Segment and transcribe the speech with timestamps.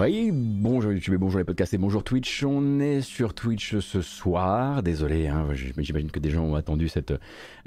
[0.00, 2.42] Oui, bonjour YouTube et bonjour les podcasts et bonjour Twitch.
[2.42, 4.82] On est sur Twitch ce soir.
[4.82, 7.12] Désolé, hein, j'imagine que des gens ont attendu cette,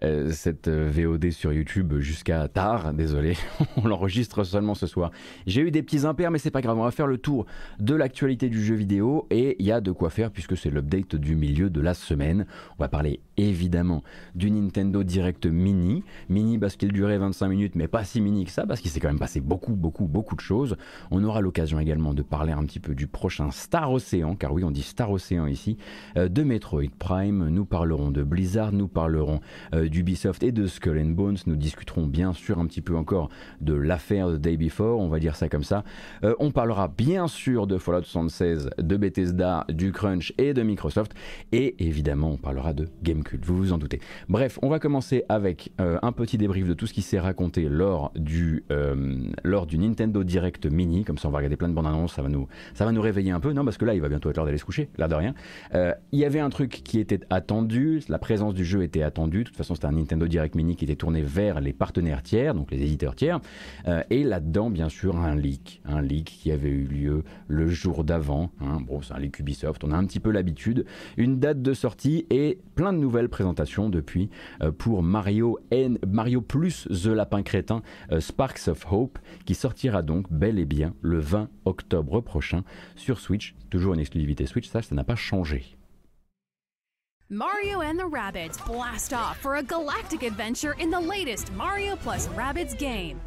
[0.02, 2.92] euh, cette euh, VOD sur YouTube jusqu'à tard.
[2.96, 3.38] Désolé,
[3.78, 5.12] on l'enregistre seulement ce soir.
[5.46, 6.80] J'ai eu des petits impairs, mais c'est pas grave.
[6.80, 7.46] On va faire le tour
[7.80, 11.16] de l'actualité du jeu vidéo et il y a de quoi faire puisque c'est l'update
[11.16, 12.48] du milieu de la semaine.
[12.80, 14.02] On va parler évidemment
[14.34, 16.04] du Nintendo Direct Mini.
[16.30, 19.00] Mini parce qu'il durait 25 minutes, mais pas si mini que ça parce qu'il s'est
[19.00, 20.78] quand même passé beaucoup, beaucoup, beaucoup de choses.
[21.12, 24.64] On aura l'occasion également de parler un petit peu du prochain Star Ocean, car oui,
[24.64, 25.78] on dit Star Ocean ici,
[26.18, 27.50] euh, de Metroid Prime.
[27.50, 29.40] Nous parlerons de Blizzard, nous parlerons
[29.74, 31.38] euh, d'Ubisoft et de Skull and Bones.
[31.46, 33.30] Nous discuterons bien sûr un petit peu encore
[33.62, 35.84] de l'affaire de Day Before, on va dire ça comme ça.
[36.24, 41.14] Euh, on parlera bien sûr de Fallout 76, de Bethesda, du Crunch et de Microsoft.
[41.52, 44.00] Et évidemment, on parlera de Gamecult, vous vous en doutez.
[44.30, 48.12] Bref, on va commencer avec un petit débrief de tout ce qui s'est raconté lors
[48.16, 48.64] du,
[49.44, 51.04] lors du Nintendo Direct Mini.
[51.04, 53.02] Comme ça, on va regarder plein de bandes annonces ça va nous, ça va nous
[53.02, 53.52] réveiller un peu.
[53.54, 55.34] Non, parce que là, il va bientôt être l'heure d'aller se coucher, l'air de rien.
[55.74, 59.40] Euh, il y avait un truc qui était attendu, la présence du jeu était attendue.
[59.40, 62.54] De toute façon, c'était un Nintendo Direct Mini qui était tourné vers les partenaires tiers,
[62.54, 63.40] donc les éditeurs tiers.
[63.88, 68.04] Euh, et là-dedans, bien sûr, un leak, un leak qui avait eu lieu le jour
[68.04, 68.52] d'avant.
[68.62, 68.80] Hein.
[68.86, 70.86] Bon, c'est un leak Ubisoft, on a un petit peu l'habitude.
[71.18, 74.30] Une date de sortie et plein de nouvelles présentations depuis
[74.62, 77.82] euh, pour Mario N, Mario plus The Lapin Crétin,
[78.20, 82.64] Sparks of Hope, qui sortira donc bel et bien le 20 octobre prochain
[82.96, 83.56] sur Switch.
[83.70, 85.78] Toujours une exclusivité Switch, ça, ça n'a pas changé.
[87.30, 92.28] Mario and the Rabbids blast off for a galactic adventure in the latest Mario plus
[92.30, 93.20] Rabbids game.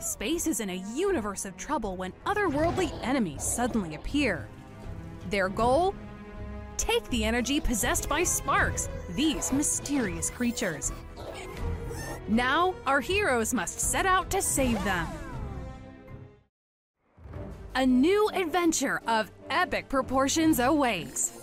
[0.00, 4.48] Space is in a universe of trouble when otherworldly enemies suddenly appear.
[5.30, 5.94] Their goal?
[6.78, 10.92] Take the energy possessed by Sparks, these mysterious creatures.
[12.28, 15.06] Now, our heroes must set out to save them.
[17.78, 21.37] A new adventure of epic proportions awaits.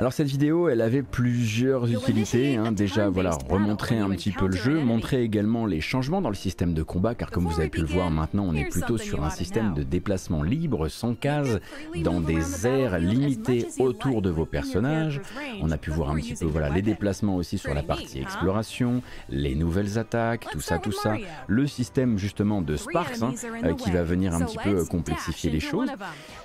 [0.00, 2.56] Alors cette vidéo, elle avait plusieurs utilités.
[2.56, 2.72] Hein.
[2.72, 6.72] Déjà, voilà, remontrer un petit peu le jeu, montrer également les changements dans le système
[6.72, 9.28] de combat, car comme vous avez pu le voir, maintenant on est plutôt sur un
[9.28, 11.58] système de déplacement libre, sans cases,
[12.02, 15.20] dans des aires limitées autour de vos personnages.
[15.60, 19.02] On a pu voir un petit peu, voilà, les déplacements aussi sur la partie exploration,
[19.28, 21.16] les nouvelles attaques, tout ça, tout ça.
[21.46, 23.34] Le système justement de Sparks, hein,
[23.64, 25.90] euh, qui va venir un petit peu euh, complexifier les choses.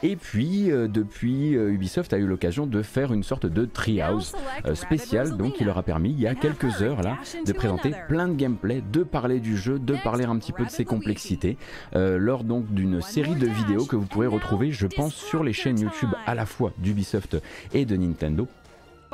[0.04, 4.34] Et puis, euh, depuis, Ubisoft a eu l'occasion de faire une sorte de Treehouse
[4.66, 7.94] euh, spécial, donc qui leur a permis, il y a quelques heures là, de présenter
[8.08, 11.58] plein de gameplay, de parler du jeu, de parler un petit peu de ses complexités,
[11.96, 15.54] euh, lors donc d'une série de vidéos que vous pourrez retrouver, je pense, sur les
[15.54, 17.38] chaînes YouTube à la fois d'Ubisoft
[17.74, 18.48] et de Nintendo.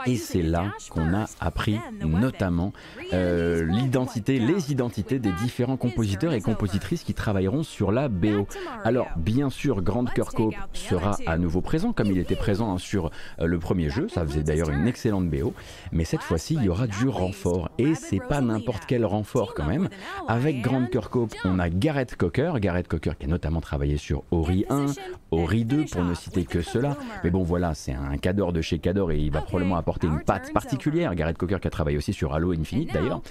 [0.06, 2.74] Et c'est là qu'on a appris notamment
[3.14, 8.48] euh, l'identité, les identités des différents compositeurs et compositrices qui travailleront sur la BO.
[8.84, 13.12] Alors bien sûr, Grand Kirkhope sera à nouveau présent, comme il était présent hein, sur
[13.40, 14.08] euh, le premier jeu.
[14.10, 15.54] Ça faisait d'ailleurs une excellente BO.
[15.92, 17.70] Mais cette fois-ci, il y aura du renfort.
[17.78, 19.90] Et c'est pas n'importe quel renfort quand même.
[20.28, 22.54] Avec Grand Kirkhope, on a Gareth Cocker.
[22.60, 24.88] Gareth Cocker qui a notamment travaillé sur Ori 1,
[25.32, 26.98] Ori 2, pour ne citer que cela.
[27.24, 30.20] Mais bon, voilà, c'est un cador de chez Cador et il va probablement apporter une
[30.22, 31.16] patte particulière.
[31.16, 33.22] Gareth Cocker qui a travaillé aussi sur Halo Infinite d'ailleurs.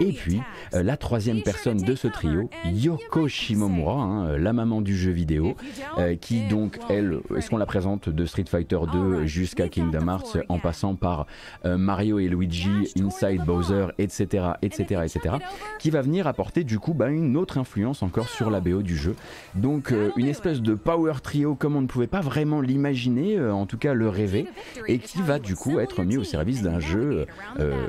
[0.00, 0.40] Et puis
[0.74, 5.10] euh, la troisième personne de ce trio, Yoko Shimomura, hein, euh, la maman du jeu
[5.10, 5.54] vidéo,
[5.98, 10.38] euh, qui donc elle, est-ce qu'on la présente de Street Fighter 2 jusqu'à Kingdom Hearts,
[10.48, 11.26] en passant par
[11.64, 15.36] Mario et Luigi, Inside Bowser, etc., etc., etc.,
[15.78, 18.96] qui va venir apporter du coup bah, une autre influence encore sur la BO du
[18.96, 19.14] jeu.
[19.54, 23.78] Donc une espèce de power trio comme on ne pouvait pas vraiment l'imaginer, en tout
[23.78, 24.46] cas le rêver,
[24.86, 27.26] et qui va du coup être au service d'un jeu
[27.58, 27.88] euh,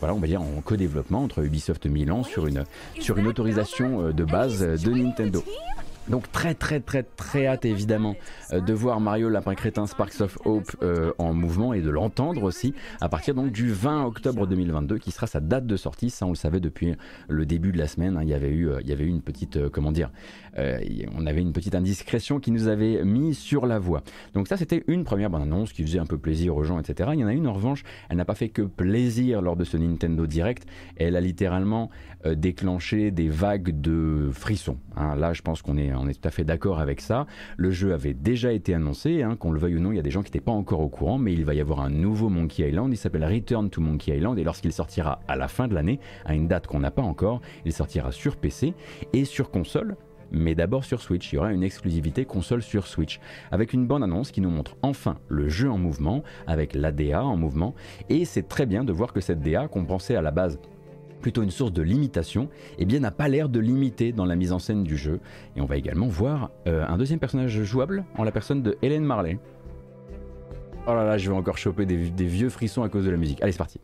[0.00, 2.64] voilà, on va dire en co-développement entre Ubisoft Milan sur une,
[3.26, 5.42] autorisation euh, de base de Nintendo.
[6.08, 8.14] Donc très très très très hâte évidemment
[8.52, 12.42] euh, de voir Mario Lapin Crétin Sparks of Hope euh, en mouvement et de l'entendre
[12.42, 16.10] aussi à partir donc du 20 octobre 2022 qui sera sa date de sortie.
[16.10, 16.94] Ça on le savait depuis
[17.28, 18.18] le début de la semaine.
[18.18, 18.22] Hein.
[18.22, 20.10] il y avait eu euh, il y avait eu une petite comment dire
[20.56, 24.02] on avait une petite indiscrétion qui nous avait mis sur la voie.
[24.34, 27.10] Donc ça c'était une première bonne annonce qui faisait un peu plaisir aux gens etc.
[27.14, 29.64] Il y en a une en revanche elle n'a pas fait que plaisir lors de
[29.64, 30.66] ce Nintendo Direct.
[30.96, 31.90] Elle a littéralement
[32.24, 34.78] déclenché des vagues de frissons.
[34.96, 35.16] Hein.
[35.16, 37.26] Là je pense qu'on est tout à fait d'accord avec ça.
[37.56, 40.02] Le jeu avait déjà été annoncé, hein, qu'on le veuille ou non, il y a
[40.02, 42.28] des gens qui n'étaient pas encore au courant, mais il va y avoir un nouveau
[42.28, 45.74] Monkey Island, il s'appelle Return to Monkey Island, et lorsqu'il sortira à la fin de
[45.74, 48.74] l'année, à une date qu'on n'a pas encore, il sortira sur PC
[49.12, 49.96] et sur console,
[50.30, 51.32] mais d'abord sur Switch.
[51.32, 55.18] Il y aura une exclusivité console sur Switch, avec une bande-annonce qui nous montre enfin
[55.28, 57.74] le jeu en mouvement, avec l'ADA en mouvement,
[58.08, 60.58] et c'est très bien de voir que cette DA qu'on pensait à la base
[61.24, 64.52] plutôt une source de limitation, eh bien n'a pas l'air de limiter dans la mise
[64.52, 65.20] en scène du jeu.
[65.56, 69.04] Et on va également voir euh, un deuxième personnage jouable en la personne de Hélène
[69.04, 69.38] Marley.
[70.86, 73.16] Oh là là, je vais encore choper des, des vieux frissons à cause de la
[73.16, 73.42] musique.
[73.42, 73.80] Allez, c'est parti.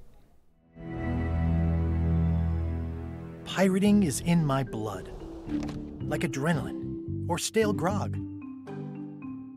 [3.46, 5.08] Pirating is in my blood,
[6.06, 8.18] like adrenaline or stale grog.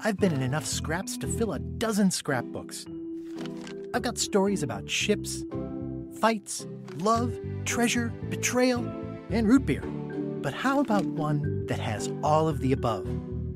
[0.06, 2.86] I've been in enough scraps to fill a dozen scrapbooks.
[3.94, 5.44] I've got stories about ships,
[6.24, 6.66] fights,
[7.00, 8.80] love, treasure, betrayal,
[9.30, 9.82] and root beer.
[9.82, 13.06] But how about one that has all of the above?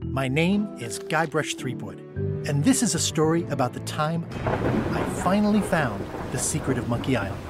[0.03, 1.99] My name is Guybrush Threepwood,
[2.45, 4.25] and this is a story about the time
[4.91, 7.41] I finally found the secret of Monkey Island.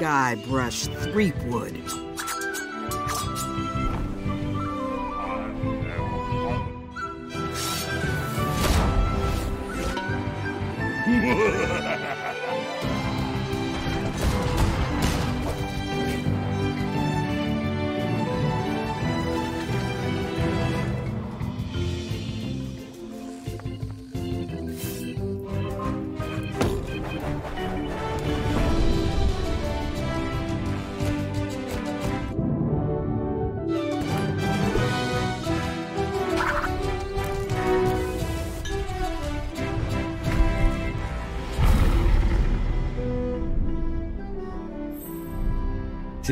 [0.00, 2.07] Guybrush Threepwood.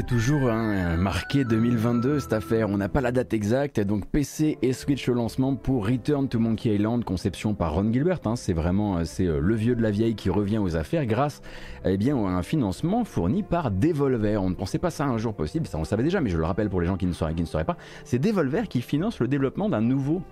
[0.07, 4.73] Toujours hein, marqué 2022 cette affaire, on n'a pas la date exacte, donc PC et
[4.73, 8.37] Switch au lancement pour Return to Monkey Island, conception par Ron Gilbert, hein.
[8.37, 11.43] c'est vraiment euh, c'est euh, le vieux de la vieille qui revient aux affaires grâce
[11.85, 14.43] eh bien, à un financement fourni par Devolver.
[14.43, 16.39] On ne pensait pas ça un jour possible, ça on le savait déjà, mais je
[16.39, 18.83] le rappelle pour les gens qui ne sauraient, qui ne sauraient pas, c'est Devolver qui
[18.83, 20.23] finance le développement d'un nouveau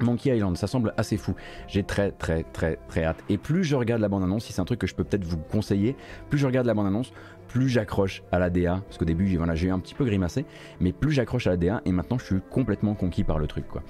[0.00, 1.34] Monkey Island, ça semble assez fou.
[1.68, 3.22] J'ai très très très très hâte.
[3.28, 5.38] Et plus je regarde la bande-annonce, si c'est un truc que je peux peut-être vous
[5.38, 5.96] conseiller,
[6.30, 7.12] plus je regarde la bande-annonce,
[7.54, 10.44] plus j'accroche à la DA, parce qu'au début j'ai voilà, eu un petit peu grimacé,
[10.80, 13.68] mais plus j'accroche à la DA et maintenant je suis complètement conquis par le truc.
[13.68, 13.84] Quoi.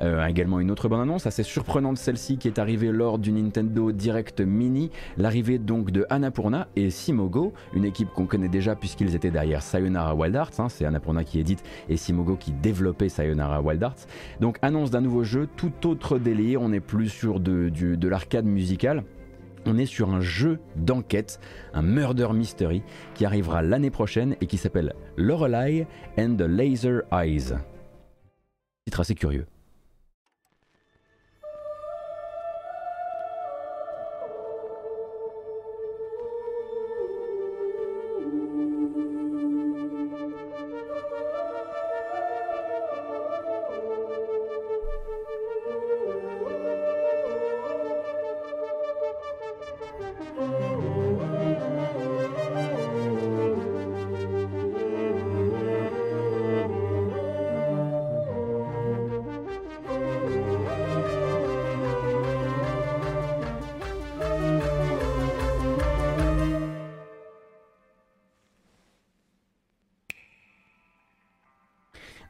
[0.00, 3.90] Euh, également une autre bande annonce assez surprenante celle-ci qui est arrivée lors du Nintendo
[3.90, 9.32] Direct Mini, l'arrivée donc de Annapurna et Simogo, une équipe qu'on connaît déjà puisqu'ils étaient
[9.32, 13.82] derrière Sayonara Wild Arts, hein, c'est Annapurna qui édite et Simogo qui développait Sayonara Wild
[13.82, 14.06] Arts.
[14.38, 18.46] Donc annonce d'un nouveau jeu, tout autre délire, on n'est plus sur de, de l'arcade
[18.46, 19.02] musicale
[19.68, 21.40] on est sur un jeu d'enquête,
[21.74, 22.82] un murder mystery
[23.14, 25.86] qui arrivera l'année prochaine et qui s'appelle Lorelei
[26.18, 27.54] and the Laser Eyes.
[28.86, 29.46] Titre assez curieux.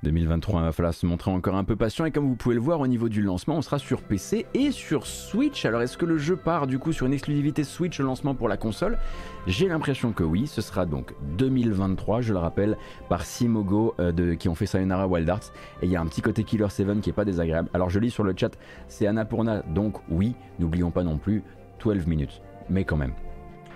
[0.04, 2.04] 2023, il va falloir se montrer encore un peu patient.
[2.04, 4.70] Et comme vous pouvez le voir au niveau du lancement, on sera sur PC et
[4.70, 5.64] sur Switch.
[5.64, 8.48] Alors est-ce que le jeu part du coup sur une exclusivité Switch au lancement pour
[8.48, 8.98] la console?
[9.46, 12.76] J'ai l'impression que oui, ce sera donc 2023, je le rappelle,
[13.08, 15.52] par Simogo euh, qui ont fait Sayonara Wild Arts
[15.82, 17.68] et il y a un petit côté Killer 7 qui est pas désagréable.
[17.74, 18.56] Alors je lis sur le chat,
[18.88, 21.42] c'est Annapurna, donc oui, n'oublions pas non plus
[21.82, 22.40] 12 minutes,
[22.70, 23.14] mais quand même.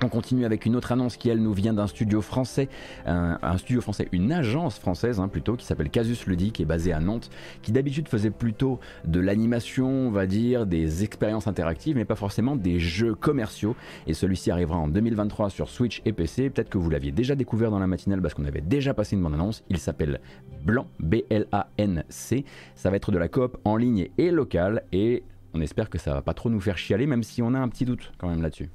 [0.02, 2.68] On continue avec une autre annonce qui, elle, nous vient d'un studio français,
[3.06, 6.92] un, studio français, une agence française hein, plutôt, qui s'appelle Casus Ludique, qui est basée
[6.92, 7.30] à Nantes,
[7.62, 12.56] qui d'habitude faisait plutôt de l'animation, on va dire, des expériences interactives, mais pas forcément
[12.56, 13.76] des jeux commerciaux.
[14.08, 16.50] Et celui-ci arrivera en 2023 sur Switch et PC.
[16.50, 19.22] Peut-être que vous l'aviez déjà découvert dans la matinale parce qu'on avait déjà passé une
[19.22, 19.62] bonne annonce.
[19.68, 20.20] Il s'appelle
[20.64, 22.44] Blanc, B-L-A-N-C.
[22.74, 25.22] Ça va être de la coop en ligne et locale, et
[25.54, 27.68] on espère que ça va pas trop nous faire chialer, même si on a un
[27.68, 28.68] petit doute quand même là-dessus.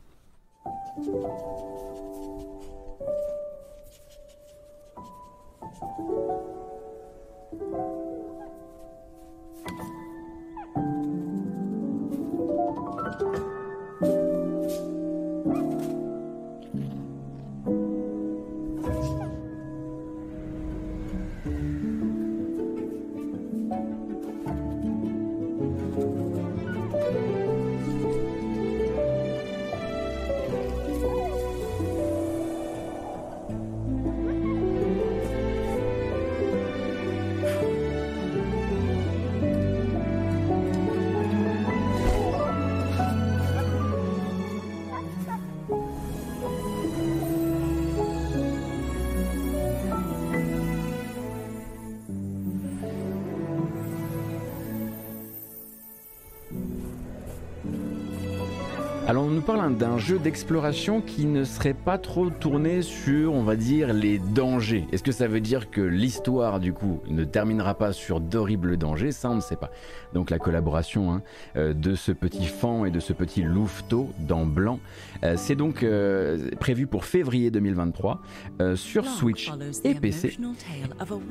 [0.67, 1.07] Thank
[6.09, 6.26] you.
[59.69, 64.87] D'un jeu d'exploration qui ne serait pas trop tourné sur, on va dire, les dangers.
[64.93, 69.11] Est-ce que ça veut dire que l'histoire, du coup, ne terminera pas sur d'horribles dangers?
[69.11, 69.71] Ça, on ne sait pas.
[70.13, 71.21] Donc la collaboration hein,
[71.57, 74.79] euh, de ce petit fan et de ce petit louveteau dans blanc,
[75.23, 78.21] euh, c'est donc euh, prévu pour février 2023
[78.75, 79.51] sur Switch
[79.83, 80.37] et PC.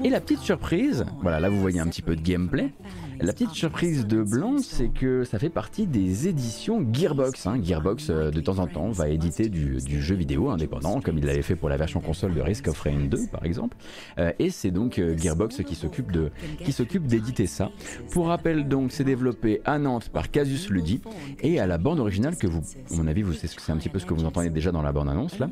[0.04, 2.72] Et la petite surprise, voilà, là vous voyez un petit peu de gameplay.
[3.20, 7.46] La petite surprise de Blanc, c'est que ça fait partie des éditions Gearbox.
[7.46, 7.58] Hein.
[7.62, 11.56] Gearbox, de temps en temps, va éditer du, jeu vidéo indépendant, comme il l'avait fait
[11.56, 13.76] pour la version console de Risk of Rain 2, par exemple.
[14.18, 16.30] Euh, et c'est donc euh, Gearbox qui s'occupe de,
[16.64, 17.70] qui s'occupe d'éditer ça.
[18.12, 21.00] Pour rappel, donc, c'est développé à Nantes par Casus Ludi
[21.42, 23.98] et à la bande originale que vous, à mon avis, vous c'est un petit peu
[23.98, 25.48] ce que vous entendez déjà dans la bande annonce là.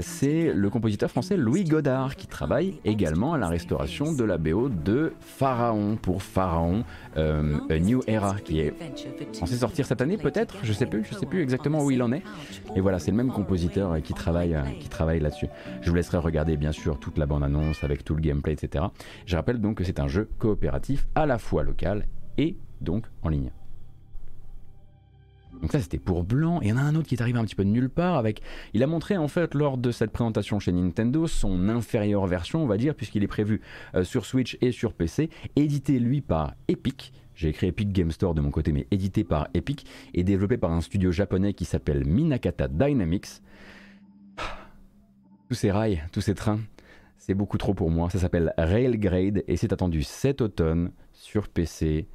[0.00, 4.68] c'est le compositeur français Louis Godard qui travaille également à la restauration de la BO
[4.68, 6.84] de Pharaon pour Pharaon
[7.16, 8.74] euh, A New Era qui est
[9.32, 12.22] censé sortir cette année peut-être, je sais plus, je sais plus exactement où il est.
[12.74, 15.46] Et voilà, c'est le même compositeur qui travaille, euh, qui travaille là-dessus.
[15.82, 18.86] Je vous laisserai regarder bien sûr toute la bande-annonce avec tout le gameplay, etc.
[19.26, 22.06] Je rappelle donc que c'est un jeu coopératif à la fois local
[22.38, 23.52] et donc en ligne.
[25.60, 27.38] Donc ça c'était pour Blanc, et il y en a un autre qui est arrivé
[27.38, 28.42] un petit peu de nulle part avec...
[28.74, 32.66] Il a montré en fait lors de cette présentation chez Nintendo son inférieure version on
[32.66, 33.60] va dire, puisqu'il est prévu
[33.94, 38.34] euh, sur Switch et sur PC, édité lui par Epic, j'ai écrit Epic Game Store
[38.34, 42.04] de mon côté, mais édité par Epic et développé par un studio japonais qui s'appelle
[42.04, 43.42] Minakata Dynamics.
[45.48, 46.60] Tous ces rails, tous ces trains,
[47.18, 48.10] c'est beaucoup trop pour moi.
[48.10, 52.08] Ça s'appelle Railgrade et c'est attendu cet automne sur PC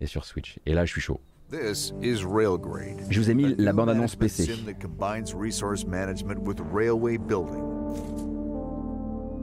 [0.00, 0.58] et sur Switch.
[0.66, 1.20] Et là, je suis chaud.
[1.50, 3.00] This is Railgrade.
[3.10, 4.46] Je vous ai mis la bande-annonce PC.
[4.66, 7.64] that combines resource management with railway building.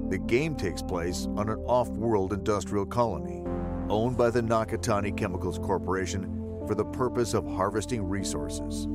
[0.10, 3.43] The game takes place on an off-world industrial colony
[3.89, 8.88] owned by the Nakatani Chemicals Corporation for the purpose of harvesting resources.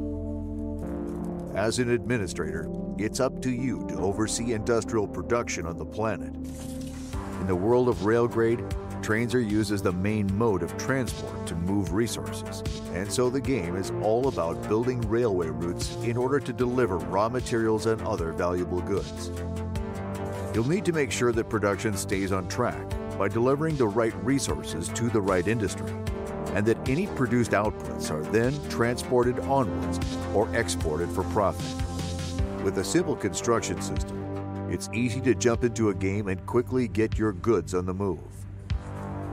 [1.54, 2.68] As an administrator,
[2.98, 6.34] it's up to you to oversee industrial production on the planet.
[6.34, 8.62] In the world of Railgrade,
[9.02, 13.40] Trains are used as the main mode of transport to move resources, and so the
[13.40, 18.30] game is all about building railway routes in order to deliver raw materials and other
[18.30, 19.32] valuable goods.
[20.54, 24.88] You'll need to make sure that production stays on track by delivering the right resources
[24.88, 25.90] to the right industry,
[26.54, 29.98] and that any produced outputs are then transported onwards
[30.34, 31.64] or exported for profit.
[32.62, 34.18] With a simple construction system,
[34.70, 38.20] it's easy to jump into a game and quickly get your goods on the move.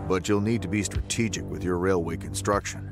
[0.08, 2.89] But you'll need to be strategic with your railway construction.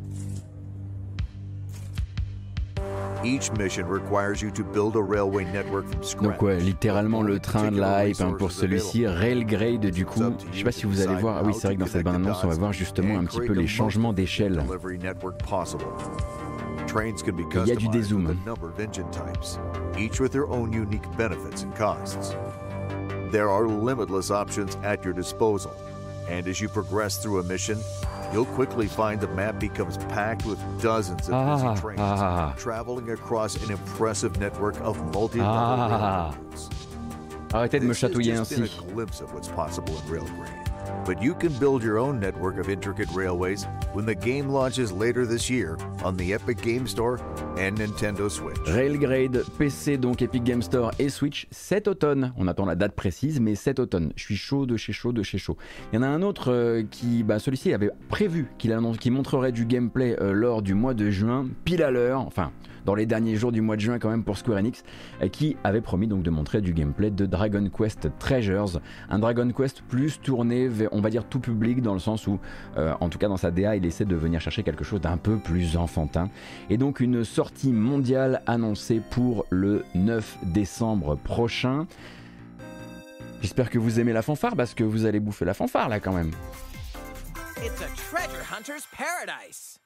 [6.21, 10.21] Donc ouais, littéralement le train de la hype hein, pour celui-ci, Railgrade du coup.
[10.51, 12.43] Je sais pas si vous allez voir, ah oui c'est vrai que dans cette bande-annonce
[12.43, 14.63] on va voir justement un petit peu les changements d'échelle.
[16.95, 18.35] Il y a du dézoom.
[23.31, 25.71] There are limitless options at your disposal.
[26.29, 27.77] And as you progress through a mission,
[28.33, 33.09] you'll quickly find the map becomes packed with dozens of ah, busy trains ah, traveling
[33.11, 36.33] across an impressive network of multi-level ah.
[37.53, 38.69] Arrêtez de me chatouiller ainsi.
[41.05, 45.25] But you can build your own network of intricate railways when the game launches later
[45.25, 47.19] this year on the Epic Game Store
[47.57, 48.57] and Nintendo Switch.
[48.65, 52.33] Railgrade PC donc Epic Game Store et Switch cet automne.
[52.37, 54.11] On attend la date précise mais cet automne.
[54.15, 55.57] Je suis chaud de chez chaud de chez chaud.
[55.91, 58.73] Il y en a un autre euh, qui bah, celui-ci avait prévu qu'il
[59.11, 62.21] montrerait du gameplay euh, lors du mois de juin pile à l'heure.
[62.21, 62.51] Enfin
[62.87, 64.83] dans les derniers jours du mois de juin quand même pour Square Enix,
[65.21, 68.79] euh, qui avait promis donc de montrer du gameplay de Dragon Quest Treasures,
[69.09, 72.39] un Dragon Quest plus tourné on va dire, tout public dans le sens où,
[72.77, 75.17] euh, en tout cas dans sa DA, il essaie de venir chercher quelque chose d'un
[75.17, 76.29] peu plus enfantin.
[76.69, 81.87] Et donc une sortie mondiale annoncée pour le 9 décembre prochain.
[83.41, 86.13] J'espère que vous aimez la fanfare parce que vous allez bouffer la fanfare là quand
[86.13, 86.31] même.
[87.63, 89.79] It's a treasure hunter's paradise.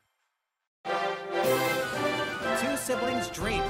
[2.59, 3.61] Two siblings dream.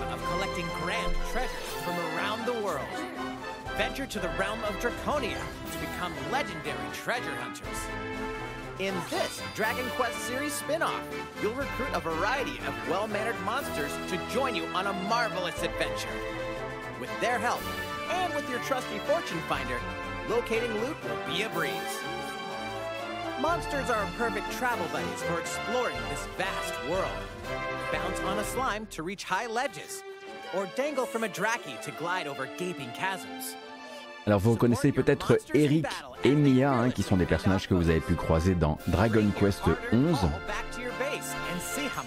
[3.82, 5.40] Venture to the realm of Draconia
[5.72, 7.66] to become legendary treasure hunters.
[8.78, 11.04] In this Dragon Quest series spin-off,
[11.42, 16.14] you'll recruit a variety of well-mannered monsters to join you on a marvelous adventure.
[17.00, 17.64] With their help,
[18.12, 19.80] and with your trusty fortune finder,
[20.30, 21.74] locating loot will be a breeze.
[23.40, 27.10] Monsters are perfect travel buddies for exploring this vast world.
[27.92, 30.04] Bounce on a slime to reach high ledges,
[30.54, 33.56] or dangle from a draki to glide over gaping chasms.
[34.28, 35.88] Alors vous reconnaissez peut-être Eric
[36.24, 39.64] et Mia, hein, qui sont des personnages que vous avez pu croiser dans Dragon Quest
[39.92, 40.18] 11.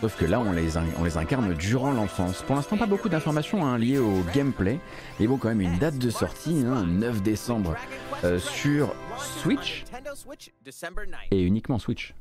[0.00, 2.42] Sauf que là, on les, on les incarne durant l'enfance.
[2.42, 4.78] Pour l'instant, pas beaucoup d'informations hein, liées au gameplay.
[5.18, 7.74] Mais bon, quand même, une date de sortie, 9 hein, décembre,
[8.22, 9.84] euh, sur Switch.
[11.30, 12.14] Et uniquement Switch.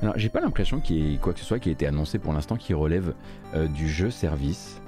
[0.00, 2.18] Alors, j'ai pas l'impression qu'il y ait quoi que ce soit qui ait été annoncé
[2.18, 3.14] pour l'instant qui relève
[3.54, 4.80] euh, du jeu service.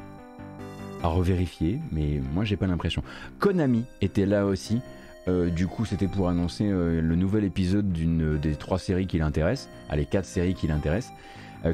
[1.02, 3.02] À revérifier, mais moi j'ai pas l'impression.
[3.38, 4.80] Konami était là aussi.
[5.26, 9.18] Euh, du coup, c'était pour annoncer euh, le nouvel épisode d'une des trois séries qui
[9.18, 11.12] l'intéressent, allez, quatre séries qui l'intéressent.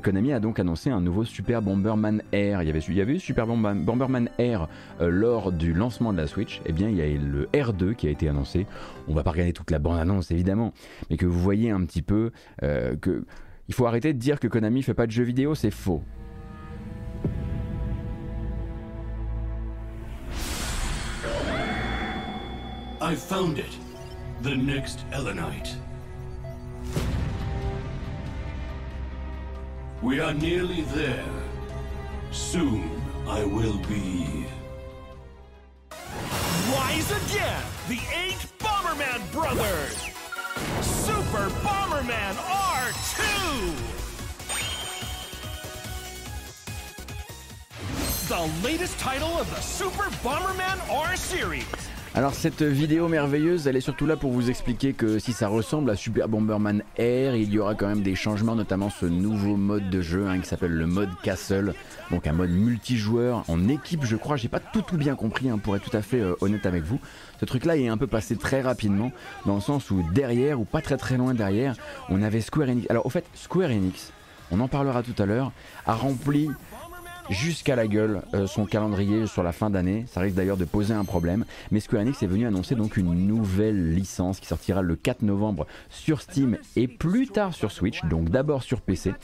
[0.04, 2.62] Konami a donc annoncé un nouveau Super Bomberman Air.
[2.62, 4.68] Il y avait, y avait eu Super Bomberman Air
[5.00, 6.62] lors du lancement de la Switch.
[6.64, 8.68] Eh bien, il y a le R2 qui a été annoncé.
[9.08, 10.74] On va pas regarder toute la bande-annonce évidemment,
[11.10, 13.24] mais que vous voyez un petit peu que
[13.66, 16.04] il faut arrêter de dire que Konami fait pas de jeux vidéo, c'est faux.
[23.10, 23.76] I found it.
[24.42, 25.74] The next Elenite.
[30.00, 31.24] We are nearly there.
[32.30, 34.46] Soon I will be.
[36.72, 37.64] Rise again!
[37.88, 39.96] The eight Bomberman brothers!
[40.80, 43.18] Super Bomberman R2!
[48.28, 51.89] The latest title of the Super Bomberman R series.
[52.12, 55.90] Alors cette vidéo merveilleuse, elle est surtout là pour vous expliquer que si ça ressemble
[55.90, 59.90] à Super Bomberman Air, il y aura quand même des changements, notamment ce nouveau mode
[59.90, 61.72] de jeu hein, qui s'appelle le mode Castle,
[62.10, 65.58] donc un mode multijoueur en équipe je crois, j'ai pas tout tout bien compris hein,
[65.58, 66.98] pour être tout à fait euh, honnête avec vous.
[67.38, 69.12] Ce truc là est un peu passé très rapidement,
[69.46, 71.76] dans le sens où derrière, ou pas très très loin derrière,
[72.08, 72.90] on avait Square Enix.
[72.90, 74.10] Alors au fait, Square Enix,
[74.50, 75.52] on en parlera tout à l'heure,
[75.86, 76.50] a rempli
[77.30, 80.04] jusqu'à la gueule euh, son calendrier sur la fin d'année.
[80.08, 81.44] Ça risque d'ailleurs de poser un problème.
[81.70, 85.66] Mais Square Enix est venu annoncer donc une nouvelle licence qui sortira le 4 novembre
[85.88, 89.14] sur Steam et plus tard sur Switch, donc d'abord sur PC.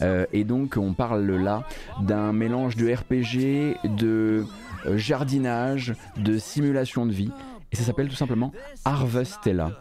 [0.00, 1.64] Euh, et donc on parle là
[2.00, 4.44] d'un mélange de RPG, de
[4.86, 7.30] euh, jardinage, de simulation de vie.
[7.72, 8.52] Et ça s'appelle tout simplement
[8.84, 9.72] Harvestella.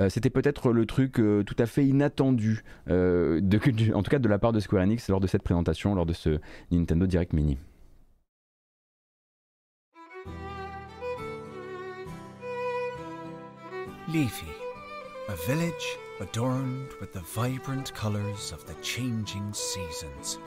[0.00, 4.18] Euh, c'était peut-être le truc euh, tout à fait inattendu, euh, de, en tout cas
[4.18, 6.38] de la part de Square Enix lors de cette présentation, lors de ce
[6.70, 7.58] Nintendo Direct Mini.
[14.08, 14.46] Leafy,
[15.28, 20.38] a village adorned with the vibrant colors of the changing seasons.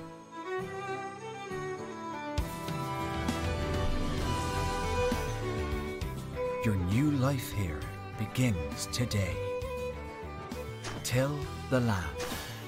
[6.63, 7.79] Your new life here
[8.19, 9.35] begins today.
[11.03, 11.37] Till
[11.69, 12.19] the land,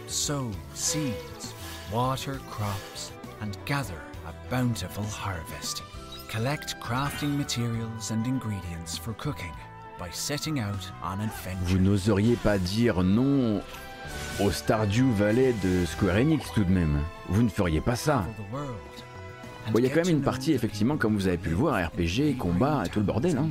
[0.07, 1.53] sow seeds,
[1.91, 3.11] water crops,
[3.41, 5.83] and gather a bountiful harvest.
[6.29, 9.53] Collect crafting materials and ingredients for cooking
[9.99, 11.65] by setting out on adventure.
[11.65, 13.61] Vous n'oseriez pas dire non
[14.39, 17.01] au Stardew Valley de Square Enix tout de même.
[17.27, 18.25] Vous ne feriez pas ça.
[19.71, 21.85] Bon, il y a quand même une partie, effectivement, comme vous avez pu le voir,
[21.87, 23.37] RPG, combat et tout le bordel.
[23.37, 23.49] Hein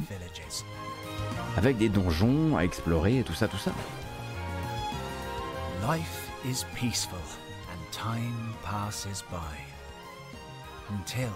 [1.56, 3.72] avec des donjons à explorer et tout ça, tout ça.
[5.88, 7.18] Life is peaceful
[7.72, 9.36] and time passes by
[10.90, 11.30] until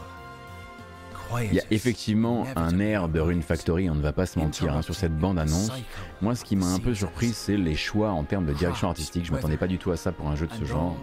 [1.43, 4.77] il y a effectivement un air de Rune Factory, on ne va pas se mentir,
[4.77, 5.73] hein, sur cette bande-annonce.
[6.21, 9.25] Moi, ce qui m'a un peu surpris, c'est les choix en termes de direction artistique.
[9.25, 10.97] Je m'attendais pas du tout à ça pour un jeu de ce genre.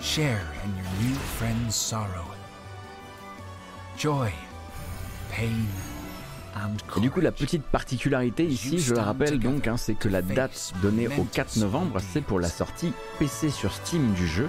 [0.00, 2.24] Share in your new friend's sorrow.
[3.98, 4.32] Joy,
[5.30, 5.66] pain,
[6.96, 10.22] et du coup, la petite particularité ici, je le rappelle donc, hein, c'est que la
[10.22, 14.48] date donnée au 4 novembre, c'est pour la sortie PC sur Steam du jeu.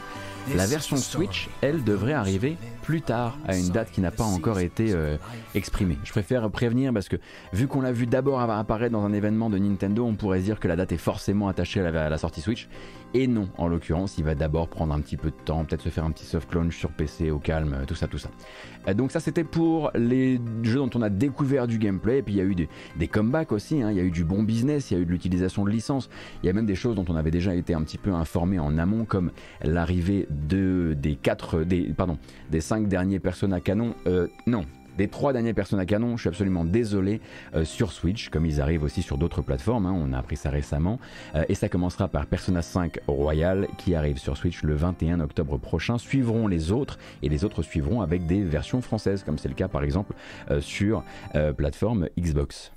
[0.56, 4.60] La version Switch, elle, devrait arriver plus tard, à une date qui n'a pas encore
[4.60, 5.18] été euh,
[5.54, 6.00] exprimée.
[6.04, 7.18] Je préfère prévenir parce que
[7.54, 10.68] vu qu'on l'a vu d'abord apparaître dans un événement de Nintendo, on pourrait dire que
[10.68, 12.68] la date est forcément attachée à la sortie Switch.
[13.14, 15.90] Et non, en l'occurrence, il va d'abord prendre un petit peu de temps, peut-être se
[15.90, 18.30] faire un petit soft launch sur PC au calme, tout ça, tout ça.
[18.88, 22.20] Euh, donc ça, c'était pour les jeux dont on a découvert du gameplay.
[22.20, 23.92] Et puis il y a eu des, comebacks aussi, hein.
[23.92, 26.10] il y a eu du bon business, il y a eu de l'utilisation de licences.
[26.42, 28.60] Il y a même des choses dont on avait déjà été un petit peu informé
[28.60, 32.18] en amont, comme l'arrivée de, des quatre, des, pardon,
[32.50, 33.94] des cinq derniers Persona Canon.
[34.08, 34.66] Euh, non,
[34.98, 37.22] des trois derniers à canon, je suis absolument désolé,
[37.56, 40.50] euh, sur Switch, comme ils arrivent aussi sur d'autres plateformes, hein, on a appris ça
[40.50, 41.00] récemment.
[41.36, 45.58] Euh, et ça commencera par Persona 5 Royal qui arrive sur Switch le 21 octobre
[45.58, 45.98] prochain.
[45.98, 49.68] Suivront les autres et les autres suivront avec des versions françaises, comme c'est le cas
[49.68, 50.14] par exemple
[50.50, 51.04] euh, sur
[51.56, 52.72] plateforme Xbox.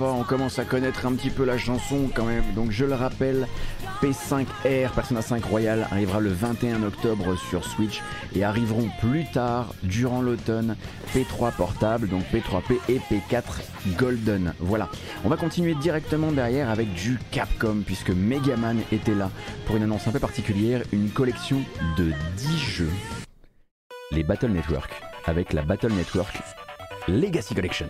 [0.00, 2.44] On commence à connaître un petit peu la chanson quand même.
[2.54, 3.46] Donc je le rappelle,
[4.00, 8.00] P5R, Persona 5 Royal arrivera le 21 octobre sur Switch
[8.34, 10.76] et arriveront plus tard, durant l'automne,
[11.14, 13.42] P3 portable, donc P3P et P4
[13.98, 14.54] Golden.
[14.60, 14.88] Voilà.
[15.24, 19.30] On va continuer directement derrière avec du Capcom puisque Megaman était là
[19.66, 21.58] pour une annonce un peu particulière, une collection
[21.96, 22.90] de 10 jeux.
[24.10, 24.90] Les Battle Network
[25.26, 26.40] avec la Battle Network
[27.08, 27.88] Legacy Collection.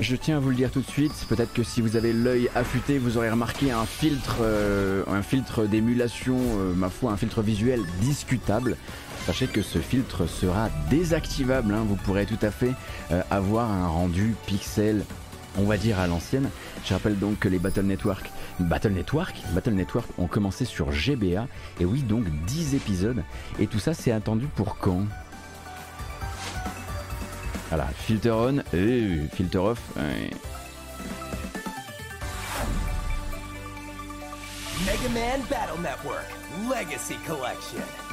[0.00, 2.50] Je tiens à vous le dire tout de suite, peut-être que si vous avez l'œil
[2.54, 7.42] affûté, vous aurez remarqué un filtre, euh, un filtre d'émulation, euh, ma foi, un filtre
[7.42, 8.76] visuel discutable.
[9.24, 11.84] Sachez que ce filtre sera désactivable, hein.
[11.86, 12.72] vous pourrez tout à fait
[13.10, 15.02] euh, avoir un rendu pixel,
[15.58, 16.50] on va dire à l'ancienne.
[16.84, 18.30] Je rappelle donc que les Battle Network,
[18.60, 21.48] Battle Network, Battle Network ont commencé sur GBA,
[21.80, 23.22] et oui donc 10 épisodes,
[23.58, 25.06] et tout ça c'est attendu pour quand?
[27.68, 28.62] Voilà, filter on,
[29.32, 29.80] filter off.
[34.84, 36.26] Mega Man Battle Network
[36.68, 38.05] Legacy Collection.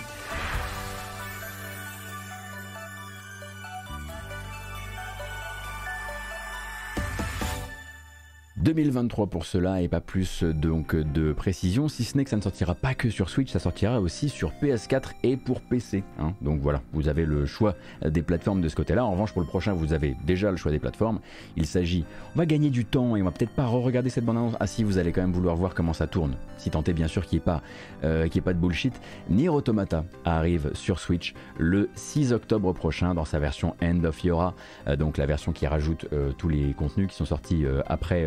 [8.64, 12.42] 2023 pour cela et pas plus donc de précision, si ce n'est que ça ne
[12.42, 16.02] sortira pas que sur Switch, ça sortira aussi sur PS4 et pour PC.
[16.18, 16.34] Hein.
[16.42, 19.04] Donc voilà, vous avez le choix des plateformes de ce côté-là.
[19.04, 21.20] En revanche, pour le prochain, vous avez déjà le choix des plateformes.
[21.58, 24.56] Il s'agit, on va gagner du temps et on va peut-être pas re-regarder cette bande-annonce.
[24.62, 26.38] Ah si, vous allez quand même vouloir voir comment ça tourne.
[26.56, 27.62] Si tant est bien sûr qu'il n'y ait, pas,
[28.06, 28.94] euh, pas de bullshit.
[29.30, 34.56] Nier Automata arrive sur Switch le 6 octobre prochain dans sa version End of Yora,
[34.88, 38.26] euh, donc la version qui rajoute euh, tous les contenus qui sont sortis après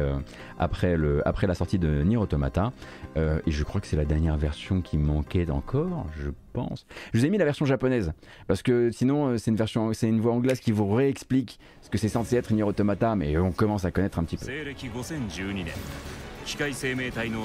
[0.60, 2.71] après, le, après la sortie de Nier Automata.
[3.17, 6.86] Euh, et je crois que c'est la dernière version qui manquait encore, je pense.
[7.13, 8.13] Je vous ai mis la version japonaise,
[8.47, 11.89] parce que sinon euh, c'est une version, c'est une voix anglaise qui vous réexplique ce
[11.89, 14.45] que c'est censé être Nier Automata, mais on commence à connaître un petit peu.
[16.43, 17.38] 機械生命体に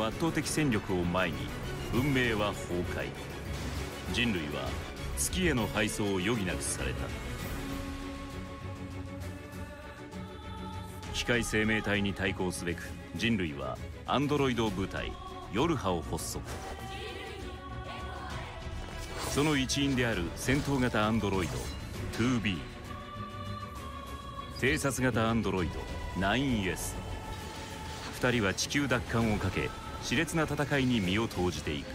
[11.13, 12.84] 機械生命体に対抗すべく
[13.15, 15.12] 人類はアンドロイド部隊
[15.52, 16.41] ヨルハを発足。
[19.30, 21.54] その一員である戦闘型アンドロイド
[22.21, 22.58] 2B
[24.60, 25.80] 偵察型アンドロイド
[26.19, 26.95] 9S
[28.19, 29.69] 2人は地球奪還をかけ
[30.04, 31.88] 熾烈な戦いに身を投じていく。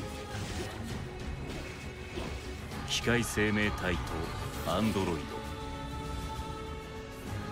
[2.89, 3.97] 機械生命体
[4.65, 5.36] とアンドロイド。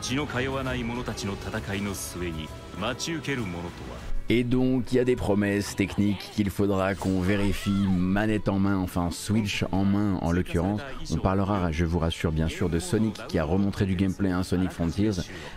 [0.04, 2.46] 血の通わない者たちの戦いの末に
[2.78, 3.96] 待ち受けるものとは
[4.30, 8.78] Et donc, il y a des promesses techniques qu'il faudra qu'on vérifie manette en main,
[8.78, 10.80] enfin Switch en main en l'occurrence.
[11.10, 14.42] On parlera, je vous rassure, bien sûr, de Sonic qui a remontré du gameplay, un
[14.42, 15.10] Sonic Frontiers.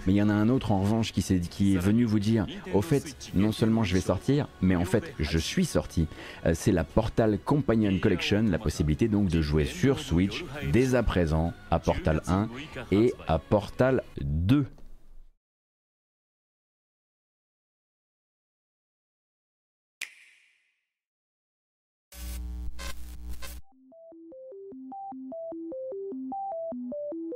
[0.05, 2.19] Mais il y en a un autre en revanche qui, est, qui est venu vous
[2.19, 6.07] dire au fait, non seulement je vais sortir, mais en fait, je suis sorti.
[6.45, 11.03] Euh, c'est la Portal Companion Collection, la possibilité donc de jouer sur Switch dès à
[11.03, 12.49] présent à Portal 1
[12.91, 14.65] et à Portal 2.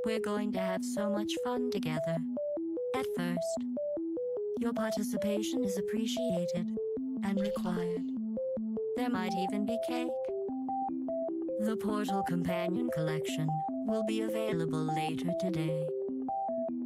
[0.04, 2.16] We're going to have so much fun together.
[2.96, 3.64] At first,
[4.60, 6.66] your participation is appreciated
[7.22, 8.02] and required.
[8.96, 10.08] There might even be cake.
[11.60, 13.48] The Portal Companion Collection
[13.86, 15.86] will be available later today.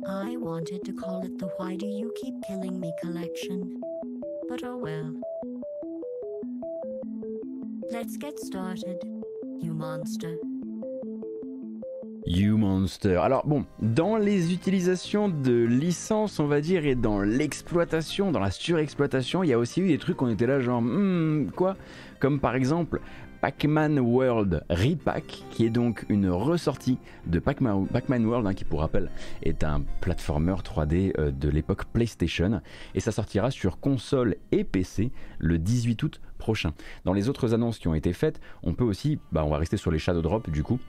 [0.06, 3.80] I wanted to call it the Why Do You Keep Killing Me collection,
[4.46, 5.14] but oh well.
[7.90, 8.98] Let's get started,
[9.62, 10.36] you monster.
[12.26, 13.16] You Monster.
[13.16, 18.50] Alors bon, dans les utilisations de licences, on va dire, et dans l'exploitation, dans la
[18.50, 21.76] surexploitation, il y a aussi eu des trucs on était là genre, hmm, quoi?
[22.18, 23.00] Comme par exemple
[23.40, 29.10] Pac-Man World Repack, qui est donc une ressortie de Pac-Man World, hein, qui pour rappel
[29.42, 32.60] est un platformer 3D euh, de l'époque PlayStation,
[32.94, 36.72] et ça sortira sur console et PC le 18 août prochain.
[37.04, 39.76] Dans les autres annonces qui ont été faites, on peut aussi, bah, on va rester
[39.76, 40.80] sur les Shadow Drop du coup,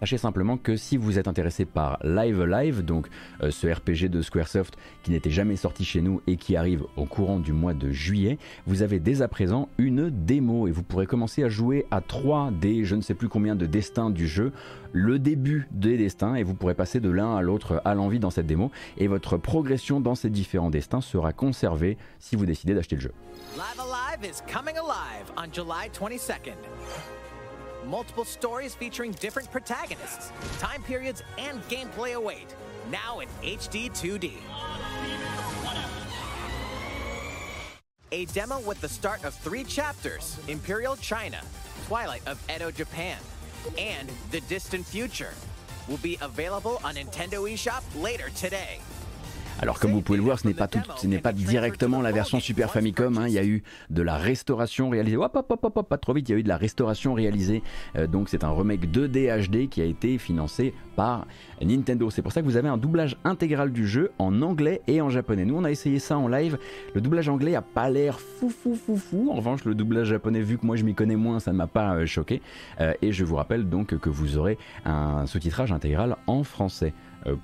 [0.00, 3.08] Sachez simplement que si vous êtes intéressé par Live Live, donc
[3.42, 7.04] euh, ce RPG de Squaresoft qui n'était jamais sorti chez nous et qui arrive au
[7.04, 11.06] courant du mois de juillet, vous avez dès à présent une démo et vous pourrez
[11.06, 14.52] commencer à jouer à trois des je ne sais plus combien de destins du jeu,
[14.92, 18.30] le début des destins et vous pourrez passer de l'un à l'autre à l'envie dans
[18.30, 22.96] cette démo et votre progression dans ces différents destins sera conservée si vous décidez d'acheter
[22.96, 23.12] le jeu.
[23.54, 27.19] Live Alive is coming alive on July 22nd.
[27.86, 32.54] Multiple stories featuring different protagonists, time periods, and gameplay await.
[32.90, 34.32] Now in HD 2D.
[38.12, 41.40] A demo with the start of three chapters Imperial China,
[41.86, 43.18] Twilight of Edo Japan,
[43.78, 45.32] and The Distant Future
[45.88, 48.80] will be available on Nintendo eShop later today.
[49.62, 52.12] Alors comme vous pouvez le voir, ce n'est pas, tout, ce n'est pas directement la
[52.12, 53.18] version Super Famicom.
[53.18, 53.28] Hein.
[53.28, 55.18] Il y a eu de la restauration réalisée.
[55.18, 56.30] Hop, hop, hop, hop, pas trop vite.
[56.30, 57.62] Il y a eu de la restauration réalisée.
[57.96, 61.26] Euh, donc c'est un remake 2D HD qui a été financé par
[61.60, 62.08] Nintendo.
[62.08, 65.10] C'est pour ça que vous avez un doublage intégral du jeu en anglais et en
[65.10, 65.44] japonais.
[65.44, 66.56] Nous on a essayé ça en live.
[66.94, 69.28] Le doublage anglais a pas l'air fou fou fou fou.
[69.30, 71.66] En revanche, le doublage japonais, vu que moi je m'y connais moins, ça ne m'a
[71.66, 72.40] pas euh, choqué.
[72.80, 76.94] Euh, et je vous rappelle donc que vous aurez un sous-titrage intégral en français.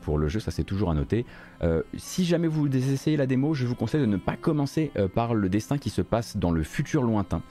[0.00, 1.26] Pour le jeu, ça c'est toujours à noter.
[1.62, 5.08] Euh, si jamais vous essayez la démo, je vous conseille de ne pas commencer euh,
[5.08, 7.42] par le destin qui se passe dans le futur lointain,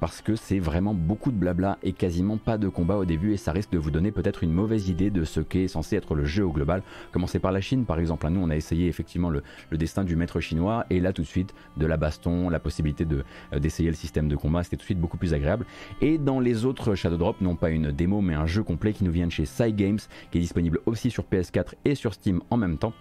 [0.00, 3.36] parce que c'est vraiment beaucoup de blabla et quasiment pas de combat au début, et
[3.36, 6.24] ça risque de vous donner peut-être une mauvaise idée de ce qu'est censé être le
[6.24, 6.82] jeu au global.
[7.12, 8.26] Commencez par la Chine, par exemple.
[8.28, 9.42] Nous, on a essayé effectivement le,
[9.72, 13.24] destin du maître chinois, et là tout de suite de la baston, la possibilité de
[13.56, 15.66] d'essayer le système de combat, c'était tout de suite beaucoup plus agréable.
[16.00, 19.04] Et dans les autres Shadow Drop, non pas une démo, mais un jeu complet qui
[19.04, 19.98] nous vient de chez Cygames,
[20.30, 22.92] qui est disponible aussi sur PS4 et sur Steam en même temps.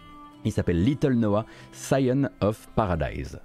[0.46, 3.36] Il s'appelle Little Noah, Scion of Paradise.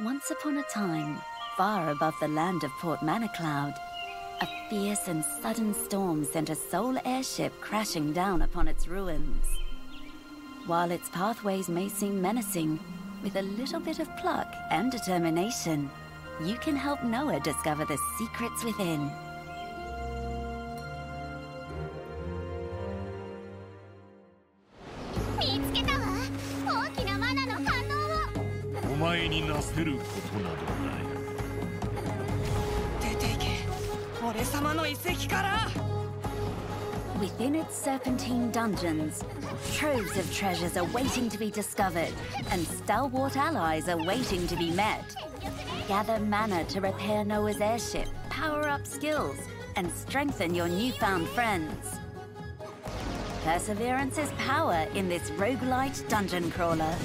[0.00, 1.18] Once upon a time,
[1.56, 3.78] far above the land of Port Manacloud,
[4.40, 9.44] a fierce and sudden storm sent a soul airship crashing down upon its ruins.
[10.66, 12.80] While its pathways may seem menacing,
[13.22, 15.90] with a little bit of pluck and determination,
[16.42, 19.10] you can help Noah discover the secrets within.
[29.11, 31.15] 前になせることなどない
[33.01, 33.45] 出ていけ
[34.25, 35.67] 俺様の遺跡から
[37.19, 39.23] Within its serpentine dungeons,
[39.73, 42.13] troves of treasures are waiting to be discovered,
[42.51, 45.15] and stalwart allies are waiting to be met.
[45.87, 49.37] Gather mana to repair Noah's airship, power up skills,
[49.75, 51.97] and strengthen your newfound friends.
[53.43, 56.95] Perseverance is power in this roguelite dungeon crawler.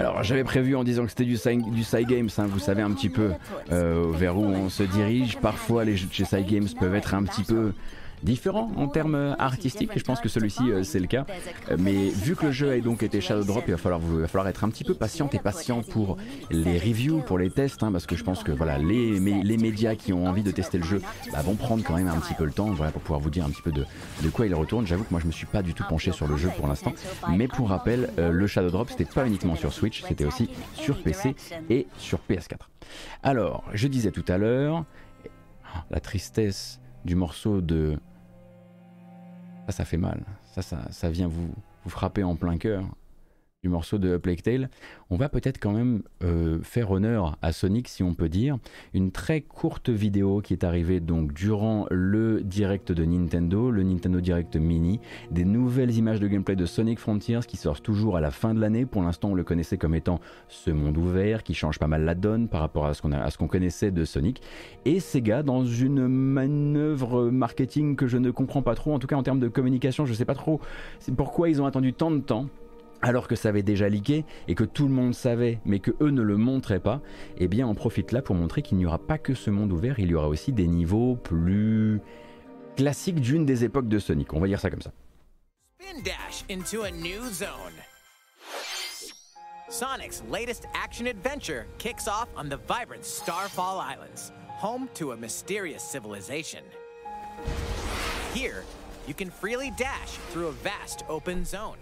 [0.00, 1.36] Alors j'avais prévu en disant que c'était du
[1.70, 3.32] du side games, hein, vous savez un petit peu
[3.70, 5.36] euh, vers où on se dirige.
[5.36, 7.74] Parfois les jeux de chez side games peuvent être un petit peu
[8.22, 11.26] différent en termes artistiques et je pense que celui-ci euh, c'est le cas.
[11.70, 14.26] Euh, mais vu que le jeu a donc été Shadow Drop, il va falloir, va
[14.26, 16.16] falloir être un petit peu patient et patient pour
[16.50, 19.94] les reviews, pour les tests, hein, parce que je pense que voilà les, les médias
[19.94, 21.02] qui ont envie de tester le jeu
[21.32, 23.44] bah, vont prendre quand même un petit peu le temps voilà, pour pouvoir vous dire
[23.44, 23.84] un petit peu de,
[24.22, 24.86] de quoi il retourne.
[24.86, 26.92] J'avoue que moi je me suis pas du tout penché sur le jeu pour l'instant,
[27.30, 31.02] mais pour rappel, euh, le Shadow Drop c'était pas uniquement sur Switch, c'était aussi sur
[31.02, 31.34] PC
[31.68, 32.56] et sur PS4.
[33.22, 34.84] Alors, je disais tout à l'heure,
[35.90, 37.98] la tristesse du morceau de
[39.72, 40.22] ça, fait mal.
[40.54, 41.50] Ça, ça, vient vous,
[41.84, 42.84] vous frapper en plein cœur
[43.62, 44.70] du morceau de Plague Tale,
[45.10, 48.56] on va peut-être quand même euh, faire honneur à Sonic si on peut dire.
[48.94, 54.18] Une très courte vidéo qui est arrivée donc durant le direct de Nintendo, le Nintendo
[54.22, 54.98] Direct Mini,
[55.30, 58.60] des nouvelles images de gameplay de Sonic Frontiers qui sortent toujours à la fin de
[58.60, 58.86] l'année.
[58.86, 62.14] Pour l'instant on le connaissait comme étant ce monde ouvert qui change pas mal la
[62.14, 64.40] donne par rapport à ce qu'on, connaissait de Sonic.
[64.86, 69.16] Et Sega dans une manœuvre marketing que je ne comprends pas trop, en tout cas
[69.16, 70.60] en termes de communication je sais pas trop
[71.14, 72.46] pourquoi ils ont attendu tant de temps
[73.02, 76.10] alors que ça avait déjà leaké et que tout le monde savait mais que eux
[76.10, 77.00] ne le montraient pas,
[77.38, 79.98] eh bien on profite là pour montrer qu'il n'y aura pas que ce monde ouvert,
[79.98, 82.00] il y aura aussi des niveaux plus
[82.76, 84.92] classiques d'une des époques de Sonic, on va dire ça comme ça.
[85.80, 87.74] Spin dash into a new zone.
[89.68, 95.82] Sonic's latest action adventure kicks off on the vibrant Starfall Islands, home to a mysterious
[95.82, 96.60] civilization.
[98.34, 98.64] Here,
[99.06, 101.76] you can freely dash through a vast open zone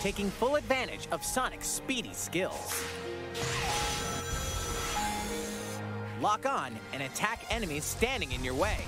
[0.00, 2.84] taking full advantage of Sonic's speedy skills.
[6.20, 8.78] Lock on and attack enemies standing in your way.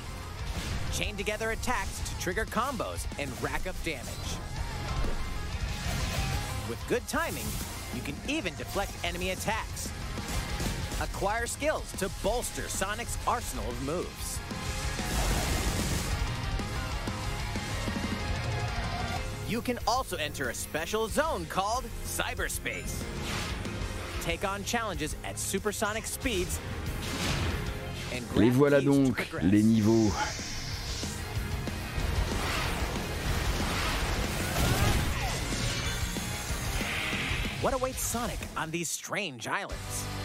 [0.93, 4.07] Chain together attacks to trigger combos and rack up damage.
[6.69, 7.47] With good timing,
[7.95, 9.91] you can even deflect enemy attacks.
[11.01, 14.39] Acquire skills to bolster Sonic's arsenal of moves.
[19.49, 23.01] You can also enter a special zone called cyberspace.
[24.21, 26.59] Take on challenges at supersonic speeds.
[28.13, 30.11] And Et voilà donc les niveaux.
[37.63, 40.16] What awaits Sonic on these strange islands?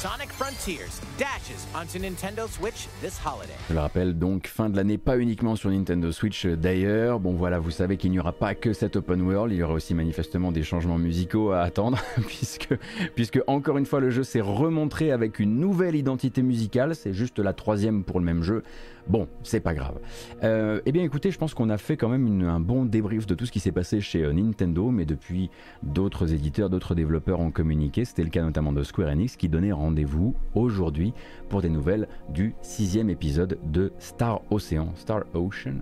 [0.00, 3.56] Sonic Frontiers dashes onto Nintendo Switch this holiday.
[3.68, 7.18] Je le rappelle donc, fin de l'année, pas uniquement sur Nintendo Switch euh, d'ailleurs.
[7.18, 9.74] Bon voilà, vous savez qu'il n'y aura pas que cet open world, il y aura
[9.74, 12.68] aussi manifestement des changements musicaux à attendre, puisque,
[13.16, 17.40] puisque encore une fois le jeu s'est remontré avec une nouvelle identité musicale, c'est juste
[17.40, 18.62] la troisième pour le même jeu.
[19.08, 19.98] Bon, c'est pas grave.
[20.44, 23.34] Euh, eh bien écoutez, je pense qu'on a fait quand même un bon débrief de
[23.34, 25.48] tout ce qui s'est passé chez euh, Nintendo, mais depuis
[25.82, 28.04] d'autres éditeurs, d'autres développeurs ont communiqué.
[28.04, 31.14] C'était le cas notamment de Square Enix qui donnait rendez-vous aujourd'hui
[31.48, 35.80] pour des nouvelles du sixième épisode de Star Ocean, Star Ocean,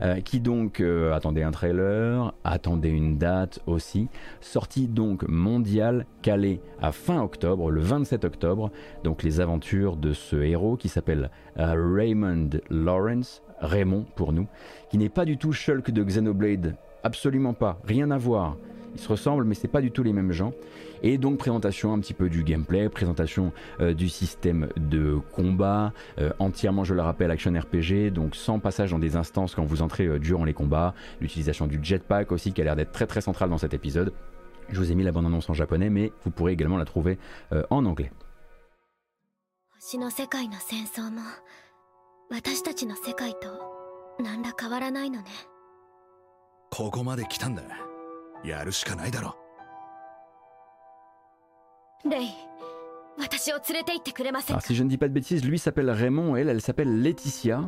[0.00, 4.06] euh, qui donc attendait un trailer, attendait une date aussi,
[4.40, 8.70] sortie donc mondiale calée à fin octobre, le 27 octobre,
[9.02, 14.46] donc les aventures de ce héros qui s'appelle Raymond Lawrence, Raymond pour nous,
[14.90, 18.56] qui n'est pas du tout Shulk de Xenoblade, absolument pas, rien à voir.
[18.94, 20.52] Ils se ressemblent, mais c'est pas du tout les mêmes gens.
[21.02, 26.30] Et donc présentation un petit peu du gameplay, présentation euh, du système de combat, euh,
[26.38, 30.06] entièrement, je le rappelle, action RPG, donc sans passage dans des instances quand vous entrez
[30.06, 33.50] euh, durant les combats, l'utilisation du jetpack aussi qui a l'air d'être très très central
[33.50, 34.12] dans cet épisode.
[34.70, 37.18] Je vous ai mis la bande-annonce en japonais, mais vous pourrez également la trouver
[37.70, 38.10] en anglais.
[42.30, 43.38] 私たちの世界と
[44.20, 45.28] 何ら変わらないのね
[46.70, 47.62] ここまで来たんだ
[48.44, 49.36] やるしかないだろ
[52.04, 52.28] レイ
[53.18, 57.64] 私を連れて行ってくれませんか si je ne dis pas de bêtises, lui s'appelle Raymond, elle, elle s'appelle Laetitia.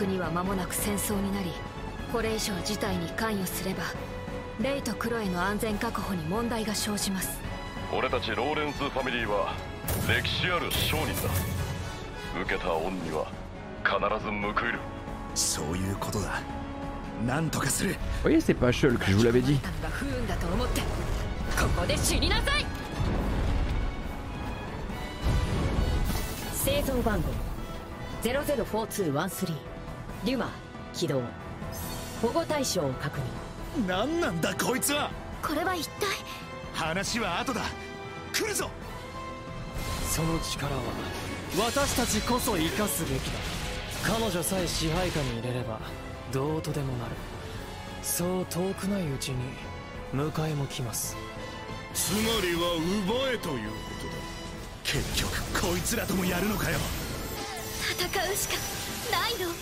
[0.00, 1.52] 国は間もなく戦争になり
[2.10, 3.82] これ以上事態に関与すれば
[4.58, 7.38] レイとクロエの安全確保に問題が生じます。
[7.92, 9.54] 俺たちローレンスファミリーは
[10.08, 11.32] 歴史ある商人だ。
[12.42, 13.26] 受けた恩には
[13.84, 14.78] 必ず報いる。
[15.34, 16.40] そういうことだ。
[17.26, 17.96] なんとかする。
[18.24, 19.58] Oui, c'est pas Shulk, je vous l'avais dit.
[19.90, 20.86] 不運だと思ってこ
[21.78, 22.66] こで死になさい。
[26.54, 27.28] 製造番号
[28.22, 29.79] 004213
[30.24, 30.50] デュマ
[30.92, 31.22] 起動。
[32.20, 33.86] 保護対象を確認。
[33.86, 35.10] 何なんだこいつは。
[35.42, 36.06] これは一体？
[36.74, 37.62] 話は後だ。
[38.32, 38.70] 来るぞ。
[40.10, 40.82] その力は
[41.56, 43.38] 私たちこそ生かすべきだ。
[44.02, 45.80] 彼女さえ支配下に入れれば
[46.32, 47.12] どうとでもなる。
[48.02, 49.36] そう遠くないうちに
[50.12, 51.16] 迎えも来ます。
[51.94, 52.74] つまりは
[53.06, 54.12] 奪えということだ。
[54.84, 56.78] 結局こいつらともやるのかよ。
[57.98, 58.54] 戦うしか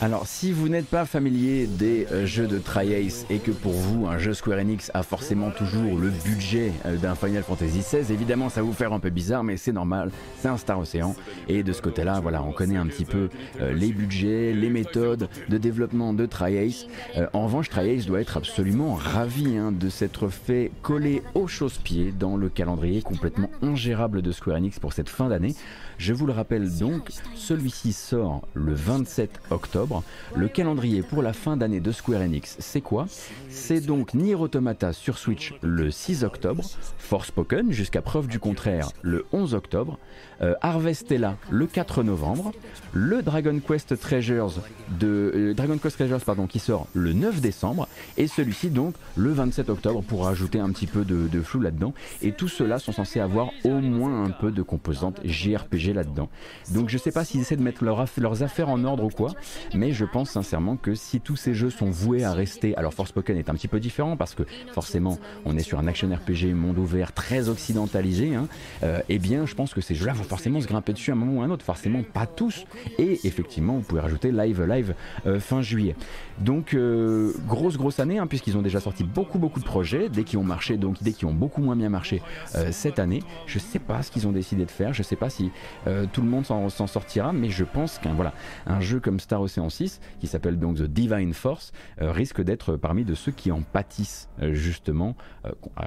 [0.00, 4.06] Alors, si vous n'êtes pas familier des euh, jeux de Tri-Ace et que pour vous,
[4.06, 8.48] un jeu Square Enix a forcément toujours le budget euh, d'un Final Fantasy XVI, évidemment,
[8.48, 11.16] ça va vous faire un peu bizarre, mais c'est normal, c'est un Star Ocean.
[11.48, 13.28] Et de ce côté-là, voilà, on connaît un petit peu
[13.60, 16.86] euh, les budgets, les méthodes de développement de Tri-Ace.
[17.32, 22.36] en revanche, Tri-Ace doit être absolument ravi hein, de s'être fait coller au chausse-pied dans
[22.36, 25.56] le calendrier complètement ingérable de Square Enix pour cette fin d'année.
[25.98, 30.04] Je vous le rappelle donc, celui-ci sort le 27 octobre.
[30.36, 33.06] Le calendrier pour la fin d'année de Square Enix, c'est quoi?
[33.50, 36.64] C'est donc Nier Automata sur Switch le 6 octobre,
[36.98, 39.98] Forspoken jusqu'à preuve du contraire le 11 octobre,
[40.40, 42.52] euh, Harvestella le 4 novembre,
[42.92, 44.62] le Dragon Quest Treasures
[45.00, 49.32] de euh, Dragon Quest Treasures pardon qui sort le 9 décembre et celui-ci donc le
[49.32, 51.92] 27 octobre pour ajouter un petit peu de, flou là-dedans
[52.22, 56.28] et tout cela sont censés avoir au moins un peu de composantes JRPG là-dedans.
[56.72, 59.32] Donc je sais pas s'ils essaient de mettre leurs affaires en ordre ou quoi,
[59.74, 63.36] mais je pense sincèrement que si tous ces jeux sont voués à rester, alors Forspoken
[63.36, 66.78] est un petit peu différent parce que forcément on est sur un action RPG monde
[66.78, 68.46] ouvert très occidentalisé, hein,
[68.82, 71.16] euh, eh bien je pense que ces jeux-là vont forcément se grimper dessus à un
[71.16, 72.64] moment ou à un autre, forcément pas tous,
[72.98, 74.94] et effectivement vous pouvez rajouter Live Live
[75.26, 75.96] euh, fin juillet.
[76.40, 80.24] Donc euh, grosse grosse année hein, puisqu'ils ont déjà sorti beaucoup beaucoup de projets, dès
[80.24, 82.22] qui ont marché, donc dès qui ont beaucoup moins bien marché
[82.70, 83.22] cette année.
[83.46, 85.50] Je sais pas ce qu'ils ont décidé de faire, je sais pas si
[85.86, 88.32] euh, tout le monde s'en sortira, mais je pense qu'un voilà,
[88.66, 93.04] un jeu comme Star Ocean 6, qui s'appelle donc The Divine Force, risque d'être parmi
[93.04, 95.16] de ceux qui en pâtissent justement,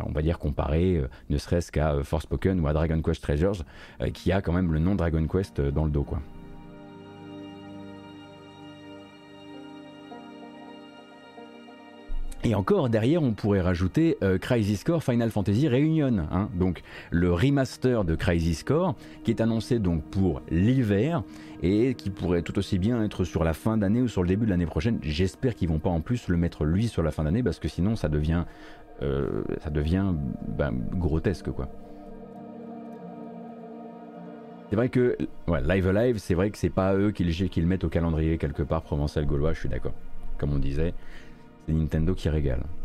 [0.05, 3.63] on va dire comparé ne serait-ce qu'à Forspoken ou à Dragon Quest Treasures,
[4.13, 6.21] qui a quand même le nom Dragon Quest dans le dos quoi.
[12.43, 16.49] Et encore derrière, on pourrait rajouter euh, Crisis Core Final Fantasy Reunion, hein.
[16.55, 16.81] donc
[17.11, 21.21] le remaster de Crisis Core qui est annoncé donc pour l'hiver
[21.61, 24.45] et qui pourrait tout aussi bien être sur la fin d'année ou sur le début
[24.45, 24.97] de l'année prochaine.
[25.03, 27.67] J'espère qu'ils vont pas en plus le mettre lui sur la fin d'année parce que
[27.67, 28.45] sinon ça devient,
[29.03, 30.11] euh, ça devient
[30.47, 31.69] ben, grotesque quoi.
[34.71, 35.15] C'est vrai que
[35.47, 37.89] ouais, Live Alive, c'est vrai que c'est pas eux qui le, qui le mettent au
[37.89, 39.93] calendrier quelque part provençal gaulois, je suis d'accord.
[40.39, 40.95] Comme on disait,
[41.71, 42.80] Nintendo qui régale.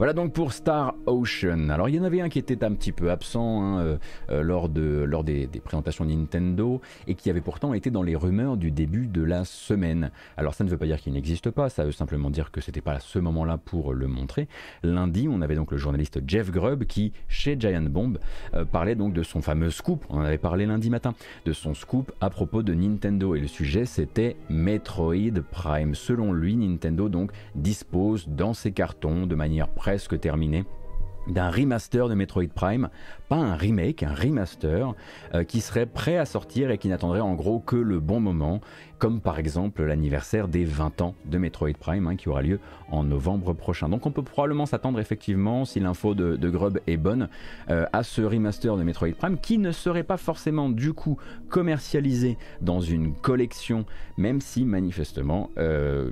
[0.00, 1.68] Voilà donc pour Star Ocean.
[1.68, 3.98] Alors il y en avait un qui était un petit peu absent hein, euh,
[4.30, 8.56] euh, lors, de, lors des, présentations Nintendo et qui avait pourtant été dans les rumeurs
[8.56, 10.10] du début de la semaine.
[10.38, 12.80] Alors ça ne veut pas dire qu'il n'existe pas, ça veut simplement dire que c'était
[12.80, 14.48] pas à ce moment-là pour le montrer.
[14.82, 18.16] Lundi, on avait donc le journaliste Jeff Grubb qui, chez Giant Bomb,
[18.54, 21.12] euh, parlait donc de son fameux scoop, on en avait parlé lundi matin,
[21.44, 25.94] de son scoop à propos de Nintendo et le sujet c'était Metroid Prime.
[25.94, 30.64] Selon lui, Nintendo donc dispose dans ses cartons de manière presque terminé
[31.26, 32.88] d'un remaster de Metroid Prime,
[33.28, 34.94] pas un remake, un remaster,
[35.34, 38.60] euh, qui serait prêt à sortir et qui n'attendrait en gros que le bon moment
[39.00, 43.02] comme par exemple l'anniversaire des 20 ans de Metroid Prime hein, qui aura lieu en
[43.02, 43.88] novembre prochain.
[43.88, 47.28] Donc on peut probablement s'attendre effectivement, si l'info de, Grub est bonne,
[47.70, 51.16] euh, à ce remaster de Metroid Prime qui ne serait pas forcément du coup
[51.48, 53.86] commercialisé dans une collection,
[54.18, 56.10] même si manifestement, euh,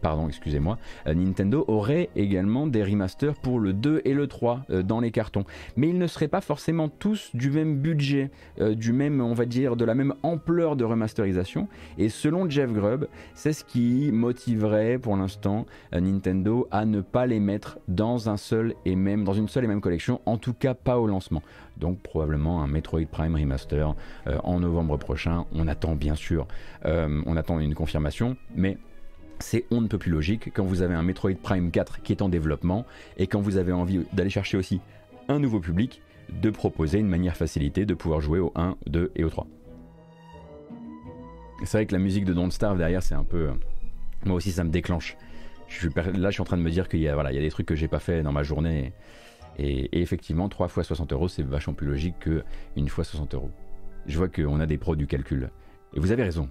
[0.00, 0.78] pardon, excusez-moi,
[1.08, 5.44] euh, Nintendo aurait également des remasters pour le 2 et le 3 dans les cartons.
[5.76, 8.30] Mais ils ne seraient pas forcément tous du même budget,
[8.60, 11.66] du même, on va dire, de la même ampleur de remasterisation.
[11.96, 15.64] Et ce selon Jeff Grubb, c'est ce qui motiverait pour l'instant
[15.94, 19.64] euh, Nintendo à ne pas les mettre dans un seul et même dans une seule
[19.64, 21.42] et même collection, en tout cas pas au lancement.
[21.78, 23.94] Donc probablement un Metroid Prime Remaster
[24.26, 25.46] euh, en novembre prochain.
[25.54, 26.46] On attend bien sûr,
[26.84, 28.76] euh, on attend une confirmation, mais
[29.38, 32.20] c'est on ne peut plus logique quand vous avez un Metroid Prime 4 qui est
[32.20, 32.84] en développement
[33.16, 34.82] et quand vous avez envie d'aller chercher aussi
[35.28, 39.24] un nouveau public, de proposer une manière facilitée de pouvoir jouer au 1, 2 et
[39.24, 39.46] au 3.
[41.64, 43.48] C'est vrai que la musique de Don't Starve derrière, c'est un peu.
[43.48, 43.52] Euh,
[44.24, 45.16] moi aussi, ça me déclenche.
[45.94, 47.42] Là, je suis en train de me dire qu'il y, a, voilà, il y a
[47.42, 48.92] des trucs que j'ai pas fait dans ma journée.
[49.58, 52.44] Et, effectivement, 3 fois 60 euros, c'est vachement plus logique que
[52.76, 53.50] une fois 60 euros.
[54.06, 55.50] Je vois qu'on a des pros du calcul.
[55.94, 56.48] Et vous avez raison.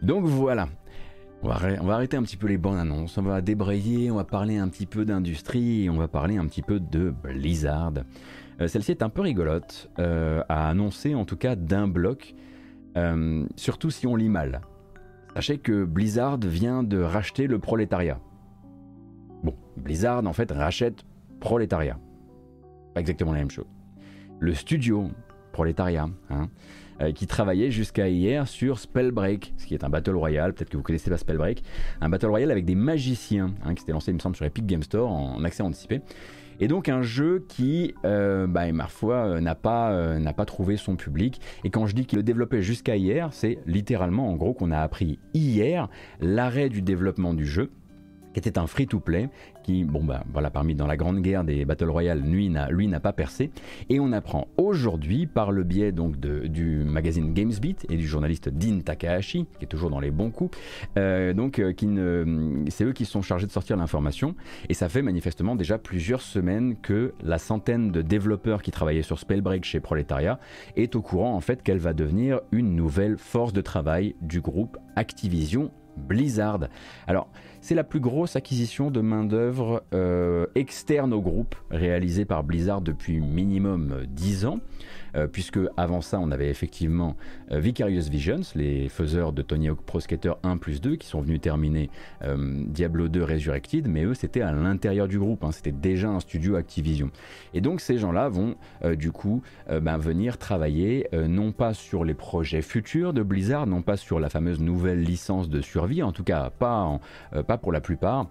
[0.00, 0.68] Donc voilà.
[1.44, 4.58] On va, arrêter un petit peu les bandes annonces, on va débrayer, on va parler
[4.58, 7.94] un petit peu d'industrie, on va parler un petit peu de Blizzard.
[8.60, 12.36] Euh, celle-ci est un peu rigolote, euh, à annoncer en tout cas d'un bloc
[12.96, 14.60] euh, surtout si on lit mal.
[15.34, 18.20] Sachez que Blizzard vient de racheter le prolétariat.
[19.42, 21.04] Bon, Blizzard en fait rachète
[21.40, 21.98] prolétariat.
[22.94, 23.66] Pas exactement la même chose.
[24.40, 25.10] Le studio
[25.52, 26.48] prolétariat, hein,
[27.00, 30.76] euh, qui travaillait jusqu'à hier sur Spellbreak, ce qui est un battle royale, peut-être que
[30.76, 31.62] vous connaissez pas Spellbreak,
[32.00, 34.66] un battle royale avec des magiciens, hein, qui s'était lancé il me semble sur Epic
[34.66, 36.00] Game Store en accès anticipé.
[36.62, 40.44] Et donc un jeu qui, euh, bah, ma foi, euh, n'a pas, euh, n'a pas
[40.44, 41.40] trouvé son public.
[41.64, 44.78] Et quand je dis qu'il le développait jusqu'à hier, c'est littéralement en gros qu'on a
[44.78, 45.88] appris hier
[46.20, 47.72] l'arrêt du développement du jeu
[48.32, 49.28] qui était un free-to-play,
[49.62, 53.12] qui, bon ben voilà, parmi dans la grande guerre des Battle Royale, lui n'a pas
[53.12, 53.50] percé.
[53.88, 58.48] Et on apprend aujourd'hui, par le biais donc de, du magazine GamesBeat et du journaliste
[58.48, 60.56] Dean Takahashi, qui est toujours dans les bons coups,
[60.96, 61.72] euh, donc euh,
[62.68, 64.34] c'est eux qui sont chargés de sortir l'information.
[64.68, 69.18] Et ça fait manifestement déjà plusieurs semaines que la centaine de développeurs qui travaillaient sur
[69.18, 70.38] Spellbreak chez Proletariat
[70.76, 74.78] est au courant en fait qu'elle va devenir une nouvelle force de travail du groupe
[74.96, 76.68] Activision Blizzard.
[77.06, 77.28] Alors,
[77.62, 83.20] c'est la plus grosse acquisition de main-d'œuvre euh, externe au groupe réalisée par Blizzard depuis
[83.20, 84.58] minimum 10 ans.
[85.14, 87.16] Euh, puisque avant ça, on avait effectivement
[87.50, 91.20] euh, Vicarious Visions, les faiseurs de Tony Hawk Pro Skater 1 plus 2, qui sont
[91.20, 91.90] venus terminer
[92.22, 96.20] euh, Diablo 2 Resurrected, mais eux, c'était à l'intérieur du groupe, hein, c'était déjà un
[96.20, 97.10] studio Activision.
[97.54, 98.56] Et donc, ces gens-là vont
[98.96, 103.96] du coup ben, venir travailler non pas sur les projets futurs de Blizzard, non pas
[103.96, 107.00] sur la fameuse nouvelle licence de survie, en tout cas pas,
[107.46, 108.28] pas pour la plupart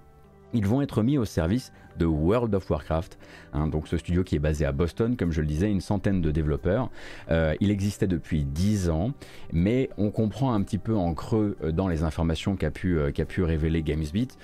[0.53, 3.17] ils vont être mis au service de World of Warcraft.
[3.53, 6.21] Hein, donc ce studio qui est basé à Boston, comme je le disais, une centaine
[6.21, 6.89] de développeurs.
[7.29, 9.11] Euh, il existait depuis 10 ans,
[9.51, 13.11] mais on comprend un petit peu en creux euh, dans les informations qu'a pu, euh,
[13.11, 14.37] pu révéler GamesBeat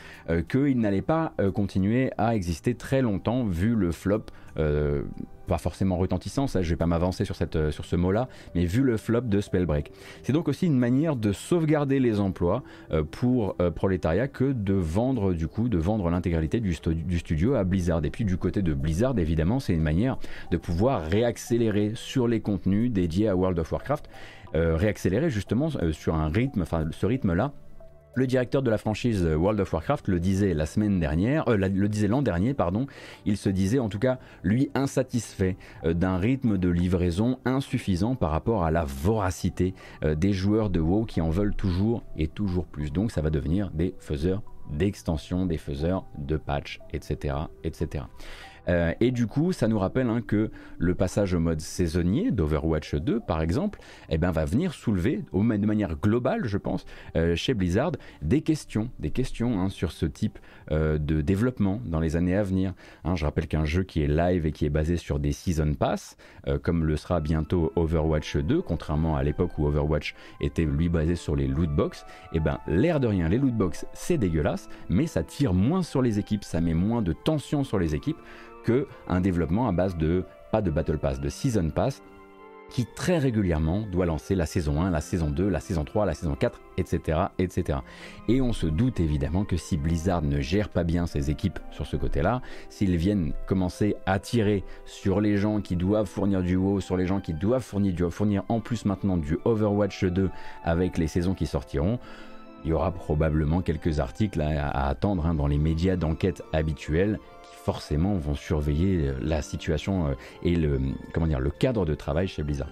[0.49, 4.25] qu'il n'allait pas continuer à exister très longtemps vu le flop
[5.47, 7.23] pas forcément retentissant, ça je vais pas m'avancer
[7.55, 9.91] euh, sur ce mot-là, mais vu le flop de Spellbreak.
[10.21, 14.73] C'est donc aussi une manière de sauvegarder les emplois euh, pour euh, Prolétariat que de
[14.73, 18.03] vendre du coup, de vendre l'intégralité du, du, studio à Blizzard.
[18.05, 20.17] Et puis du côté de Blizzard, évidemment, c'est une manière
[20.51, 24.09] de pouvoir réaccélérer sur les contenus dédiés à World of Warcraft,
[24.53, 27.53] réaccélérer justement sur un rythme, enfin ce rythme-là
[28.17, 31.87] le directeur de la franchise World of Warcraft le disait la semaine dernière, euh, le
[31.87, 32.87] disait l'an dernier, pardon.
[33.27, 38.31] Il se disait en tout cas, lui, insatisfait euh, d'un rythme de livraison insuffisant par
[38.31, 42.65] rapport à la voracité euh, des joueurs de WoW qui en veulent toujours et toujours
[42.65, 42.91] plus.
[42.91, 44.41] Donc ça va devenir des faiseurs
[44.71, 48.05] d'extensions, des faiseurs de patch, etc., etc.
[48.69, 52.95] Euh, et du coup, ça nous rappelle hein, que le passage au mode saisonnier d'Overwatch
[52.95, 57.53] 2, par exemple, eh ben, va venir soulever, de manière globale, je pense, euh, chez
[57.53, 60.39] Blizzard, des questions, des questions hein, sur ce type
[60.71, 62.73] euh, de développement dans les années à venir.
[63.03, 65.73] Hein, je rappelle qu'un jeu qui est live et qui est basé sur des Season
[65.73, 66.17] Pass,
[66.63, 71.35] comme le sera bientôt Overwatch 2, contrairement à l'époque où Overwatch était lui basé sur
[71.35, 75.23] les loot box, eh ben, l'air de rien, les loot box, c'est dégueulasse, mais ça
[75.23, 78.17] tire moins sur les équipes, ça met moins de tension sur les équipes
[79.07, 82.01] un développement à base de, pas de Battle Pass, de Season Pass,
[82.69, 86.13] qui très régulièrement doit lancer la saison 1, la saison 2, la saison 3, la
[86.13, 87.19] saison 4, etc.
[87.39, 87.79] etc.
[88.27, 91.85] Et on se doute évidemment que si Blizzard ne gère pas bien ses équipes sur
[91.85, 96.81] ce côté-là, s'ils viennent commencer à tirer sur les gens qui doivent fournir du WoW,
[96.81, 100.29] sur les gens qui doivent fournir, fournir en plus maintenant du Overwatch 2
[100.63, 101.99] avec les saisons qui sortiront,
[102.63, 107.19] il y aura probablement quelques articles à, attendre hein, dans les médias d'enquête habituels
[107.63, 112.69] forcément vont surveiller euh, la situation euh, et le, le cadre de travail chez Blizzard.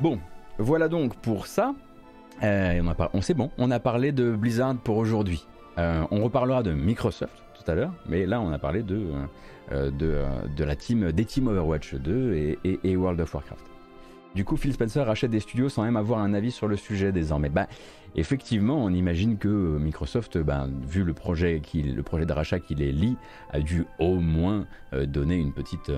[0.00, 0.18] Bon,
[0.58, 1.74] voilà donc pour ça.
[2.42, 5.46] Euh, on, a on sait bon, on a parlé de Blizzard pour aujourd'hui.
[5.76, 9.26] on reparlera de Microsoft tout à l'heure, mais là on a parlé de, euh,
[9.72, 10.26] euh, de, euh,
[10.56, 12.34] de, la team, des teams Overwatch 2
[12.64, 13.64] et, et, World of Warcraft.
[14.34, 17.10] Du coup, Phil Spencer rachète des studios sans même avoir un avis sur le sujet
[17.10, 17.48] désormais.
[17.48, 17.66] Bah,
[18.14, 22.92] effectivement, on imagine que Microsoft, bah, vu le projet, le projet de rachat qui les
[22.92, 23.16] lie,
[23.52, 25.90] a dû au moins donner une petite,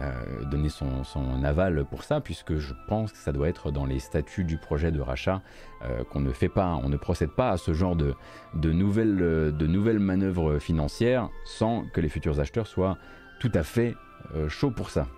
[0.00, 1.02] euh, donner son,
[1.42, 4.92] aval pour ça, puisque je pense que ça doit être dans les statuts du projet
[4.92, 5.42] de rachat
[5.82, 8.14] euh, qu'on ne fait pas, on ne procède pas à ce genre de,
[8.54, 12.96] de, nouvelles, manœuvres financières sans que les futurs acheteurs soient
[13.40, 13.96] tout à fait
[14.36, 15.08] euh, chauds pour ça.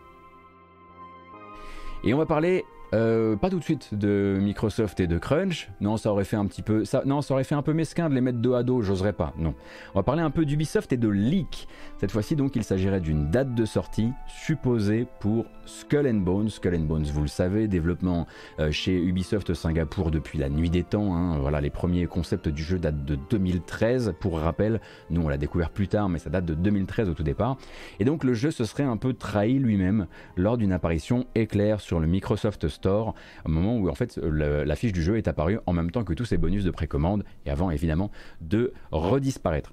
[2.03, 5.69] Et on va parler euh, pas tout de suite de Microsoft et de Crunch.
[5.81, 6.85] Non, ça aurait fait un petit peu.
[7.05, 9.33] Non, ça aurait fait un peu mesquin de les mettre dos à dos, j'oserais pas.
[9.39, 9.55] Non.
[9.95, 11.69] On va parler un peu d'Ubisoft et de Leak.
[11.99, 16.49] Cette fois-ci, donc, il s'agirait d'une date de sortie supposée pour Skull and Bones.
[16.49, 18.27] Skull and Bones, vous le savez, développement
[18.59, 21.15] euh, chez Ubisoft Singapour depuis la nuit des temps.
[21.15, 21.39] Hein.
[21.39, 24.15] Voilà, les premiers concepts du jeu datent de 2013.
[24.21, 24.81] Pour rappel,
[25.11, 27.57] nous on l'a découvert plus tard, mais ça date de 2013 au tout départ.
[27.99, 32.01] Et donc le jeu se serait un peu trahi lui-même lors d'une apparition éclair sur
[32.01, 35.91] le Microsoft Au moment où en fait la fiche du jeu est apparue en même
[35.91, 38.11] temps que tous ces bonus de précommande et avant évidemment
[38.41, 39.73] de redisparaître.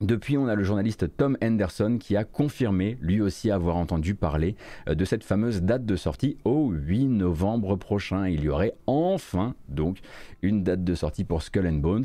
[0.00, 4.56] Depuis, on a le journaliste Tom Henderson qui a confirmé, lui aussi, avoir entendu parler
[4.88, 8.28] euh, de cette fameuse date de sortie au 8 novembre prochain.
[8.28, 10.00] Il y aurait enfin, donc,
[10.42, 12.04] une date de sortie pour Skull and Bones.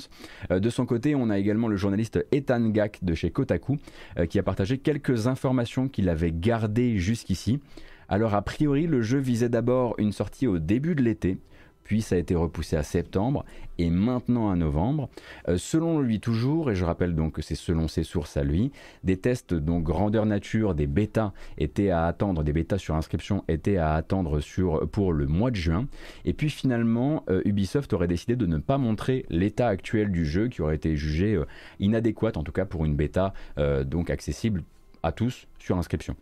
[0.52, 3.78] Euh, de son côté, on a également le journaliste Ethan Gack de chez Kotaku
[4.18, 7.60] euh, qui a partagé quelques informations qu'il avait gardées jusqu'ici.
[8.12, 11.38] Alors, a priori, le jeu visait d'abord une sortie au début de l'été,
[11.84, 13.46] puis ça a été repoussé à septembre
[13.78, 15.10] et maintenant à novembre.
[15.48, 18.72] Euh, selon lui toujours, et je rappelle donc que c'est selon ses sources à lui,
[19.04, 23.78] des tests donc grandeur nature, des bêtas étaient à attendre, des bêtas sur inscription étaient
[23.78, 25.88] à attendre sur, pour le mois de juin.
[26.26, 30.48] Et puis finalement, euh, Ubisoft aurait décidé de ne pas montrer l'état actuel du jeu
[30.48, 31.46] qui aurait été jugé euh,
[31.80, 33.34] inadéquat, en tout cas pour une bêta
[33.86, 34.64] donc accessible
[35.04, 36.16] à tous sur inscription.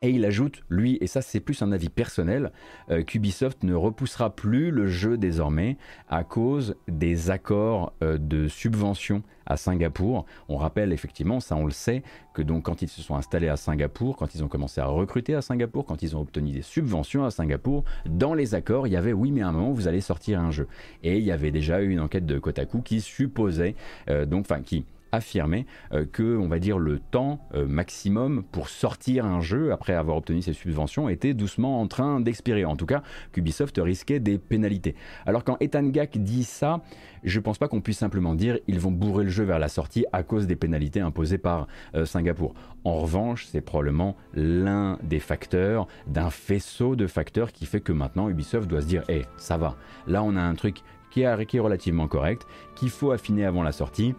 [0.00, 2.52] Et il ajoute, lui, et ça c'est plus un avis personnel,
[2.88, 5.76] euh, qu'Ubisoft ne repoussera plus le jeu désormais
[6.08, 10.24] à cause des accords euh, de subvention à Singapour.
[10.48, 13.56] On rappelle effectivement, ça on le sait, que donc quand ils se sont installés à
[13.56, 17.24] Singapour, quand ils ont commencé à recruter à Singapour, quand ils ont obtenu des subventions
[17.24, 20.00] à Singapour, dans les accords, il y avait oui mais à un moment vous allez
[20.00, 20.68] sortir un jeu.
[21.02, 23.74] Et il y avait déjà eu une enquête de Kotaku qui supposait,
[24.08, 25.66] euh, donc enfin qui affirmé
[26.12, 30.52] que, on va dire, le temps maximum pour sortir un jeu après avoir obtenu ses
[30.52, 32.64] subventions était doucement en train d'expirer.
[32.64, 33.02] En tout cas,
[33.32, 34.94] qu'Ubisoft risquait des pénalités.
[35.26, 36.80] Alors quand Ethan Gak dit ça,
[37.24, 40.06] je pense pas qu'on puisse simplement dire ils vont bourrer le jeu vers la sortie
[40.12, 42.54] à cause des pénalités imposées par euh, Singapour.
[42.84, 48.28] En revanche, c'est probablement l'un des facteurs d'un faisceau de facteurs qui fait que maintenant
[48.28, 51.56] Ubisoft doit se dire hé, ça va, là on a un truc qui est, qui
[51.56, 52.46] est relativement correct,
[52.76, 54.14] qu'il faut affiner avant la sortie.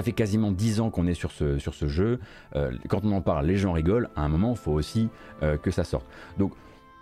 [0.00, 2.20] Ça fait quasiment 10 ans qu'on est sur ce, jeu.
[2.56, 4.08] Euh, quand on en parle, les gens rigolent.
[4.16, 5.10] À un moment, il faut aussi
[5.42, 6.06] euh, que ça sorte.
[6.38, 6.54] Donc,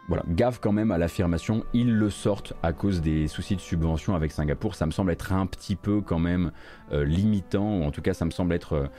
[0.09, 4.17] voilà, gaffe quand même à l'affirmation, ils le sortent à cause des soucis de subvention
[4.17, 4.75] avec Singapour.
[4.75, 6.51] Ça me semble être un petit peu quand même
[6.91, 8.91] euh, limitant, ou en tout cas ça me semble être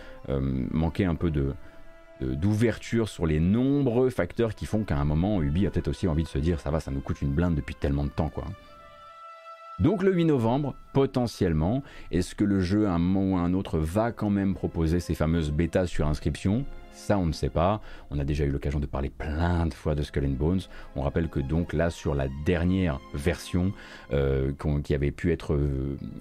[0.71, 1.29] manquer un peu
[2.21, 6.23] d'ouverture sur les nombreux facteurs qui font qu'à un moment Ubi a peut-être aussi envie
[6.23, 8.31] de se dire ça va, ça nous coûte une blinde depuis tellement de temps.
[9.79, 13.53] Donc le 8 novembre, potentiellement, est-ce que le jeu à un moment ou à un
[13.53, 16.65] autre va quand même proposer ces fameuses bêtas sur inscription?
[16.91, 17.79] Ça, on ne sait pas.
[18.11, 20.59] On a déjà eu l'occasion de parler plein de fois de Skull and Bones.
[20.97, 23.71] On rappelle que donc là, sur la dernière version
[24.11, 24.51] euh,
[24.83, 25.57] qui avait pu être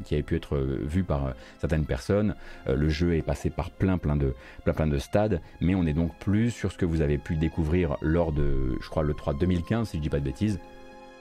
[0.04, 2.36] qui avait pu être vue par certaines personnes,
[2.68, 5.84] euh, le jeu est passé par plein plein de plein plein de stades, mais on
[5.84, 9.14] est donc plus sur ce que vous avez pu découvrir lors de, je crois, le
[9.14, 10.60] 3 2015, si je dis pas de bêtises.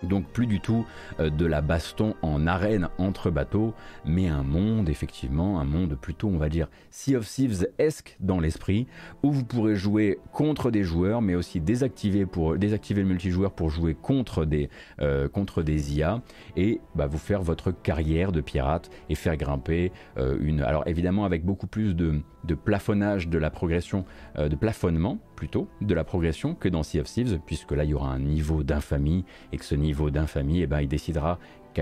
[0.03, 0.85] Donc plus du tout
[1.19, 3.73] euh, de la baston en arène entre bateaux,
[4.05, 8.87] mais un monde effectivement, un monde plutôt on va dire Sea of Thieves-esque dans l'esprit,
[9.23, 13.69] où vous pourrez jouer contre des joueurs, mais aussi désactiver, pour, désactiver le multijoueur pour
[13.69, 14.69] jouer contre des,
[14.99, 16.21] euh, contre des IA,
[16.55, 20.61] et bah, vous faire votre carrière de pirate et faire grimper euh, une...
[20.61, 24.05] Alors évidemment avec beaucoup plus de, de plafonnage de la progression,
[24.37, 27.93] de plafonnement plutôt, de la progression que dans Sea of Thieves, puisque là il y
[27.93, 31.39] aura un niveau d'infamie, et que ce niveau d'infamie, eh ben, il décidera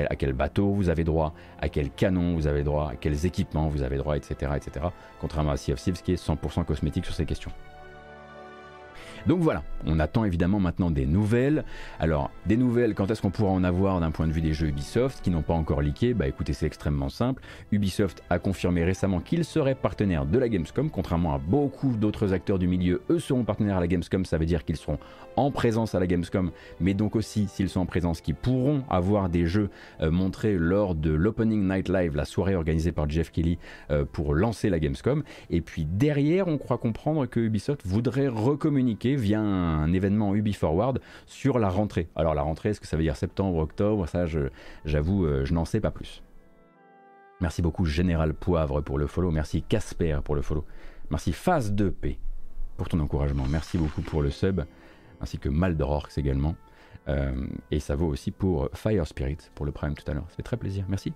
[0.09, 3.67] à quel bateau vous avez droit, à quel canon vous avez droit, à quels équipements
[3.69, 4.51] vous avez droit, etc.
[4.55, 4.87] etc.
[5.21, 7.51] contrairement à Sea of Thieves qui est 100% cosmétique sur ces questions.
[9.27, 11.63] Donc voilà, on attend évidemment maintenant des nouvelles.
[11.99, 14.67] Alors, des nouvelles, quand est-ce qu'on pourra en avoir d'un point de vue des jeux
[14.67, 16.13] Ubisoft qui n'ont pas encore leaké?
[16.13, 17.41] Bah écoutez, c'est extrêmement simple.
[17.71, 22.59] Ubisoft a confirmé récemment qu'il serait partenaire de la Gamescom, contrairement à beaucoup d'autres acteurs
[22.59, 23.01] du milieu.
[23.09, 24.99] Eux seront partenaires à la Gamescom, ça veut dire qu'ils seront
[25.35, 29.29] en présence à la Gamescom, mais donc aussi, s'ils sont en présence, qu'ils pourront avoir
[29.29, 29.69] des jeux
[30.01, 33.57] euh, montrés lors de l'Opening Night Live, la soirée organisée par Jeff Kelly
[33.91, 35.23] euh, pour lancer la Gamescom.
[35.49, 40.99] Et puis derrière, on croit comprendre que Ubisoft voudrait recommuniquer via un événement Ubi Forward
[41.25, 42.07] sur la rentrée.
[42.15, 44.07] Alors la rentrée, est-ce que ça veut dire septembre, octobre?
[44.07, 44.25] Ça,
[44.85, 46.23] j'avoue, euh, je, n'en sais pas plus.
[47.41, 49.31] Merci beaucoup Général Poivre pour le follow.
[49.31, 50.65] Merci Casper pour le follow.
[51.09, 52.17] Merci Phase 2P
[52.77, 53.45] pour ton encouragement.
[53.49, 54.61] Merci beaucoup pour le sub.
[55.21, 56.55] Ainsi que Maldororx également.
[57.07, 60.25] Euh, et ça vaut aussi pour Fire Spirit pour le Prime tout à l'heure.
[60.29, 60.85] Ça fait très plaisir.
[60.89, 61.13] Merci.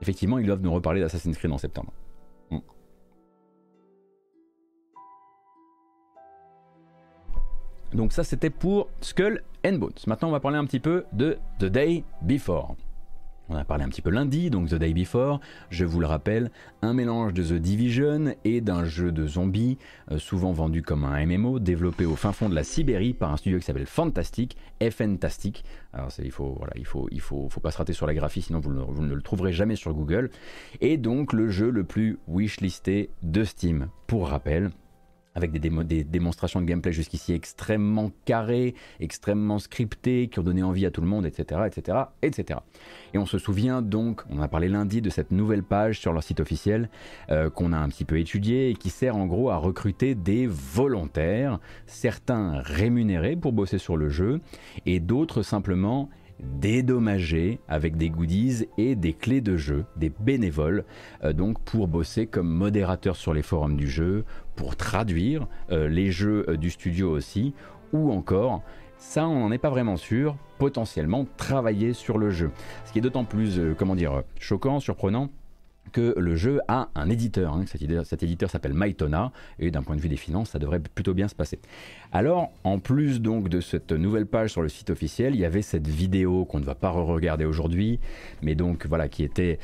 [0.00, 1.92] Effectivement, ils doivent nous reparler d'Assassin's Creed en septembre.
[2.50, 2.58] Mm.
[7.94, 9.92] Donc ça c'était pour Skull and Bones.
[10.06, 12.76] Maintenant on va parler un petit peu de The Day Before.
[13.48, 16.50] On a parlé un petit peu lundi, donc The Day Before, je vous le rappelle,
[16.80, 19.76] un mélange de The Division et d'un jeu de zombies,
[20.10, 23.36] euh, souvent vendu comme un MMO, développé au fin fond de la Sibérie par un
[23.36, 24.56] studio qui s'appelle Fantastic,
[24.90, 25.64] Fantastic.
[25.92, 28.60] Alors il faut, il faut, il faut, faut pas se rater sur la graphie, sinon
[28.60, 30.30] vous vous ne le trouverez jamais sur Google.
[30.80, 33.88] Et donc le jeu le plus wishlisté de Steam.
[34.06, 34.70] Pour rappel,
[35.34, 40.90] avec des, démonstrations de gameplay jusqu'ici extrêmement carrées, extrêmement scriptées, qui ont donné envie à
[40.90, 42.60] tout le monde, etc., etc., etc.
[43.12, 46.22] Et on se souvient donc, on a parlé lundi de cette nouvelle page sur leur
[46.22, 46.88] site officiel
[47.30, 50.46] euh, qu'on a un petit peu étudiée et qui sert en gros à recruter des
[50.46, 54.40] volontaires, certains rémunérés pour bosser sur le jeu
[54.86, 56.08] et d'autres simplement
[56.40, 60.84] dédommagés avec des goodies et des clés de jeu, des bénévoles,
[61.22, 64.24] euh, donc pour bosser comme modérateur sur les forums du jeu,
[64.56, 67.54] pour traduire euh, les jeux euh, du studio aussi,
[67.92, 68.62] ou encore,
[68.98, 72.50] ça on n'en est pas vraiment sûr, potentiellement travailler sur le jeu.
[72.84, 75.30] Ce qui est d'autant plus, comment dire, choquant, surprenant,
[75.92, 77.54] que le jeu a un éditeur.
[77.54, 77.64] Hein.
[77.66, 81.28] Cet, éditeur, s'appelle Maitona et d'un point de vue des finances, ça devrait plutôt bien
[81.28, 81.60] se passer.
[82.12, 85.62] Alors, en plus donc de cette nouvelle page sur le site officiel, il y avait
[85.62, 88.00] cette vidéo qu'on ne va pas re-regarder aujourd'hui,
[88.42, 89.58] mais donc voilà qui était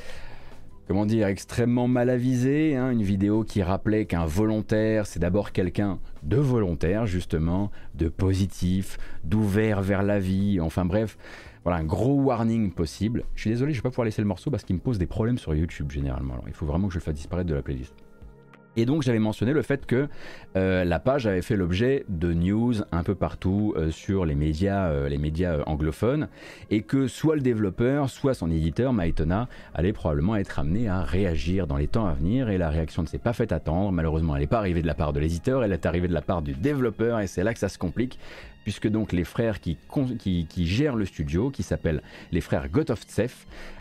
[0.91, 2.91] comment dire, extrêmement mal avisée, hein.
[2.91, 9.83] une vidéo qui rappelait qu'un volontaire, c'est d'abord quelqu'un de volontaire, justement, de positif, d'ouvert
[9.83, 11.17] vers la vie, enfin bref,
[11.63, 13.23] voilà, un gros warning possible.
[13.37, 15.07] Je suis désolé, je vais pas pouvoir laisser le morceau parce qu'il me pose des
[15.07, 16.43] problèmes sur YouTube généralement.
[16.49, 17.95] Il faut vraiment que je le fasse disparaître de la playlist.
[18.77, 20.09] Et donc j'avais mentionné le fait que
[20.57, 24.89] euh, la page avait fait l'objet de news un peu partout euh, sur les médias,
[24.89, 26.29] euh, les médias anglophones,
[26.71, 31.67] et que soit le développeur, soit son éditeur, Maitona, allait probablement être amené à réagir
[31.67, 33.91] dans les temps à venir, et la réaction ne s'est pas faite attendre.
[33.91, 36.23] Malheureusement, elle n'est pas arrivée de la part de l'éditeur, elle est arrivée de la
[36.23, 38.19] part du développeur, et c'est là que ça se complique,
[38.65, 39.77] puisque donc les frères qui,
[40.57, 42.03] gèrent le studio, qui s'appellent
[42.33, 43.33] les frères Gotovtsev,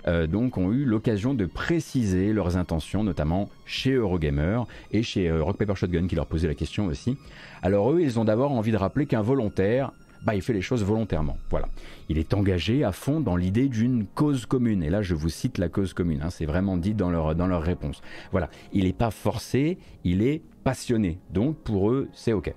[0.08, 4.62] euh, donc ont eu l'occasion de préciser leurs intentions, notamment chez Eurogamer
[4.92, 7.18] et chez euh, Rock Paper Shotgun qui leur posait la question aussi.
[7.62, 9.92] Alors eux, ils ont d'abord envie de rappeler qu'un volontaire,
[10.24, 11.38] bah, il fait les choses volontairement.
[11.50, 11.70] Voilà.
[12.10, 14.84] Il est engagé à fond dans l'idée d'une cause commune.
[14.84, 16.22] Et là, je vous cite la cause commune.
[16.22, 16.30] Hein.
[16.30, 18.02] c'est vraiment dit dans leur, dans leur réponse.
[18.32, 18.50] Voilà.
[18.74, 21.20] Il n'est pas forcé, il est passionné.
[21.32, 22.54] Donc, pour eux, c'est OK.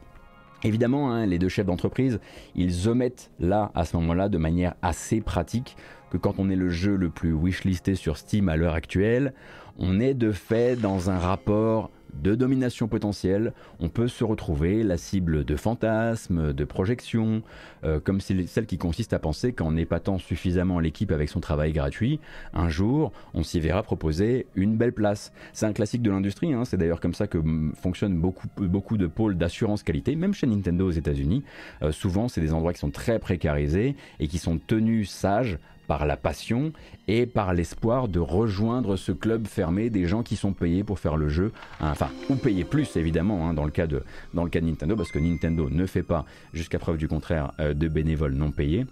[0.64, 2.20] Évidemment, hein, les deux chefs d'entreprise,
[2.54, 5.76] ils omettent là, à ce moment-là, de manière assez pratique,
[6.10, 9.32] que quand on est le jeu le plus wishlisté sur Steam à l'heure actuelle,
[9.78, 14.96] on est de fait dans un rapport de domination potentielle, on peut se retrouver la
[14.96, 17.42] cible de fantasmes, de projections,
[17.84, 22.20] euh, comme celle qui consiste à penser qu'en épatant suffisamment l'équipe avec son travail gratuit,
[22.52, 25.32] un jour, on s'y verra proposer une belle place.
[25.52, 26.64] C'est un classique de l'industrie, hein.
[26.64, 27.38] c'est d'ailleurs comme ça que
[27.74, 31.42] fonctionnent beaucoup, beaucoup de pôles d'assurance qualité, même chez Nintendo aux États-Unis.
[31.82, 36.06] Euh, souvent, c'est des endroits qui sont très précarisés et qui sont tenus sages par
[36.06, 36.72] la passion
[37.08, 41.16] et par l'espoir de rejoindre ce club fermé des gens qui sont payés pour faire
[41.16, 44.02] le jeu, enfin, ou payés plus évidemment hein, dans, le cas de,
[44.34, 47.74] dans le cas Nintendo, parce que Nintendo ne fait pas, jusqu'à preuve du contraire, euh,
[47.74, 48.86] de bénévoles non payés.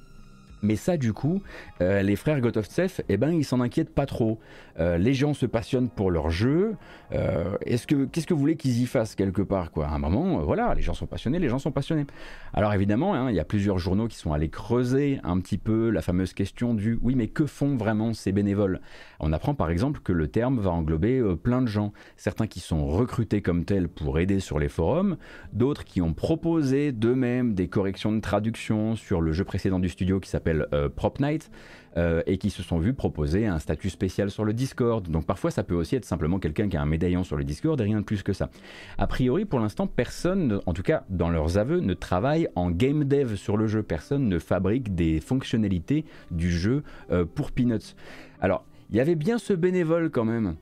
[0.62, 1.42] Mais ça, du coup,
[1.80, 4.38] euh, les frères Gotovtsev, eh ben, ils s'en inquiètent pas trop.
[4.78, 6.74] Euh, les gens se passionnent pour leur jeu.
[7.12, 9.86] Euh, est-ce que, qu'est-ce que vous voulez qu'ils y fassent quelque part, quoi?
[9.86, 12.06] À un moment, voilà, les gens sont passionnés, les gens sont passionnés.
[12.52, 15.90] Alors évidemment, hein, il y a plusieurs journaux qui sont allés creuser un petit peu
[15.90, 18.80] la fameuse question du oui, mais que font vraiment ces bénévoles?
[19.18, 21.92] On apprend par exemple que le terme va englober plein de gens.
[22.16, 25.16] Certains qui sont recrutés comme tels pour aider sur les forums,
[25.52, 30.20] d'autres qui ont proposé d'eux-mêmes des corrections de traduction sur le jeu précédent du studio
[30.20, 31.50] qui s'appelle euh, Prop Night.
[31.96, 35.08] Euh, et qui se sont vus proposer un statut spécial sur le Discord.
[35.08, 37.80] Donc parfois ça peut aussi être simplement quelqu'un qui a un médaillon sur le Discord
[37.80, 38.48] et rien de plus que ça.
[38.96, 43.02] A priori pour l'instant personne, en tout cas dans leurs aveux, ne travaille en game
[43.02, 43.82] dev sur le jeu.
[43.82, 47.96] Personne ne fabrique des fonctionnalités du jeu euh, pour Peanuts.
[48.40, 50.54] Alors il y avait bien ce bénévole quand même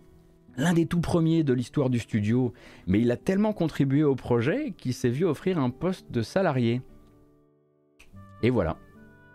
[0.56, 2.54] l'un des tout premiers de l'histoire du studio,
[2.86, 6.80] mais il a tellement contribué au projet qu'il s'est vu offrir un poste de salarié.
[8.42, 8.78] Et voilà.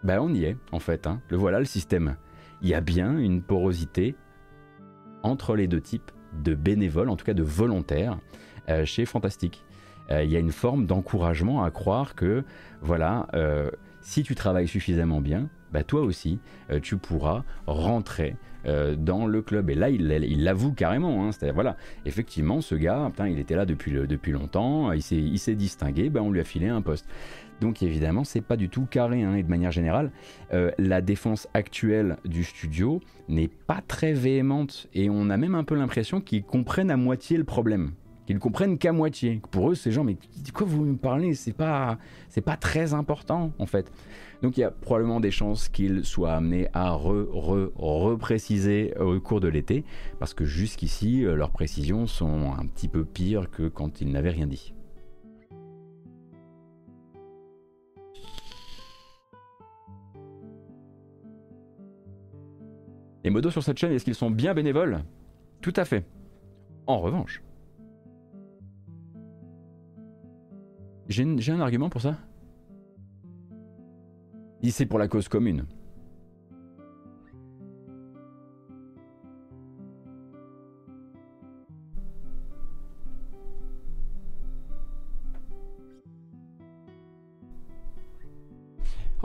[0.04, 1.22] Ben on y est en fait, hein.
[1.30, 2.18] le voilà le système.
[2.62, 4.16] Il y a bien une porosité
[5.24, 6.12] entre les deux types
[6.44, 8.20] de bénévoles, en tout cas de volontaires,
[8.70, 9.66] euh, chez Fantastique.
[10.12, 12.44] Euh, il y a une forme d'encouragement à croire que,
[12.82, 13.70] voilà, euh,
[14.02, 16.40] si tu travailles suffisamment bien, bah toi aussi,
[16.84, 19.72] tu pourras rentrer dans le club.
[19.72, 21.26] Et là, il l'avoue carrément.
[21.26, 26.12] Hein, C'est-à-dire, voilà, effectivement, ce gars, il était là depuis, depuis longtemps, il s'est distingué,
[26.12, 27.08] ben, on lui a filé un poste.
[27.64, 29.24] Donc évidemment, c'est pas du tout carré.
[29.24, 30.12] Hein, et de manière générale,
[30.52, 33.00] euh, la défense actuelle du studio
[33.30, 34.90] n'est pas très véhémente.
[34.94, 37.92] Et on a même un peu l'impression qu'ils comprennent à moitié le problème.
[38.26, 39.42] Qu'ils comprennent qu'à moitié.
[39.50, 41.36] Pour eux, ces gens, mais de quoi vous me parlez?
[41.36, 41.98] C'est pas,
[42.28, 43.90] c'est pas très important en fait.
[44.42, 49.48] Donc il y a probablement des chances qu'ils soient amenés à repréciser au cours de
[49.48, 49.86] l'été,
[50.20, 54.32] parce que jusqu'ici, euh, leurs précisions sont un petit peu pires que quand ils n'avaient
[54.32, 54.74] rien dit.
[63.24, 65.00] Les modos sur cette chaîne, est-ce qu'ils sont bien bénévoles?
[65.62, 66.06] Tout à fait.
[66.88, 67.42] En revanche,
[71.08, 72.18] j'ai un argument pour ça.
[74.70, 75.66] C'est pour la cause commune.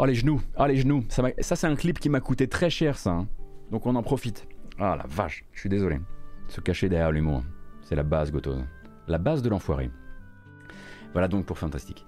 [0.01, 2.71] Oh les genoux, oh les genoux, ça, ça c'est un clip qui m'a coûté très
[2.71, 3.11] cher ça.
[3.11, 3.29] Hein.
[3.71, 4.47] Donc on en profite.
[4.79, 6.01] Ah la vache, je suis désolé.
[6.49, 7.43] Se cacher derrière l'humour,
[7.83, 8.63] c'est la base Gotos.
[9.07, 9.91] La base de l'enfoiré.
[11.13, 12.07] Voilà donc pour Fantastique.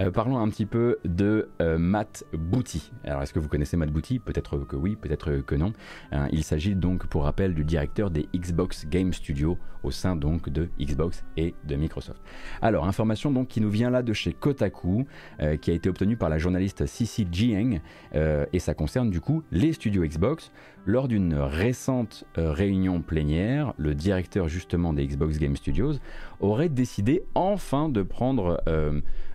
[0.00, 2.92] Euh, parlons un petit peu de euh, Matt Booty.
[3.04, 5.72] Alors, est-ce que vous connaissez Matt Booty Peut-être que oui, peut-être que non.
[6.12, 10.48] Hein, il s'agit donc, pour rappel, du directeur des Xbox Game Studios au sein donc
[10.48, 12.20] de Xbox et de Microsoft.
[12.62, 15.06] Alors, information donc qui nous vient là de chez Kotaku,
[15.40, 17.80] euh, qui a été obtenue par la journaliste Cici Jiang,
[18.14, 20.52] et ça concerne du coup les studios Xbox.
[20.86, 25.94] Lors d'une récente réunion plénière, le directeur justement des Xbox Game Studios
[26.40, 28.62] aurait décidé enfin de prendre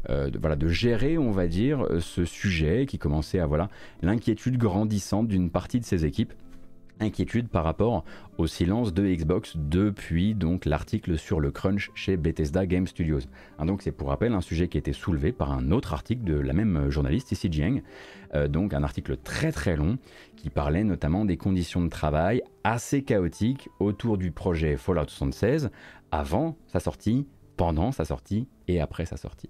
[0.10, 3.70] euh, de, voilà, de gérer, on va dire, euh, ce sujet qui commençait à voilà
[4.02, 6.34] l'inquiétude grandissante d'une partie de ses équipes
[7.00, 8.04] inquiétude par rapport
[8.38, 13.20] au silence de Xbox depuis donc l'article sur le crunch chez Bethesda Game Studios.
[13.60, 16.24] Hein, donc c'est pour rappel un sujet qui a été soulevé par un autre article
[16.24, 17.82] de la même journaliste ici Jiang,
[18.36, 19.98] euh, donc un article très très long
[20.36, 25.70] qui parlait notamment des conditions de travail assez chaotiques autour du projet Fallout 76
[26.12, 27.26] avant sa sortie,
[27.58, 29.50] pendant sa sortie et après sa sortie.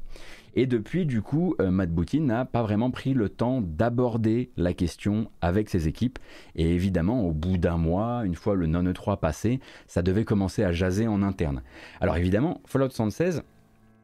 [0.56, 4.74] Et depuis, du coup, euh, Matt Booty n'a pas vraiment pris le temps d'aborder la
[4.74, 6.20] question avec ses équipes.
[6.56, 10.72] Et évidemment, au bout d'un mois, une fois le non-E3 passé, ça devait commencer à
[10.72, 11.64] jaser en interne.
[12.02, 13.44] Alors évidemment, Fallout 76,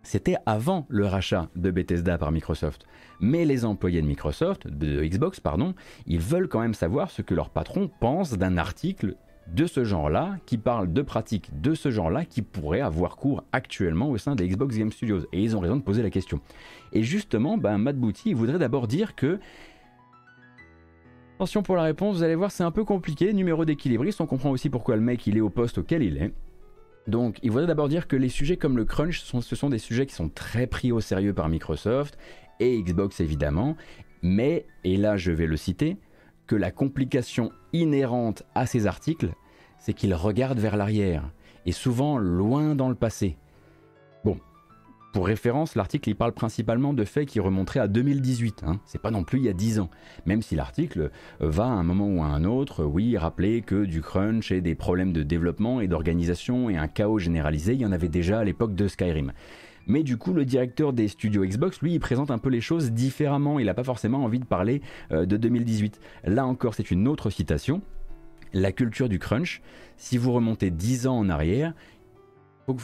[0.03, 2.85] c'était avant le rachat de Bethesda par Microsoft.
[3.19, 5.75] Mais les employés de Microsoft, de Xbox, pardon,
[6.07, 9.15] ils veulent quand même savoir ce que leur patron pense d'un article
[9.53, 14.09] de ce genre-là, qui parle de pratiques de ce genre-là, qui pourraient avoir cours actuellement
[14.09, 15.21] au sein des Xbox Game Studios.
[15.33, 16.39] Et ils ont raison de poser la question.
[16.93, 19.39] Et justement, ben, Matt Booty voudrait d'abord dire que
[21.39, 23.31] Attention pour la réponse, vous allez voir, c'est un peu compliqué.
[23.31, 26.33] Numéro d'équilibriste, on comprend aussi pourquoi le mec il est au poste auquel il est.
[27.07, 30.05] Donc, il voudrait d'abord dire que les sujets comme le crunch, ce sont des sujets
[30.05, 32.17] qui sont très pris au sérieux par Microsoft
[32.59, 33.77] et Xbox évidemment.
[34.21, 35.95] Mais, et là je vais le citer,
[36.45, 39.29] que la complication inhérente à ces articles,
[39.79, 41.29] c'est qu'ils regardent vers l'arrière,
[41.65, 43.37] et souvent loin dans le passé.
[44.23, 44.37] Bon,
[45.13, 48.79] pour référence, l'article il parle principalement de faits qui remonteraient à 2018, hein.
[48.85, 49.89] c'est pas non plus il y a 10 ans,
[50.25, 51.09] même si l'article
[51.39, 54.75] va à un moment ou à un autre, oui, rappeler que du crunch et des
[54.75, 58.43] problèmes de développement et d'organisation et un chaos généralisé, il y en avait déjà à
[58.43, 59.31] l'époque de Skyrim.
[59.89, 62.91] Mais du coup, le directeur des studios Xbox, lui, il présente un peu les choses
[62.91, 63.57] différemment.
[63.57, 65.99] Il n'a pas forcément envie de parler euh, de 2018.
[66.25, 67.81] Là encore, c'est une autre citation.
[68.53, 69.61] La culture du crunch,
[69.97, 71.73] si vous remontez 10 ans en arrière,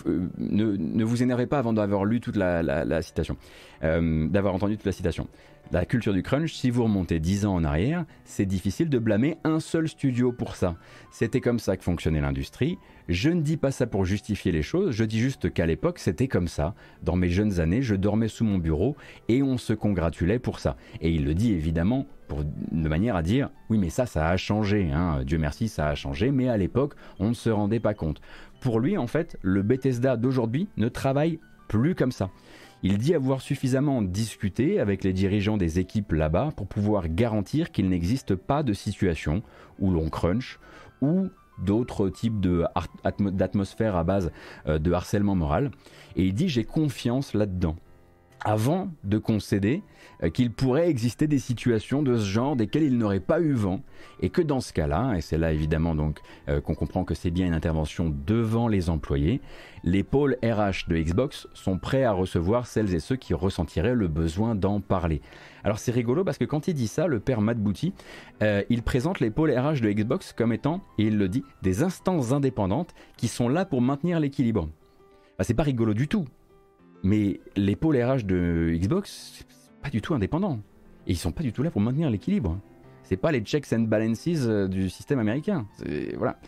[0.05, 3.37] euh, ne, vous énervez pas avant d'avoir lu toute la, citation,
[3.83, 5.27] euh, d'avoir entendu toute la citation.
[5.71, 9.37] La culture du crunch, si vous remontez 10 ans en arrière, c'est difficile de blâmer
[9.43, 10.75] un seul studio pour ça.
[11.11, 12.77] C'était comme ça que fonctionnait l'industrie.
[13.09, 16.27] Je ne dis pas ça pour justifier les choses, je dis juste qu'à l'époque c'était
[16.27, 16.75] comme ça.
[17.01, 18.95] Dans mes jeunes années, je dormais sous mon bureau
[19.27, 20.77] et on se congratulait pour ça.
[21.01, 22.05] Et il le dit évidemment
[22.71, 25.23] de manière à dire oui mais ça ça a changé, hein.
[25.25, 28.21] Dieu merci ça a changé, mais à l'époque on ne se rendait pas compte.
[28.61, 32.29] Pour lui en fait, le Bethesda d'aujourd'hui ne travaille plus comme ça.
[32.87, 37.89] Il dit avoir suffisamment discuté avec les dirigeants des équipes là-bas pour pouvoir garantir qu'il
[37.89, 39.41] n'existe pas de situation
[39.79, 40.59] où l'on crunch
[41.01, 44.31] ou d'autres types d'atmosphère à base
[44.67, 45.71] euh, de harcèlement moral.
[46.15, 47.75] Et il dit j'ai confiance là-dedans
[48.45, 49.81] avant de concéder
[50.23, 53.81] euh, qu'il pourrait exister des situations de ce genre desquelles il n'aurait pas eu vent,
[54.21, 57.31] et que dans ce cas-là, et c'est là évidemment donc euh, qu'on comprend que c'est
[57.31, 59.41] bien une intervention devant les employés,
[59.83, 64.07] les pôles RH de Xbox sont prêts à recevoir celles et ceux qui ressentiraient le
[64.07, 65.21] besoin d'en parler.
[65.63, 67.57] Alors c'est rigolo parce que quand il dit ça, le père Matt
[68.43, 71.81] euh, il présente les pôles RH de Xbox comme étant, et il le dit, des
[71.81, 74.69] instances indépendantes qui sont là pour maintenir l'équilibre.
[75.39, 76.25] Bah, c'est pas rigolo du tout.
[77.03, 79.47] Mais les pôles RH de Xbox, c'est
[79.81, 80.59] pas du tout indépendant.
[81.07, 82.59] Et ils sont pas du tout là pour maintenir l'équilibre.
[83.03, 85.67] C'est pas les checks and balances euh, du système américain.
[86.17, 86.39] Voilà.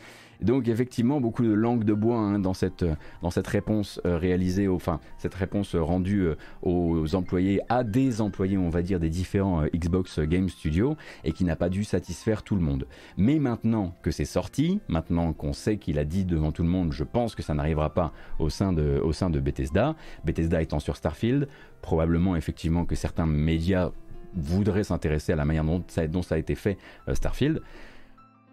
[0.41, 2.85] Donc effectivement, beaucoup de langue de bois hein, dans, cette,
[3.21, 8.57] dans cette réponse euh, réalisée, enfin cette réponse rendue euh, aux employés, à des employés,
[8.57, 12.43] on va dire, des différents euh, Xbox Game Studios, et qui n'a pas dû satisfaire
[12.43, 12.87] tout le monde.
[13.17, 16.93] Mais maintenant que c'est sorti, maintenant qu'on sait qu'il a dit devant tout le monde,
[16.93, 20.79] je pense que ça n'arrivera pas au sein, de, au sein de Bethesda, Bethesda étant
[20.79, 21.47] sur Starfield,
[21.81, 23.91] probablement effectivement que certains médias
[24.35, 26.77] voudraient s'intéresser à la manière dont ça, dont ça a été fait
[27.13, 27.61] Starfield.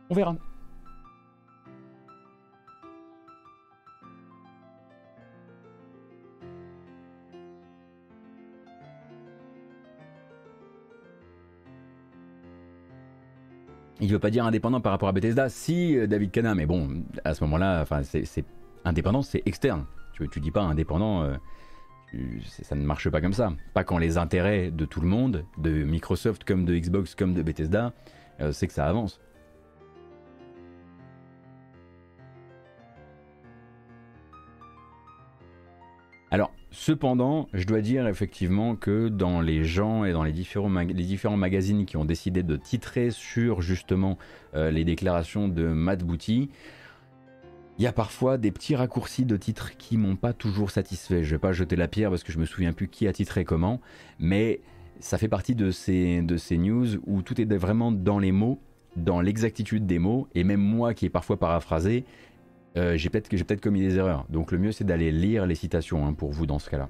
[0.08, 0.36] On verra.
[14.00, 17.04] Il veut pas dire indépendant par rapport à Bethesda, si euh, David Cana, mais bon,
[17.24, 18.44] à ce moment-là, c'est
[18.84, 19.86] indépendant, c'est externe.
[20.14, 21.36] Tu, tu dis pas indépendant, euh,
[22.62, 23.52] ça ne marche pas comme ça.
[23.72, 27.42] Pas quand les intérêts de tout le monde, de Microsoft comme de Xbox comme de
[27.42, 27.92] Bethesda,
[28.40, 29.20] euh, c'est que ça avance.
[36.74, 40.68] Cependant, je dois dire effectivement que dans les gens et dans les différents,
[41.36, 44.18] magazines qui ont décidé de titrer sur justement
[44.54, 46.50] euh, les déclarations de Matt Booty,
[47.78, 51.22] il y a parfois des petits raccourcis de titres qui m'ont pas toujours satisfait.
[51.22, 53.44] Je vais pas jeter la pierre parce que je me souviens plus qui a titré
[53.44, 53.80] comment,
[54.18, 54.60] mais
[54.98, 58.60] ça fait partie de ces, de ces news où tout est vraiment dans les mots,
[58.96, 62.04] dans l'exactitude des mots, et même moi qui ai parfois paraphrasé,
[62.76, 64.26] euh, j'ai peut-être peut commis des erreurs.
[64.28, 66.88] Donc le mieux c'est d'aller lire les citations hein, pour vous dans ce cas-là.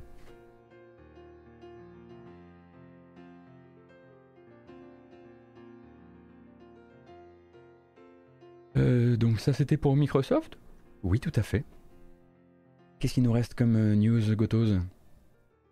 [9.16, 10.58] donc ça c'était pour Microsoft?
[11.04, 11.64] Oui, tout à fait.
[12.98, 14.78] Qu'est-ce qu'il nous reste comme news, Gotos?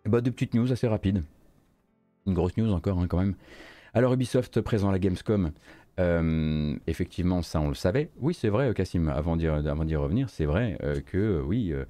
[0.05, 1.23] Bah, deux petites news assez rapides.
[2.25, 3.35] Une grosse news encore, hein, quand même.
[3.93, 5.51] Alors, Ubisoft présent à la Gamescom.
[5.99, 8.09] Euh, effectivement, ça on le savait.
[8.19, 11.85] Oui, c'est vrai, Cassim, avant d'y revenir, c'est vrai euh, que oui, euh,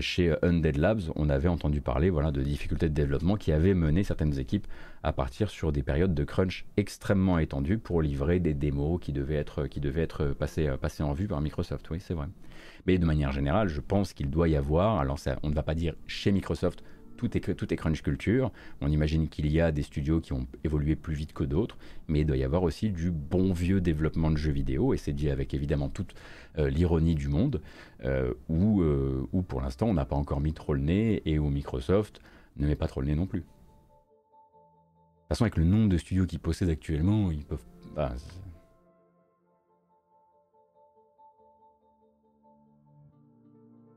[0.00, 4.04] chez Undead Labs, on avait entendu parler voilà, de difficultés de développement qui avaient mené
[4.04, 4.66] certaines équipes
[5.02, 9.36] à partir sur des périodes de crunch extrêmement étendues pour livrer des démos qui devaient
[9.36, 11.90] être, qui devaient être passées, passées en vue par Microsoft.
[11.90, 12.28] Oui, c'est vrai.
[12.86, 15.74] Mais de manière générale, je pense qu'il doit y avoir, alors on ne va pas
[15.74, 16.82] dire chez Microsoft,
[17.22, 18.50] tout est, tout crunch culture.
[18.80, 22.20] On imagine qu'il y a des studios qui ont évolué plus vite que d'autres, mais
[22.20, 25.30] il doit y avoir aussi du bon vieux développement de jeux vidéo, et c'est dit
[25.30, 26.14] avec évidemment toute
[26.58, 27.62] euh, l'ironie du monde,
[28.04, 31.38] euh, où, euh, où, pour l'instant on n'a pas encore mis trop le nez, et
[31.38, 32.20] où Microsoft
[32.56, 33.40] ne met pas trop le nez non plus.
[33.40, 37.64] De toute façon, avec le nombre de studios qu'ils possèdent actuellement, ils peuvent...
[37.94, 38.14] Bah,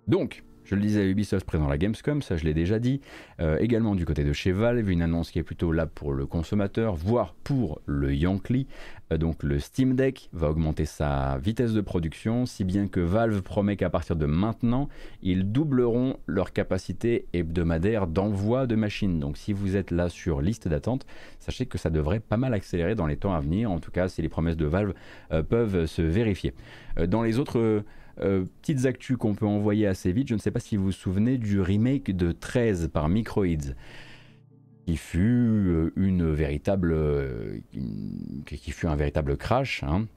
[0.07, 3.01] Donc, je le disais, Ubisoft présent à la Gamescom, ça je l'ai déjà dit.
[3.39, 6.25] Euh, également du côté de chez Valve, une annonce qui est plutôt là pour le
[6.25, 8.67] consommateur, voire pour le Yankee.
[9.13, 13.43] Euh, donc le Steam Deck va augmenter sa vitesse de production, si bien que Valve
[13.43, 14.89] promet qu'à partir de maintenant,
[15.21, 19.19] ils doubleront leur capacité hebdomadaire d'envoi de machines.
[19.19, 21.05] Donc si vous êtes là sur liste d'attente,
[21.39, 24.07] sachez que ça devrait pas mal accélérer dans les temps à venir, en tout cas
[24.07, 24.93] si les promesses de Valve
[25.31, 26.53] euh, peuvent se vérifier.
[27.07, 27.83] dans les autres
[28.21, 30.29] euh, petites actus qu'on peut envoyer assez vite.
[30.29, 33.73] Je ne sais pas si vous vous souvenez du remake de 13 par Microids
[34.85, 37.59] qui fut euh, euh,
[38.45, 40.07] qui fut un véritable crash hein.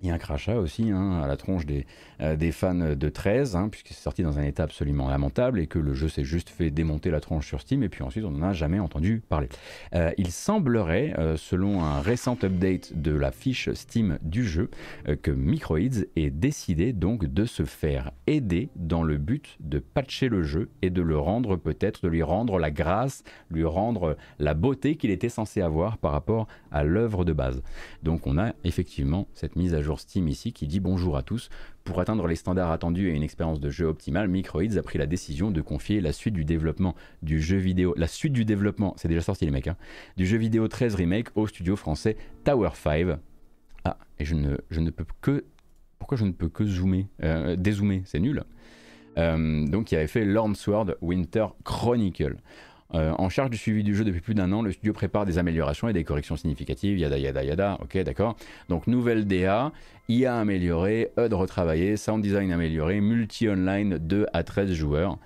[0.00, 1.84] Il y a un crachat aussi hein, à la tronche des,
[2.20, 5.80] euh, fans de 13, hein, puisque c'est sorti dans un état absolument lamentable et que
[5.80, 8.48] le jeu s'est juste fait démonter la tronche sur Steam et puis ensuite on n'en
[8.48, 9.48] a jamais entendu parler.
[9.94, 14.70] Euh, il semblerait, euh, selon un récent update de la fiche Steam du jeu,
[15.22, 20.42] que Microids ait décidé donc de se faire aider dans le but de patcher le
[20.42, 24.96] jeu et de le rendre peut-être, de lui rendre la grâce, lui rendre la beauté
[24.96, 27.62] qu'il était censé avoir par rapport à l'œuvre de base.
[28.02, 31.48] Donc on a effectivement cette mise à jour Steam ici qui dit bonjour à tous.
[31.84, 35.06] Pour atteindre les standards attendus et une expérience de jeu optimale, Microids a pris la
[35.06, 39.08] décision de confier la suite du développement du jeu vidéo, la suite du développement, c'est
[39.08, 39.76] déjà sorti les mecs, hein,
[40.16, 43.18] du jeu vidéo 13 Remake au studio français Tower 5.
[43.84, 45.44] Ah, et je ne, je ne peux que...
[45.98, 48.44] Pourquoi je ne peux que zoomer euh, Dézoomer, c'est nul.
[49.18, 52.36] Euh, donc il avait fait Sword Winter Chronicle.
[52.94, 55.36] Euh, en charge du suivi du jeu depuis plus d'un an, le studio prépare des
[55.36, 58.36] améliorations et des corrections significatives, yada yada yada, ok d'accord.
[58.70, 59.72] Donc nouvelle DA,
[60.08, 65.18] IA améliorée, HUD retravaillé, sound design amélioré, multi-online 2 à 13 joueurs.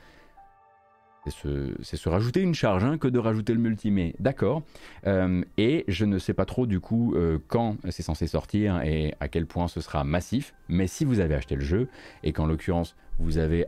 [1.25, 4.63] C'est se, rajouter une charge hein, que de rajouter le multi, d'accord.
[5.07, 9.15] Euh, et je ne sais pas trop du coup euh, quand c'est censé sortir et
[9.21, 11.89] à quel point ce sera massif, mais si vous avez acheté le jeu
[12.25, 13.67] et qu'en l'occurrence vous avez...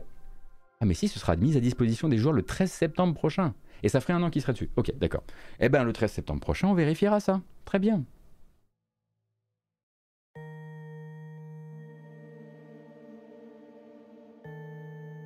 [0.81, 3.53] Ah mais si, ce sera mis à disposition des joueurs le 13 septembre prochain.
[3.85, 4.71] Et ça ferait un an qu'il serait dessus.
[4.77, 5.23] Ok, d'accord.
[5.59, 7.41] Eh bien, le 13 septembre prochain, on vérifiera ça.
[7.65, 8.03] Très bien.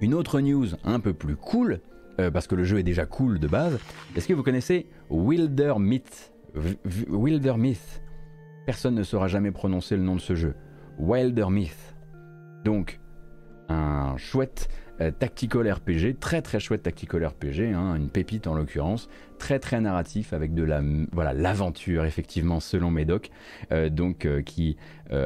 [0.01, 1.80] Une autre news un peu plus cool,
[2.20, 3.80] euh, parce que le jeu est déjà cool de base.
[4.18, 6.34] Est-ce que vous connaissez Wilder Myth
[7.07, 8.01] Wilder Myth.
[8.66, 10.53] Personne ne saura jamais prononcer le nom de ce jeu.
[10.97, 11.95] Wilder Myth.
[12.66, 12.99] Donc,
[13.70, 14.68] un chouette
[15.01, 19.79] euh, tactical RPG, très très chouette tactical RPG, hein, une pépite en l'occurrence, très très
[19.79, 20.81] narratif avec de la
[21.11, 23.29] voilà l'aventure effectivement selon Médoc,
[23.71, 24.77] euh, donc euh, qui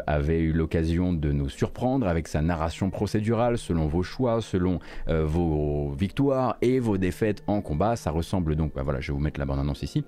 [0.07, 5.91] avait eu l'occasion de nous surprendre avec sa narration procédurale selon vos choix, selon vos
[5.91, 7.97] victoires et vos défaites en combat.
[7.97, 10.05] Ça ressemble donc, bah, voilà, je vais vous mettre la bande annonce ici.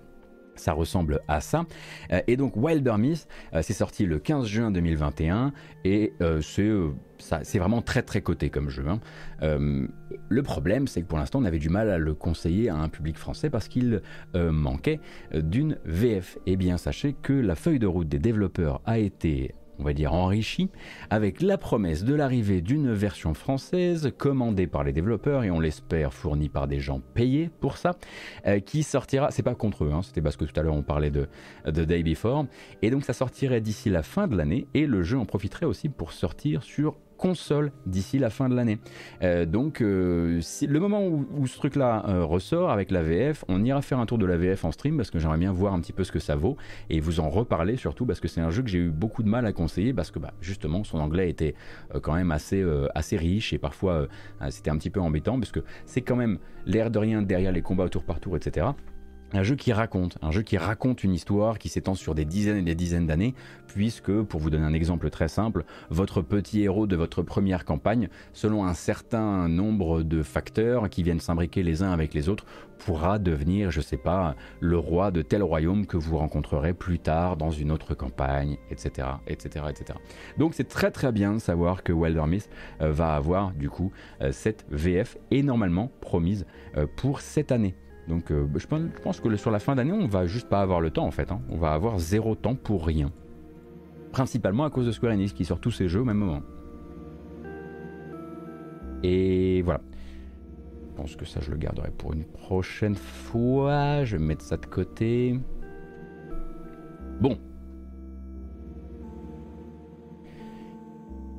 [0.55, 1.65] Ça ressemble à ça.
[2.11, 5.53] Euh, et donc Wilder Myth, euh, c'est sorti le 15 juin 2021
[5.83, 8.85] et euh, c'est vraiment très très coté comme jeu.
[8.87, 8.99] Hein.
[9.41, 12.89] le problème, c'est que pour l'instant, on avait du mal à le conseiller à un
[12.89, 14.01] public français parce qu'il
[14.33, 14.99] manquait
[15.33, 16.37] d'une VF.
[16.45, 20.13] Eh bien, sachez que la feuille de route des développeurs a été on va dire
[20.13, 20.69] enrichi,
[21.09, 26.13] avec la promesse de l'arrivée d'une version française commandée par les développeurs et on l'espère
[26.13, 27.91] fournie par des gens payés pour ça,
[28.47, 30.83] euh, qui sortira, c'est pas contre eux, hein, c'était parce que tout à l'heure on
[30.83, 31.27] parlait de,
[31.65, 32.45] de Day Before,
[32.81, 35.89] et donc ça sortirait d'ici la fin de l'année et le jeu en profiterait aussi
[35.89, 38.79] pour sortir sur console d'ici la fin de l'année.
[39.23, 43.81] Euh, donc euh, le moment où, ce truc-là euh, ressort avec la VF, on ira
[43.81, 45.93] faire un tour de la VF en stream parce que j'aimerais bien voir un petit
[45.93, 46.57] peu ce que ça vaut
[46.89, 49.29] et vous en reparler surtout parce que c'est un jeu que j'ai eu beaucoup de
[49.29, 51.55] mal à conseiller parce que bah, justement son anglais était
[52.01, 52.63] quand même assez,
[52.93, 54.07] assez riche et parfois
[54.49, 57.61] c'était un petit peu embêtant parce que c'est quand même l'air de rien derrière les
[57.61, 58.67] combats tour par tour, etc
[59.33, 62.57] un jeu qui raconte, un jeu qui raconte une histoire qui s'étend sur des dizaines
[62.57, 63.33] et des dizaines d'années,
[63.67, 68.09] puisque, pour vous donner un exemple très simple, votre petit héros de votre première campagne,
[68.33, 72.45] selon un certain nombre de facteurs qui viennent s'imbriquer les uns avec les autres,
[72.77, 77.37] pourra devenir, je sais pas, le roi de tel royaume que vous rencontrerez plus tard
[77.37, 79.99] dans une autre campagne, etc., etc., etc.
[80.37, 82.49] Donc c'est très très bien de savoir que Wilder Myth
[82.81, 86.45] euh, va avoir du coup euh, cette VF et normalement promise
[86.77, 87.75] euh, pour cette année.
[88.07, 90.91] Donc euh, je, pense, que sur la fin d'année, on va juste pas avoir le
[90.91, 91.31] temps en fait.
[91.31, 91.41] Hein.
[91.49, 93.11] On va avoir zéro temps pour rien.
[94.11, 96.41] Principalement à cause de Square Enix qui sort tous ses jeux au même moment.
[99.03, 99.81] Et voilà.
[100.89, 104.03] Je pense que ça je le garderai pour une prochaine fois.
[104.05, 105.39] Je vais mettre ça de côté.
[107.19, 107.37] Bon.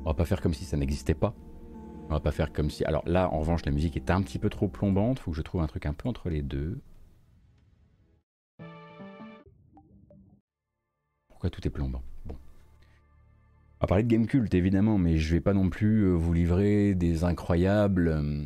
[0.03, 1.33] On va pas faire comme si ça n'existait pas.
[2.09, 2.85] On va pas faire comme si.
[2.85, 5.19] Alors là, en revanche, la musique est un petit peu trop plombante.
[5.19, 6.79] Faut que je trouve un truc un peu entre les deux.
[11.27, 12.01] Pourquoi tout est plombant?
[12.25, 12.35] Bon.
[13.79, 16.33] On va parler de Game Cult évidemment, mais je vais pas non plus euh, vous
[16.33, 18.07] livrer des incroyables.
[18.07, 18.45] Euh,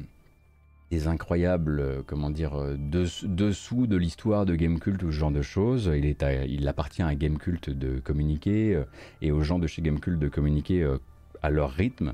[0.90, 5.42] des incroyables, euh, comment dire, dessous de l'histoire de Game Cult ou ce genre de
[5.44, 5.90] choses.
[5.96, 8.84] Il, est il appartient à Game Cult de communiquer
[9.22, 10.86] et aux gens de chez Game Cult de communiquer
[11.42, 12.14] à leur rythme.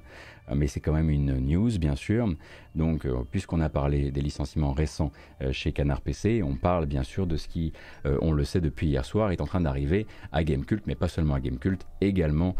[0.50, 2.28] Euh, mais c'est quand même une news, bien sûr.
[2.76, 7.04] Donc, euh, puisqu'on a parlé des licenciements récents euh, chez Canard PC, on parle bien
[7.04, 7.74] sûr de ce qui,
[8.22, 11.36] on le sait depuis hier soir, est en train d'arriver à Gamecult, mais pas seulement
[11.36, 12.56] à Gamecult, également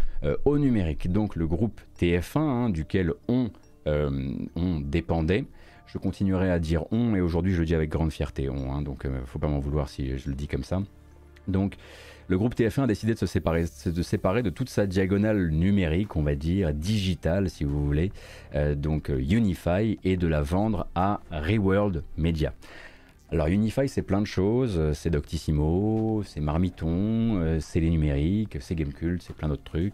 [0.46, 1.12] au numérique.
[1.12, 3.50] Donc, le groupe TF1, hein, duquel on,
[4.82, 5.46] dépendait,
[5.86, 8.82] je continuerai à dire on, et aujourd'hui je le dis avec grande fierté on, hein,
[8.82, 10.82] donc faut pas m'en vouloir si je le dis comme ça.
[11.48, 11.76] Donc,
[12.28, 16.36] le groupe TF1 a décidé de se séparer de, toute sa diagonale numérique, on va
[16.36, 18.12] dire, digitale si vous voulez,
[18.54, 22.54] euh, donc euh, Unify, et de la vendre à Reworld Media.
[23.32, 28.76] Alors Unify c'est plein de choses, euh, c'est Doctissimo, c'est Marmiton, c'est les numériques, c'est
[28.76, 29.94] Gamecult, c'est plein d'autres trucs.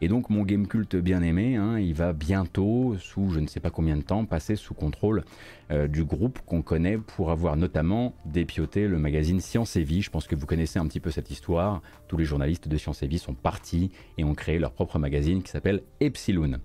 [0.00, 3.58] Et donc mon game culte bien aimé, hein, il va bientôt, sous je ne sais
[3.58, 5.24] pas combien de temps, passer sous contrôle
[5.72, 10.02] euh, du groupe qu'on connaît pour avoir notamment dépioté le magazine Science et Vie.
[10.02, 11.82] Je pense que vous connaissez un petit peu cette histoire.
[12.06, 15.42] Tous les journalistes de Science et Vie sont partis et ont créé leur propre magazine
[15.42, 16.58] qui s'appelle Epsilon.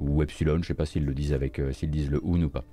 [0.00, 2.48] Ou Epsilon, je ne sais pas s'ils le disent avec, euh, disent le ou ou
[2.48, 2.64] pas.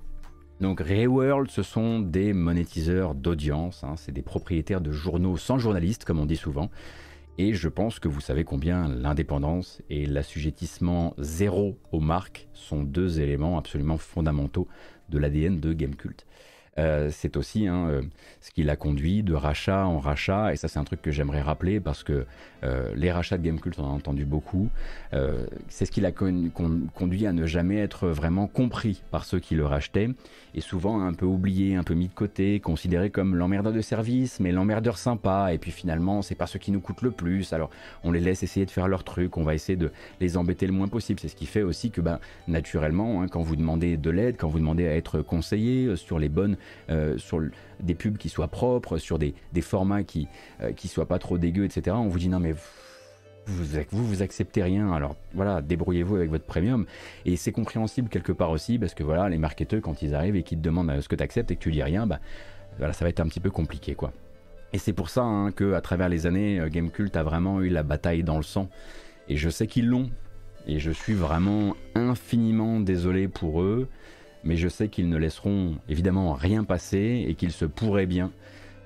[0.61, 3.95] Donc Reworld, ce sont des monétiseurs d'audience, hein.
[3.97, 6.69] c'est des propriétaires de journaux sans journalistes, comme on dit souvent,
[7.37, 13.19] et je pense que vous savez combien l'indépendance et l'assujettissement zéro aux marques sont deux
[13.19, 14.67] éléments absolument fondamentaux
[15.09, 16.25] de l'ADN de Gamecult.
[16.77, 18.01] Euh, c'est aussi hein, euh,
[18.39, 21.41] ce qui l'a conduit de rachat en rachat, et ça c'est un truc que j'aimerais
[21.41, 22.25] rappeler parce que
[22.63, 24.69] euh, les rachats de Gamecult, on en a entendu beaucoup,
[25.67, 29.65] c'est ce qui l'a conduit à ne jamais être vraiment compris par ceux qui le
[29.65, 30.09] rachetaient,
[30.53, 34.39] et souvent un peu oublié, un peu mis de côté, considéré comme l'emmerdeur de service,
[34.39, 37.69] mais l'emmerdeur sympa, et puis finalement c'est pas ceux qui nous coûtent le plus, alors
[38.03, 39.91] on les laisse essayer de faire leur truc, on va essayer de
[40.21, 43.41] les embêter le moins possible, c'est ce qui fait aussi que ben, naturellement, hein, quand
[43.41, 46.57] vous demandez de l'aide, quand vous demandez à être conseillé sur les bonnes
[46.89, 47.41] euh, sur
[47.79, 50.27] des pubs qui soient propres, sur des, formats qui,
[50.61, 51.95] euh, qui soient pas trop dégueux, etc.
[51.99, 52.53] On vous dit non mais
[53.45, 56.85] vous, vous, vous acceptez rien, alors voilà, débrouillez-vous avec votre premium.
[57.25, 60.43] Et c'est compréhensible quelque part aussi, parce que voilà, les marketeurs, quand ils arrivent et
[60.43, 62.19] qu'ils te demandent euh, ce que tu acceptes et que tu dis rien, bah
[62.77, 64.13] voilà, ça va être un petit peu compliqué, quoi.
[64.73, 67.83] Et c'est pour ça hein, que à travers les années, Gamecult a vraiment eu la
[67.83, 68.69] bataille dans le sang.
[69.27, 70.09] Et je sais qu'ils l'ont.
[70.67, 73.89] Et je suis vraiment infiniment désolé pour eux
[74.43, 78.31] mais je sais qu'ils ne laisseront évidemment rien passer et qu'il se pourrait bien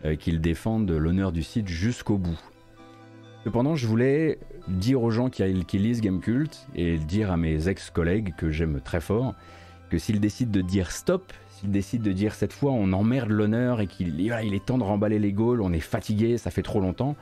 [0.05, 2.39] euh, qu'ils défendent l'honneur du site jusqu'au bout.
[3.43, 5.43] Cependant, je voulais dire aux gens qui,
[5.77, 9.35] lisent Gamecult et dire à mes ex-collègues que j'aime très fort
[9.89, 13.81] que s'ils décident de dire stop, s'ils décident de dire cette fois on emmerde l'honneur
[13.81, 16.79] et qu'il il est temps de remballer les Gaules, on est fatigué, ça fait trop
[16.79, 17.15] longtemps,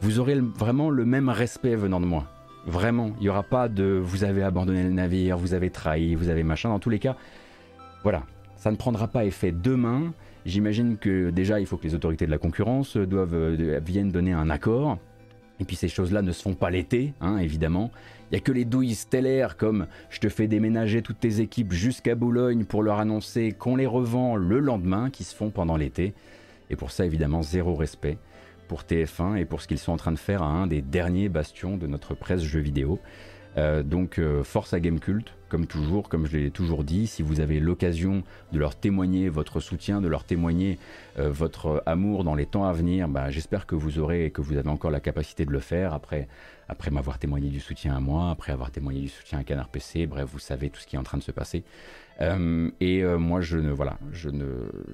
[0.00, 2.26] vous aurez vraiment le même respect venant de moi.
[2.66, 6.28] Vraiment, il n'y aura pas de vous avez abandonné le navire, vous avez trahi, vous
[6.28, 6.68] avez machin.
[6.68, 7.16] Dans tous les cas,
[8.02, 8.24] voilà,
[8.56, 10.12] ça ne prendra pas effet demain.
[10.44, 14.32] J'imagine que déjà il faut que les autorités de la concurrence doivent, euh, viennent donner
[14.32, 14.98] un accord.
[15.60, 17.90] Et puis ces choses-là ne se font pas l'été, hein, évidemment.
[18.30, 21.72] Il n'y a que les douilles stellaires comme je te fais déménager toutes tes équipes
[21.72, 26.14] jusqu'à Boulogne pour leur annoncer qu'on les revend le lendemain qui se font pendant l'été.
[26.70, 28.18] Et pour ça, évidemment, zéro respect
[28.66, 31.28] pour TF1 et pour ce qu'ils sont en train de faire à un des derniers
[31.28, 32.98] bastions de notre presse jeux vidéo.
[33.56, 37.40] Euh, donc euh, force à Gamecult, comme toujours, comme je l'ai toujours dit, si vous
[37.40, 38.22] avez l'occasion
[38.52, 40.78] de leur témoigner votre soutien, de leur témoigner
[41.18, 44.40] euh, votre amour dans les temps à venir, bah, j'espère que vous aurez et que
[44.40, 46.28] vous avez encore la capacité de le faire après,
[46.68, 50.06] après m'avoir témoigné du soutien à moi, après avoir témoigné du soutien à Canard PC,
[50.06, 51.64] bref, vous savez tout ce qui est en train de se passer.
[52.22, 54.46] Euh, et euh, moi, je ne, voilà, je ne,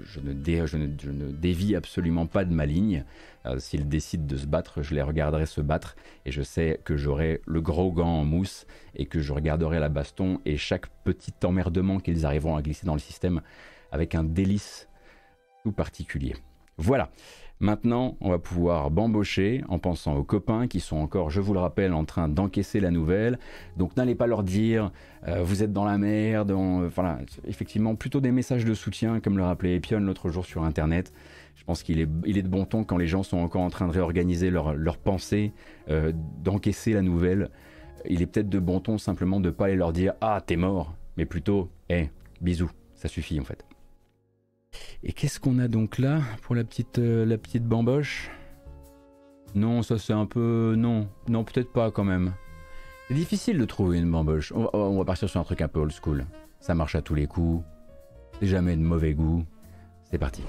[0.03, 0.33] je ne,
[0.63, 3.05] je ne, dévie absolument pas de ma ligne.
[3.47, 5.95] Euh, s'ils décident de se battre, je les regarderai se battre.
[6.25, 9.91] Et je sais que j'aurai le gros gant en mousse et que je regarderai la
[9.91, 13.43] baston et chaque petit emmerdement qu'ils arriveront à glisser dans le système
[13.93, 14.89] avec un délice
[15.65, 16.35] tout particulier.
[16.79, 17.11] Voilà.
[17.61, 21.59] Maintenant, on va pouvoir bambocher en pensant aux copains qui sont encore, je vous le
[21.59, 23.39] rappelle, en train d'encaisser la nouvelle.
[23.77, 24.93] Donc n'allez pas leur dire
[25.27, 26.53] euh, vous êtes dans la merde.
[26.53, 31.13] voilà, effectivement, plutôt des messages de soutien, comme le rappelait Epion l'autre jour sur Internet.
[31.57, 33.93] Je pense qu'il est, de bon ton quand les gens sont encore en train de
[33.93, 35.53] réorganiser leur pensée,
[35.91, 36.13] euh,
[36.43, 37.51] d'encaisser la nouvelle.
[38.09, 40.57] Il est peut-être de bon ton simplement de ne pas aller leur dire ah t'es
[40.57, 42.11] mort, mais plutôt hé
[42.41, 43.65] bisous, ça suffit en fait.
[45.05, 48.31] Et qu'est-ce qu'on a donc là pour la petite, euh, la petite bamboche?
[49.55, 50.75] Non, ça c'est un peu...
[50.77, 52.35] Non, non peut-être pas quand même.
[53.07, 54.53] C'est difficile de trouver une bamboche.
[54.53, 56.27] On va, on va, partir sur un truc un peu old school.
[56.61, 57.65] Ça marche à tous les coups.
[58.41, 59.45] C'est jamais de mauvais goût.
[60.11, 60.43] C'est parti.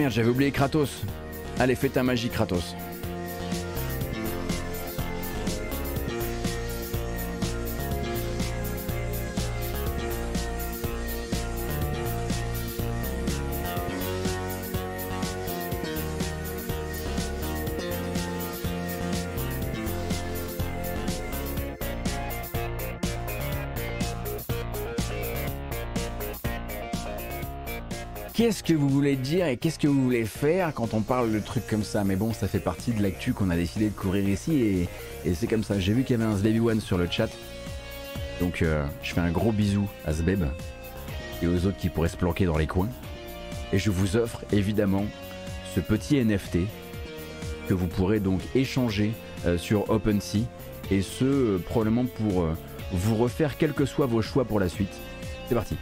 [0.00, 1.02] Merde, j'avais oublié Kratos.
[1.58, 2.74] Allez, fais ta magie, Kratos.
[28.70, 31.66] Que vous voulez dire et qu'est-ce que vous voulez faire quand on parle de trucs
[31.66, 34.86] comme ça Mais bon, ça fait partie de l'actu qu'on a décidé de courir ici
[35.24, 35.80] et, c'est comme ça.
[35.80, 37.28] J'ai vu qu'il y avait un Zbaby One sur le chat.
[38.38, 40.44] Donc euh, je fais un gros bisou à Zbeb
[41.42, 42.88] et aux autres qui pourraient se planquer dans les coins.
[43.72, 45.04] Et je vous offre évidemment
[45.74, 46.58] ce petit NFT
[47.66, 49.10] que vous pourrez donc échanger
[49.46, 50.46] euh, sur OpenSea
[50.92, 52.46] et ce euh, probablement pour
[52.92, 54.94] vous refaire quels que soient vos choix pour la suite.
[55.48, 55.76] C'est parti.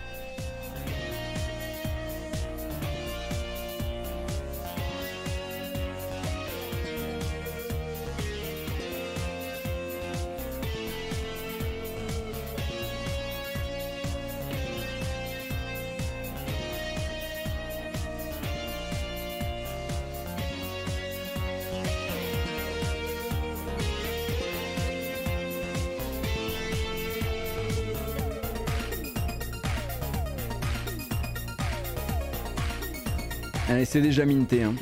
[33.98, 34.62] C'est déjà minté.
[34.62, 34.74] Hein.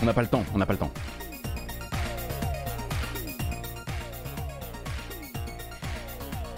[0.00, 0.92] On n'a pas le temps, on n'a pas le temps.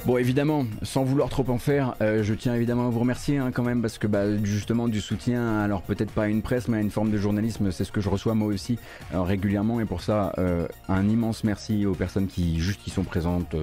[0.07, 3.51] Bon, évidemment, sans vouloir trop en faire, euh, je tiens évidemment à vous remercier hein,
[3.53, 6.79] quand même parce que bah, justement du soutien, alors peut-être pas à une presse, mais
[6.79, 8.79] à une forme de journalisme, c'est ce que je reçois moi aussi
[9.12, 13.03] euh, régulièrement et pour ça, euh, un immense merci aux personnes qui juste qui sont
[13.03, 13.57] présentes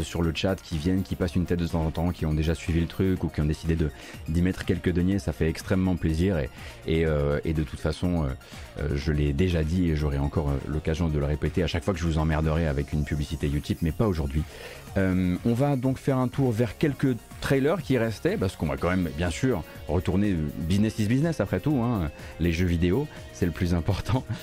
[0.00, 2.34] sur le chat, qui viennent, qui passent une tête de temps en temps, qui ont
[2.34, 3.90] déjà suivi le truc ou qui ont décidé de
[4.28, 6.50] d'y mettre quelques deniers, ça fait extrêmement plaisir et,
[6.86, 7.04] et,
[7.44, 8.26] et de toute façon,
[8.94, 12.00] je l'ai déjà dit et j'aurai encore l'occasion de le répéter à chaque fois que
[12.00, 14.42] je vous emmerderai avec une publicité Utip, mais pas aujourd'hui.
[14.96, 18.76] Euh, on va donc faire un tour vers quelques trailers qui restaient, parce qu'on va
[18.76, 21.80] quand même, bien sûr, retourner business is business après tout.
[21.82, 22.10] Hein.
[22.40, 24.24] Les jeux vidéo, c'est le plus important.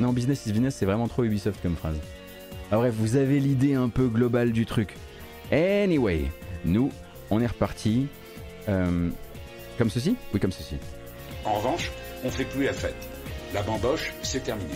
[0.00, 1.96] Non, business is business, c'est vraiment trop Ubisoft comme phrase.
[2.72, 4.94] Ah, bref, vous avez l'idée un peu globale du truc.
[5.52, 6.24] Anyway,
[6.64, 6.90] nous,
[7.30, 8.06] on est reparti.
[8.70, 9.10] Euh,
[9.76, 10.16] comme ceci?
[10.32, 10.76] Oui, comme ceci.
[11.44, 11.90] En revanche,
[12.24, 12.96] on fait plus la fête.
[13.52, 14.74] La bamboche, c'est terminé.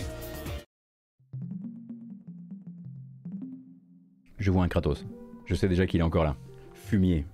[4.37, 5.05] Je vois un Kratos.
[5.45, 6.35] Je sais déjà qu'il est encore là.
[6.73, 7.25] Fumier.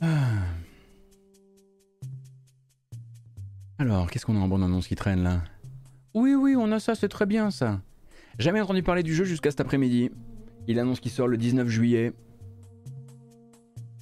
[0.00, 0.44] Ah.
[3.78, 5.42] Alors, qu'est-ce qu'on a en bande annonce qui traîne là?
[6.14, 7.80] Oui, oui, on a ça, c'est très bien ça.
[8.38, 10.10] Jamais entendu parler du jeu jusqu'à cet après-midi.
[10.66, 12.12] Il annonce qu'il sort le 19 juillet.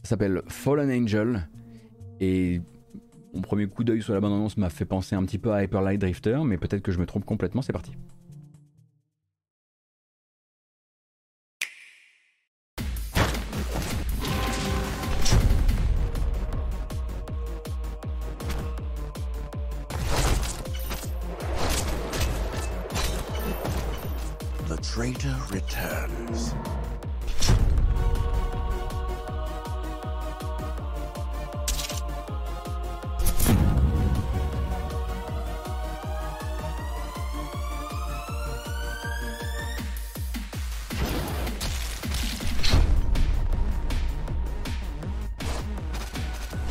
[0.02, 1.48] Ça s'appelle Fallen Angel.
[2.20, 2.60] Et
[3.34, 5.62] mon premier coup d'œil sur la bande annonce m'a fait penser un petit peu à
[5.62, 7.92] Hyper Light Drifter, mais peut-être que je me trompe complètement, c'est parti.
[24.98, 26.77] greater returns.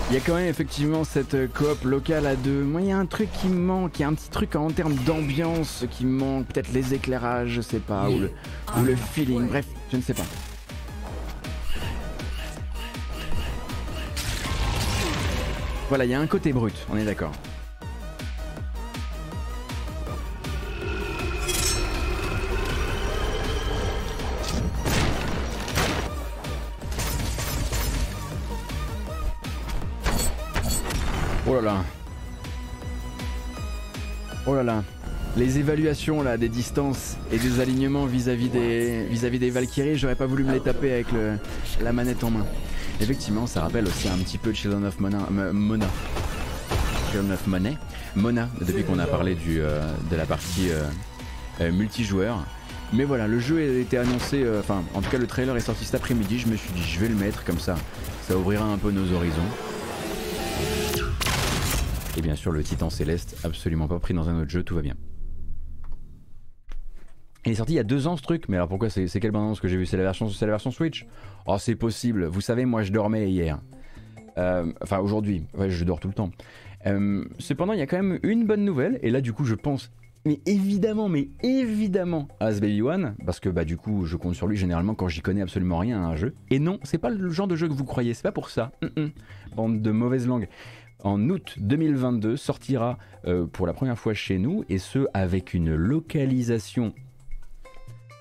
[0.09, 2.63] Il y a quand même effectivement cette euh, coop locale à deux.
[2.63, 4.55] Moi, il y a un truc qui me manque, il y a un petit truc
[4.55, 6.45] en termes d'ambiance qui me manque.
[6.45, 8.31] Peut-être les éclairages, je sais pas, ou le,
[8.79, 9.47] ou le feeling.
[9.49, 10.23] Bref, je ne sais pas.
[15.89, 17.33] Voilà, il y a un côté brut, on est d'accord.
[31.61, 31.83] Là là.
[34.45, 34.83] Oh là là.
[35.35, 40.53] Les évaluations là des distances et des alignements vis-à-vis des Valkyries, j'aurais pas voulu me
[40.53, 41.07] les taper avec
[41.81, 42.45] la manette en main.
[42.99, 45.19] Effectivement, ça rappelle aussi un petit peu Children of Mona.
[45.29, 45.85] Mona.
[47.11, 47.77] Children of Monet.
[48.15, 50.83] Mona, depuis qu'on a parlé euh, de la partie euh,
[51.61, 52.39] euh, multijoueur.
[52.93, 55.83] Mais voilà, le jeu a été annoncé, enfin en tout cas le trailer est sorti
[55.83, 57.75] cet après-midi, je me suis dit je vais le mettre comme ça,
[58.25, 59.41] ça ouvrira un peu nos horizons.
[62.17, 64.81] Et bien sûr, le Titan Céleste, absolument pas pris dans un autre jeu, tout va
[64.81, 64.95] bien.
[67.45, 69.31] Il est sorti il y a deux ans ce truc, mais alors pourquoi c'est quelle
[69.31, 71.05] bande que j'ai vu C'est la version, la version Switch?
[71.45, 72.25] Oh, c'est possible.
[72.25, 73.61] Vous savez, moi je dormais hier.
[74.39, 75.45] Euh, enfin, aujourd'hui.
[75.55, 76.31] Ouais, je dors tout le temps.
[76.87, 79.55] Euh, cependant, il y a quand même une bonne nouvelle, et là, du coup, je
[79.55, 79.91] pense.
[80.25, 84.45] Mais évidemment, mais évidemment ce Baby One, parce que bah du coup je compte sur
[84.45, 86.35] lui généralement quand j'y connais absolument rien à un jeu.
[86.49, 88.73] Et non, c'est pas le genre de jeu que vous croyez, c'est pas pour ça.
[89.55, 90.49] Bande de mauvaises langues
[91.03, 95.73] en août 2022 sortira euh, pour la première fois chez nous et ce avec une
[95.75, 96.93] localisation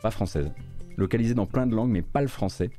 [0.02, 0.52] pas française,
[0.96, 2.70] localisée dans plein de langues mais pas le français.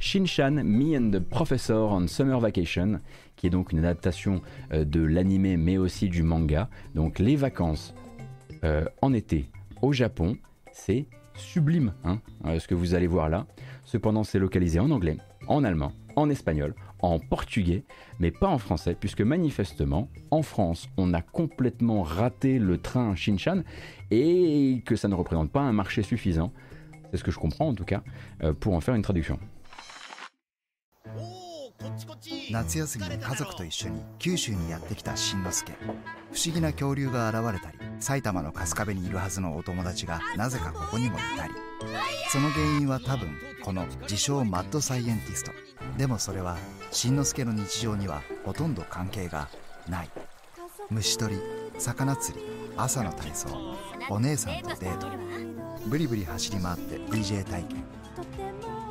[0.00, 3.00] Shinshan, Me and the Professor on Summer Vacation,
[3.36, 6.68] qui est donc une adaptation euh, de l'anime mais aussi du manga.
[6.94, 7.94] Donc les vacances
[8.64, 9.50] euh, en été
[9.82, 10.36] au Japon,
[10.72, 11.06] c'est
[11.36, 12.20] sublime hein,
[12.58, 13.46] ce que vous allez voir là.
[13.84, 17.83] Cependant c'est localisé en anglais, en allemand, en espagnol, en portugais,
[18.19, 23.63] mais pas en français, puisque manifestement, en France, on a complètement raté le train Shinchan
[24.11, 26.51] et que ça ne représente pas un marché suffisant,
[27.11, 28.03] c'est ce que je comprends en tout cas,
[28.43, 29.39] euh, pour en faire une traduction.
[32.51, 35.85] 夏休みに家族と一緒に九州にやってきたしんのすけ不
[36.45, 41.53] 思議な恐竜が現れたり埼玉の春日部にいるはずのお友達がなぜかここにもいたり
[42.29, 43.29] その原因は多分
[43.63, 45.51] この自称マッドサイエンティスト
[45.97, 46.57] でもそれは
[46.94, 49.48] しんのすけの日常にはほとんど関係が
[49.88, 50.10] ない。
[50.90, 51.40] 虫取り
[51.76, 52.44] 魚釣り
[52.76, 53.48] 朝の体操
[54.08, 55.08] お姉さんとデート。
[55.86, 57.84] ブリブリ走り回って DJ 体験。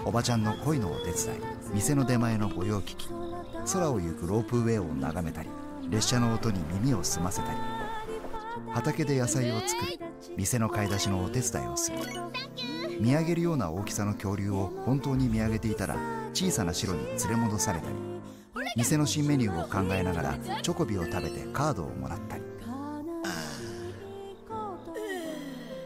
[0.04, 1.18] おばちゃんの恋のお手伝い
[1.74, 3.08] 店の出前の御用聞き
[3.72, 5.50] 空を行くロープウェイを眺めたり
[5.90, 7.58] 列車の音に耳を澄ませたり。
[8.74, 10.00] 畑で野菜を作り
[10.36, 11.98] 店の買い出しのお手伝いをする。
[13.00, 15.98] 見上げるような大きさの恐竜を本当に見上げていたら
[16.34, 17.96] 小さな城に連れ戻されたり
[18.76, 22.44] 店の新メニューを考えながらチョコビを食べてカードをもらったり。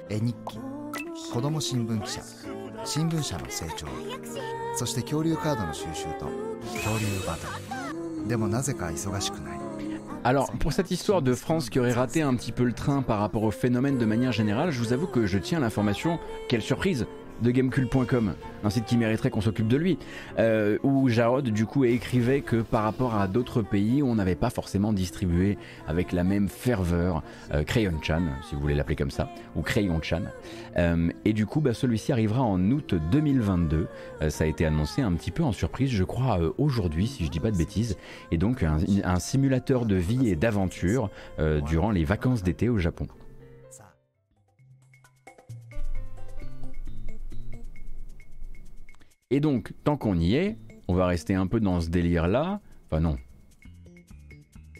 [0.09, 0.57] 絵日記
[1.33, 2.21] 子供新聞記者
[2.85, 3.87] 新聞社の成長
[4.75, 6.27] そして恐竜カードの収集と
[6.73, 7.47] 恐竜バト
[8.23, 8.27] ル。
[8.27, 9.56] でもなぜか忙しくない。
[10.27, 13.43] Alors, pour cette histoire de France qui aurait raté un petit peu le train par rapport
[13.43, 17.07] au phénomène de manière générale, je vous avoue que je tiens l'information, quelle surprise,
[17.41, 18.33] de gamecube.com,
[18.63, 19.97] un site qui mériterait qu'on s'occupe de lui,
[20.39, 24.49] euh, où Jarod du coup écrivait que par rapport à d'autres pays, on n'avait pas
[24.49, 25.57] forcément distribué
[25.87, 27.23] avec la même ferveur
[27.53, 30.23] euh, Crayon Chan, si vous voulez l'appeler comme ça, ou Crayon Chan.
[30.77, 33.87] Euh, et du coup, bah, celui-ci arrivera en août 2022.
[34.29, 37.39] ça a été annoncé un petit peu en surprise, je crois, aujourd'hui, si je dis
[37.39, 37.97] pas de bêtises.
[38.31, 41.09] Et donc un, un simulateur de vie et d'aventure
[41.65, 43.07] durant les vacances d'été au Japon.
[49.29, 52.61] Et donc, tant qu'on y est, on va rester un peu dans ce délire-là.
[52.85, 53.17] Enfin non.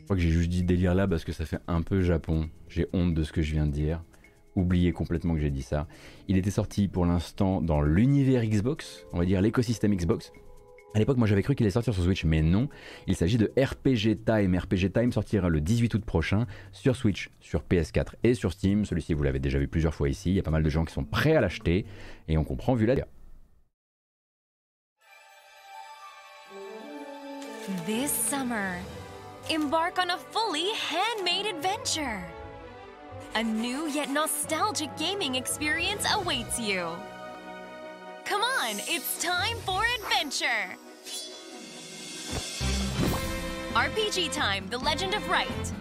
[0.06, 2.49] crois que j'ai juste dit délire là parce que ça fait un peu Japon.
[2.69, 4.02] J'ai honte de ce que je viens de dire.
[4.56, 5.86] Oubliez complètement que j'ai dit ça.
[6.30, 10.32] Il était sorti pour l'instant dans l'univers Xbox, on va dire l'écosystème Xbox.
[10.95, 12.69] À l'époque, moi j'avais cru qu'il allait sortir sur Switch, mais non.
[13.06, 14.57] Il s'agit de RPG Time.
[14.57, 18.86] RPG Time sortira le 18 août prochain sur Switch, sur PS4 et sur Steam.
[18.86, 20.30] Celui-ci, vous l'avez déjà vu plusieurs fois ici.
[20.30, 21.86] Il y a pas mal de gens qui sont prêts à l'acheter
[22.30, 22.95] et on comprend vu la.
[27.85, 28.80] This summer,
[29.49, 32.23] embark on a fully handmade adventure.
[33.35, 36.95] A new yet nostalgic gaming experience awaits you.
[38.23, 40.77] Come on, it's time for adventure!
[43.73, 45.73] RPG Time The Legend of Wright.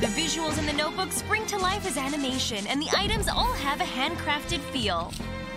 [0.00, 3.82] The visuals in the notebook spring to life as animation, and the items all have
[3.82, 5.12] a handcrafted feel.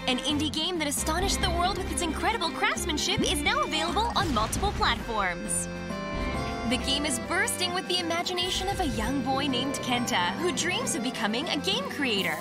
[0.07, 4.34] An indie game that astonished the world with its incredible craftsmanship is now available on
[4.34, 5.68] multiple platforms.
[6.69, 10.95] The game is bursting with the imagination of a young boy named Kenta who dreams
[10.95, 12.38] of becoming a game creator.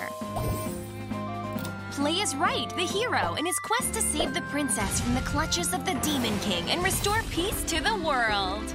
[1.91, 5.71] Play as Wright, the hero, in his quest to save the princess from the clutches
[5.71, 8.73] of the Demon King and restore peace to the world.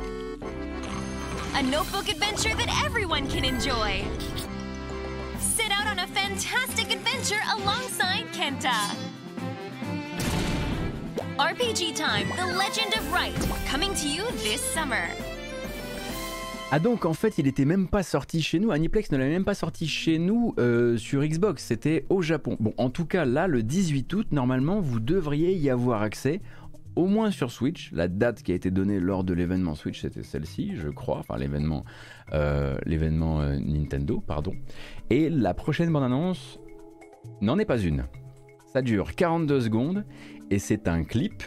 [1.54, 4.04] A notebook adventure that everyone can enjoy.
[5.56, 8.76] Set out on a fantastic adventure alongside Kenta.
[11.38, 13.34] RPG Time, The Legend of Wright,
[13.66, 15.08] coming to you this summer.
[16.70, 19.44] Ah donc en fait il était même pas sorti chez nous, Aniplex ne l'avait même
[19.44, 22.58] pas sorti chez nous euh, sur Xbox, c'était au Japon.
[22.60, 26.42] Bon en tout cas là le 18 août normalement vous devriez y avoir accès
[26.96, 27.92] au moins sur Switch.
[27.92, 31.36] La date qui a été donnée lors de l'événement Switch c'était celle-ci je crois, enfin
[31.36, 31.84] l'événement
[32.32, 34.54] euh, euh, Nintendo pardon.
[35.10, 36.58] Et la prochaine bande-annonce
[37.40, 38.06] n'en est pas une.
[38.72, 40.04] Ça dure 42 secondes
[40.50, 41.42] et c'est un clip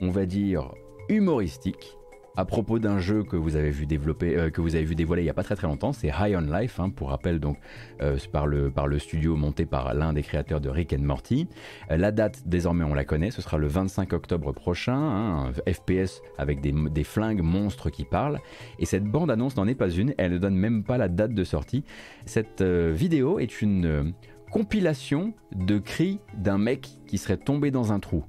[0.00, 0.74] on va dire
[1.08, 1.96] humoristique
[2.36, 5.22] à propos d'un jeu que vous avez vu développer, euh, que vous avez vu dévoiler
[5.22, 7.58] il n'y a pas très très longtemps, c'est High on Life, hein, pour rappel donc
[8.02, 11.48] euh, par, le, par le studio monté par l'un des créateurs de Rick and Morty.
[11.90, 15.72] Euh, la date désormais on la connaît, ce sera le 25 octobre prochain, hein, un
[15.72, 18.40] FPS avec des, des, flingues monstres qui parlent.
[18.78, 21.34] Et cette bande annonce n'en est pas une, elle ne donne même pas la date
[21.34, 21.84] de sortie.
[22.26, 24.14] Cette vidéo est une
[24.50, 28.24] compilation de cris d'un mec qui serait tombé dans un trou.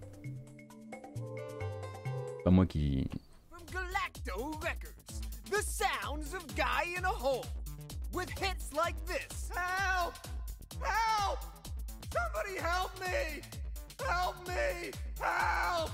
[2.44, 3.08] Pas moi qui,
[4.26, 5.22] Galacto Records.
[5.50, 7.46] The sounds of Guy in a Hole.
[8.14, 9.52] With hits like this.
[9.56, 10.16] Help!
[10.82, 11.40] Help!
[12.12, 13.42] Somebody help me!
[14.06, 14.92] Help me!
[15.20, 15.92] Help!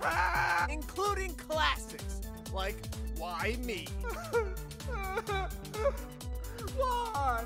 [0.00, 0.70] Help!
[0.70, 2.20] Including classics
[2.52, 2.76] like
[3.16, 3.86] Why Me?
[6.76, 7.44] Why?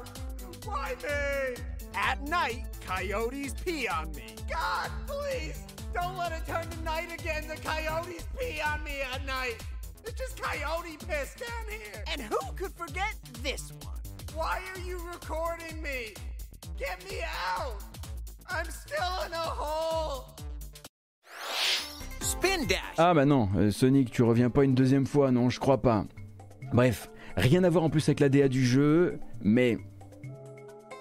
[0.64, 1.54] Why me?
[1.94, 4.34] At night, coyotes pee on me.
[4.50, 5.62] God, please!
[5.92, 7.46] Don't let it turn to night again.
[7.48, 9.56] The coyotes pee on me at night.
[10.04, 12.04] It's just coyote piss down here.
[12.12, 14.00] And who could forget this one?
[14.34, 16.14] Why are you recording me?
[16.78, 17.18] Get me
[17.56, 17.82] out.
[18.48, 20.24] I'm still in a hole.
[22.20, 22.80] Spin Dash.
[22.98, 26.04] Ah bah non, euh, Sonic, tu reviens pas une deuxième fois, non, je crois pas.
[26.72, 29.78] Bref, rien à voir en plus avec la DA du jeu, mais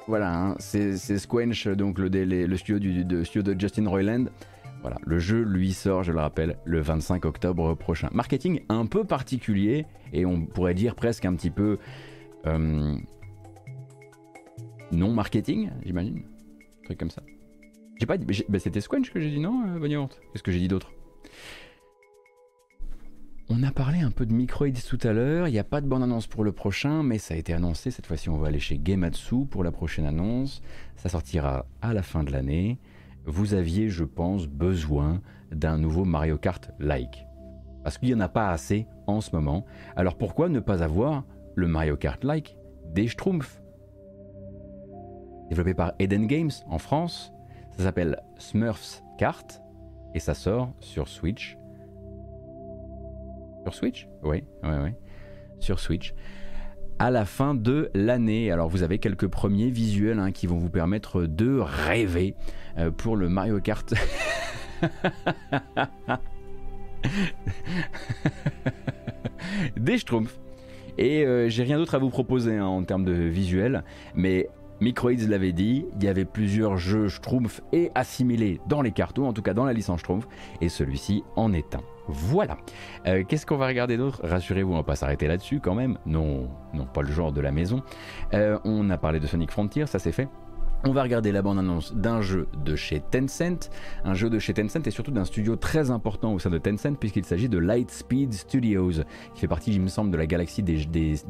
[0.07, 4.25] voilà, hein, c'est Squench, donc le, le studio, du, de, studio de Justin Roiland.
[4.81, 8.09] Voilà, le jeu lui sort, je le rappelle, le 25 octobre prochain.
[8.13, 11.77] Marketing un peu particulier et on pourrait dire presque un petit peu
[12.45, 12.95] euh,
[14.91, 16.23] non marketing, j'imagine,
[16.85, 17.21] truc comme ça.
[17.99, 20.93] J'ai pas bah, c'était Squench que j'ai dit non, euh, Qu'est-ce que j'ai dit d'autre?
[23.49, 25.87] On a parlé un peu de Microids tout à l'heure, il n'y a pas de
[25.87, 28.59] bonne annonce pour le prochain, mais ça a été annoncé, cette fois-ci on va aller
[28.59, 30.61] chez Gematsu pour la prochaine annonce,
[30.95, 32.77] ça sortira à la fin de l'année
[33.25, 35.21] vous aviez, je pense, besoin
[35.51, 37.27] d'un nouveau Mario Kart like.
[37.83, 39.65] Parce qu'il n'y en a pas assez en ce moment.
[39.95, 41.23] Alors pourquoi ne pas avoir
[41.55, 42.57] le Mario Kart like
[42.93, 43.61] des Schtroumpfs?
[45.49, 47.33] Développé par Eden Games en France,
[47.71, 49.61] ça s'appelle Smurfs Kart
[50.13, 51.57] et ça sort sur Switch.
[53.63, 54.09] Sur Switch?
[54.23, 54.91] Oui, oui, oui.
[55.59, 56.13] Sur Switch
[56.99, 58.51] à la fin de l'année.
[58.51, 62.35] Alors vous avez quelques premiers visuels hein, qui vont vous permettre de rêver
[62.97, 63.93] pour le Mario Kart.
[69.77, 70.37] Des Schtroumpfs.
[70.97, 73.85] Et euh, j'ai rien d'autre à vous proposer hein, en termes de visuel,
[74.15, 74.49] mais
[74.81, 79.33] Microids l'avait dit, il y avait plusieurs jeux Schtroumpfs et assimilés dans les cartons, en
[79.33, 80.27] tout cas dans la licence Schtroumpf,
[80.59, 81.81] et celui-ci en est un.
[82.07, 82.57] Voilà.
[83.07, 84.19] Euh, qu'est-ce qu'on va regarder d'autre?
[84.23, 85.97] Rassurez-vous, on va pas s'arrêter là-dessus quand même.
[86.05, 87.81] Non, non, pas le genre de la maison.
[88.33, 90.27] Euh, on a parlé de Sonic Frontier, ça c'est fait.
[90.85, 93.69] On va regarder la bande-annonce d'un jeu de chez Tencent,
[94.05, 96.95] un jeu de chez Tencent et surtout d'un studio très important au sein de Tencent
[96.97, 99.03] puisqu'il s'agit de Lightspeed Studios,
[99.33, 100.77] qui fait partie, il me semble, de la galaxie des,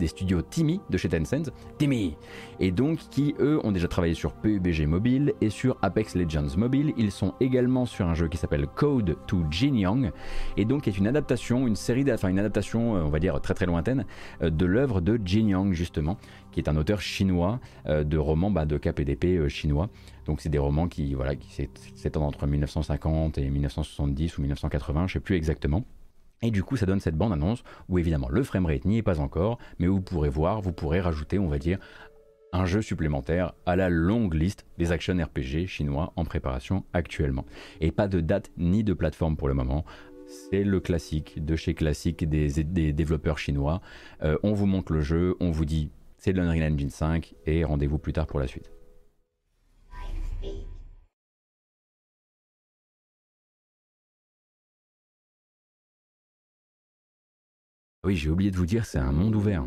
[0.06, 1.50] studios Timmy de chez Tencent,
[1.80, 2.16] Timmy,
[2.60, 6.94] et donc qui eux ont déjà travaillé sur PUBG Mobile et sur Apex Legends Mobile.
[6.96, 10.12] Ils sont également sur un jeu qui s'appelle Code to Jinyang
[10.58, 13.56] et donc est une adaptation, une série, enfin une adaptation, euh, on va dire très
[13.56, 14.06] très lointaine,
[14.44, 16.18] euh, de l'œuvre de Jinyang justement
[16.52, 19.90] qui est un auteur chinois euh, de romans bah, de KPDP euh, chinois.
[20.26, 25.14] Donc c'est des romans qui, voilà, qui s'étendent entre 1950 et 1970 ou 1980, je
[25.14, 25.86] sais plus exactement.
[26.42, 29.58] Et du coup, ça donne cette bande-annonce où évidemment le framerate n'y est pas encore,
[29.78, 31.80] mais où vous pourrez voir, vous pourrez rajouter, on va dire,
[32.52, 37.46] un jeu supplémentaire à la longue liste des action RPG chinois en préparation actuellement.
[37.82, 39.86] Et pas de date ni de plateforme pour le moment.
[40.28, 42.64] C'est le classique de chez classique des,
[42.94, 43.82] développeurs chinois.
[44.24, 47.64] Euh, on vous montre le jeu, on vous dit c'est de l'Unreal Engine 5 et
[47.64, 48.72] rendez-vous plus tard pour la suite.
[58.06, 59.66] Oui, j'ai oublié de vous dire, c'est un monde ouvert.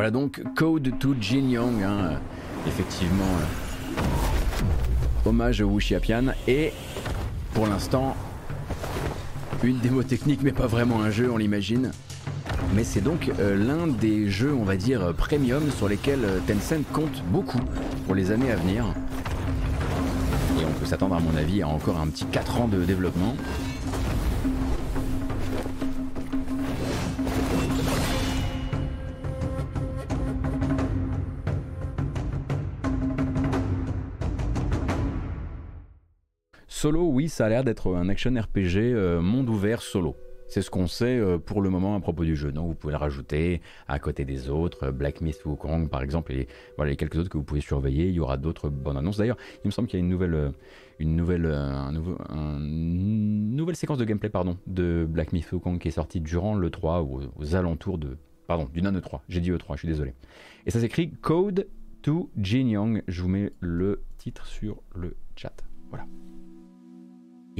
[0.00, 2.12] Voilà donc Code to Jin Young, hein,
[2.66, 3.22] effectivement,
[3.98, 6.72] euh, hommage au Wuxiapian et
[7.52, 8.16] pour l'instant
[9.62, 11.90] une démo technique mais pas vraiment un jeu on l'imagine.
[12.74, 16.82] Mais c'est donc euh, l'un des jeux on va dire premium sur lesquels euh, Tencent
[16.94, 17.60] compte beaucoup
[18.06, 18.86] pour les années à venir.
[20.58, 23.36] Et on peut s'attendre à mon avis à encore un petit 4 ans de développement.
[36.80, 40.16] Solo, oui, ça a l'air d'être un action RPG euh, monde ouvert solo.
[40.48, 42.52] C'est ce qu'on sait euh, pour le moment à propos du jeu.
[42.52, 46.32] Donc vous pouvez le rajouter à côté des autres, euh, Black Myth Wukong par exemple,
[46.32, 46.48] et
[46.78, 48.06] voilà les quelques autres que vous pouvez surveiller.
[48.06, 49.18] Il y aura d'autres bonnes annonces.
[49.18, 50.54] D'ailleurs, il me semble qu'il y a une nouvelle,
[50.98, 55.90] une nouvelle, un nouveau, nouvelle séquence de gameplay pardon, de Black Myth Wukong qui est
[55.90, 58.16] sortie durant le 3 ou aux, alentours de,
[58.46, 59.22] pardon, du NANE 3.
[59.28, 60.14] J'ai dit E3, je suis désolé.
[60.64, 61.68] Et ça s'écrit Code
[62.00, 63.02] to Jin Young.
[63.06, 65.62] Je vous mets le titre sur le chat.
[65.90, 66.06] Voilà.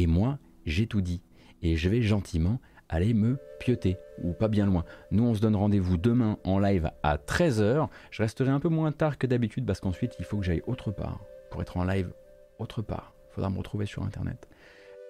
[0.00, 1.20] Et moi, j'ai tout dit.
[1.60, 2.58] Et je vais gentiment
[2.88, 4.86] aller me pioter, ou pas bien loin.
[5.10, 7.86] Nous, on se donne rendez-vous demain en live à 13h.
[8.10, 10.90] Je resterai un peu moins tard que d'habitude parce qu'ensuite, il faut que j'aille autre
[10.90, 11.20] part.
[11.50, 12.14] Pour être en live
[12.58, 14.48] autre part, il faudra me retrouver sur Internet.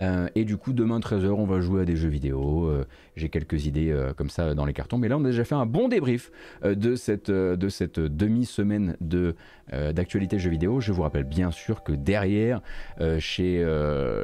[0.03, 2.67] Euh, et du coup, demain 13h, on va jouer à des jeux vidéo.
[2.67, 2.85] Euh,
[3.17, 4.99] j'ai quelques idées euh, comme ça dans les cartons.
[4.99, 6.31] Mais là, on a déjà fait un bon débrief
[6.65, 9.35] de cette, de cette demi-semaine de,
[9.73, 10.81] d'actualité jeux vidéo.
[10.81, 12.61] Je vous rappelle bien sûr que derrière,
[13.19, 13.65] chez,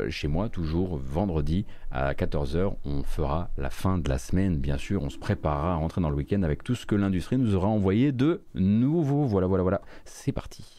[0.08, 4.56] chez moi, toujours vendredi à 14h, on fera la fin de la semaine.
[4.58, 7.38] Bien sûr, on se préparera à rentrer dans le week-end avec tout ce que l'industrie
[7.38, 9.24] nous aura envoyé de nouveau.
[9.24, 9.80] Voilà, voilà, voilà.
[10.04, 10.75] C'est parti.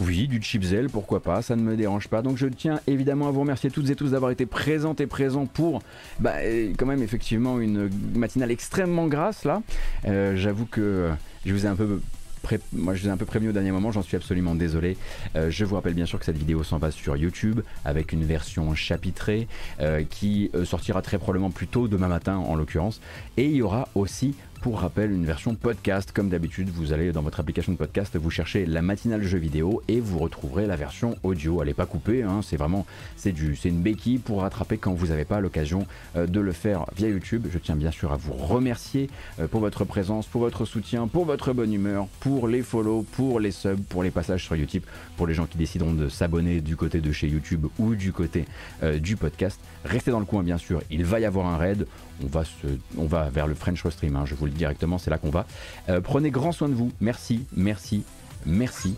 [0.00, 2.22] Oui, du chipzel, pourquoi pas, ça ne me dérange pas.
[2.22, 5.46] Donc je tiens évidemment à vous remercier toutes et tous d'avoir été présentes et présents
[5.46, 5.82] pour
[6.20, 6.34] bah,
[6.78, 9.62] quand même effectivement une matinale extrêmement grasse là.
[10.06, 11.10] Euh, j'avoue que
[11.44, 12.00] Je vous ai un peu
[12.72, 14.96] moi je vous ai un peu prévenu au dernier moment, j'en suis absolument désolé.
[15.34, 18.24] Euh, je vous rappelle bien sûr que cette vidéo s'en va sur YouTube avec une
[18.24, 19.48] version chapitrée
[19.80, 23.00] euh, qui euh, sortira très probablement plus tôt demain matin en l'occurrence.
[23.36, 24.34] Et il y aura aussi
[24.66, 26.10] pour rappel, une version podcast.
[26.12, 29.80] Comme d'habitude, vous allez dans votre application de podcast, vous cherchez la matinale jeu vidéo
[29.86, 31.62] et vous retrouverez la version audio.
[31.62, 32.84] Elle n'est pas coupée, hein, c'est vraiment
[33.14, 35.86] c'est du c'est une béquille pour rattraper quand vous n'avez pas l'occasion
[36.16, 37.46] euh, de le faire via YouTube.
[37.48, 41.26] Je tiens bien sûr à vous remercier euh, pour votre présence, pour votre soutien, pour
[41.26, 44.82] votre bonne humeur, pour les follow, pour les subs, pour les passages sur YouTube,
[45.16, 48.46] pour les gens qui décideront de s'abonner du côté de chez YouTube ou du côté
[48.82, 49.60] euh, du podcast.
[49.84, 51.86] Restez dans le coin bien sûr, il va y avoir un raid
[52.22, 52.66] on va, se,
[52.96, 55.30] on va vers le French Stream, hein, je vous le dis directement, c'est là qu'on
[55.30, 55.46] va.
[55.88, 58.04] Euh, prenez grand soin de vous, merci, merci,
[58.44, 58.96] merci.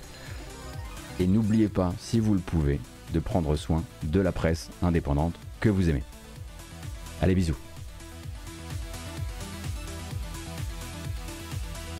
[1.21, 2.81] Et n'oubliez pas, si vous le pouvez,
[3.13, 6.03] de prendre soin de la presse indépendante que vous aimez.
[7.21, 7.68] Allez, bisous.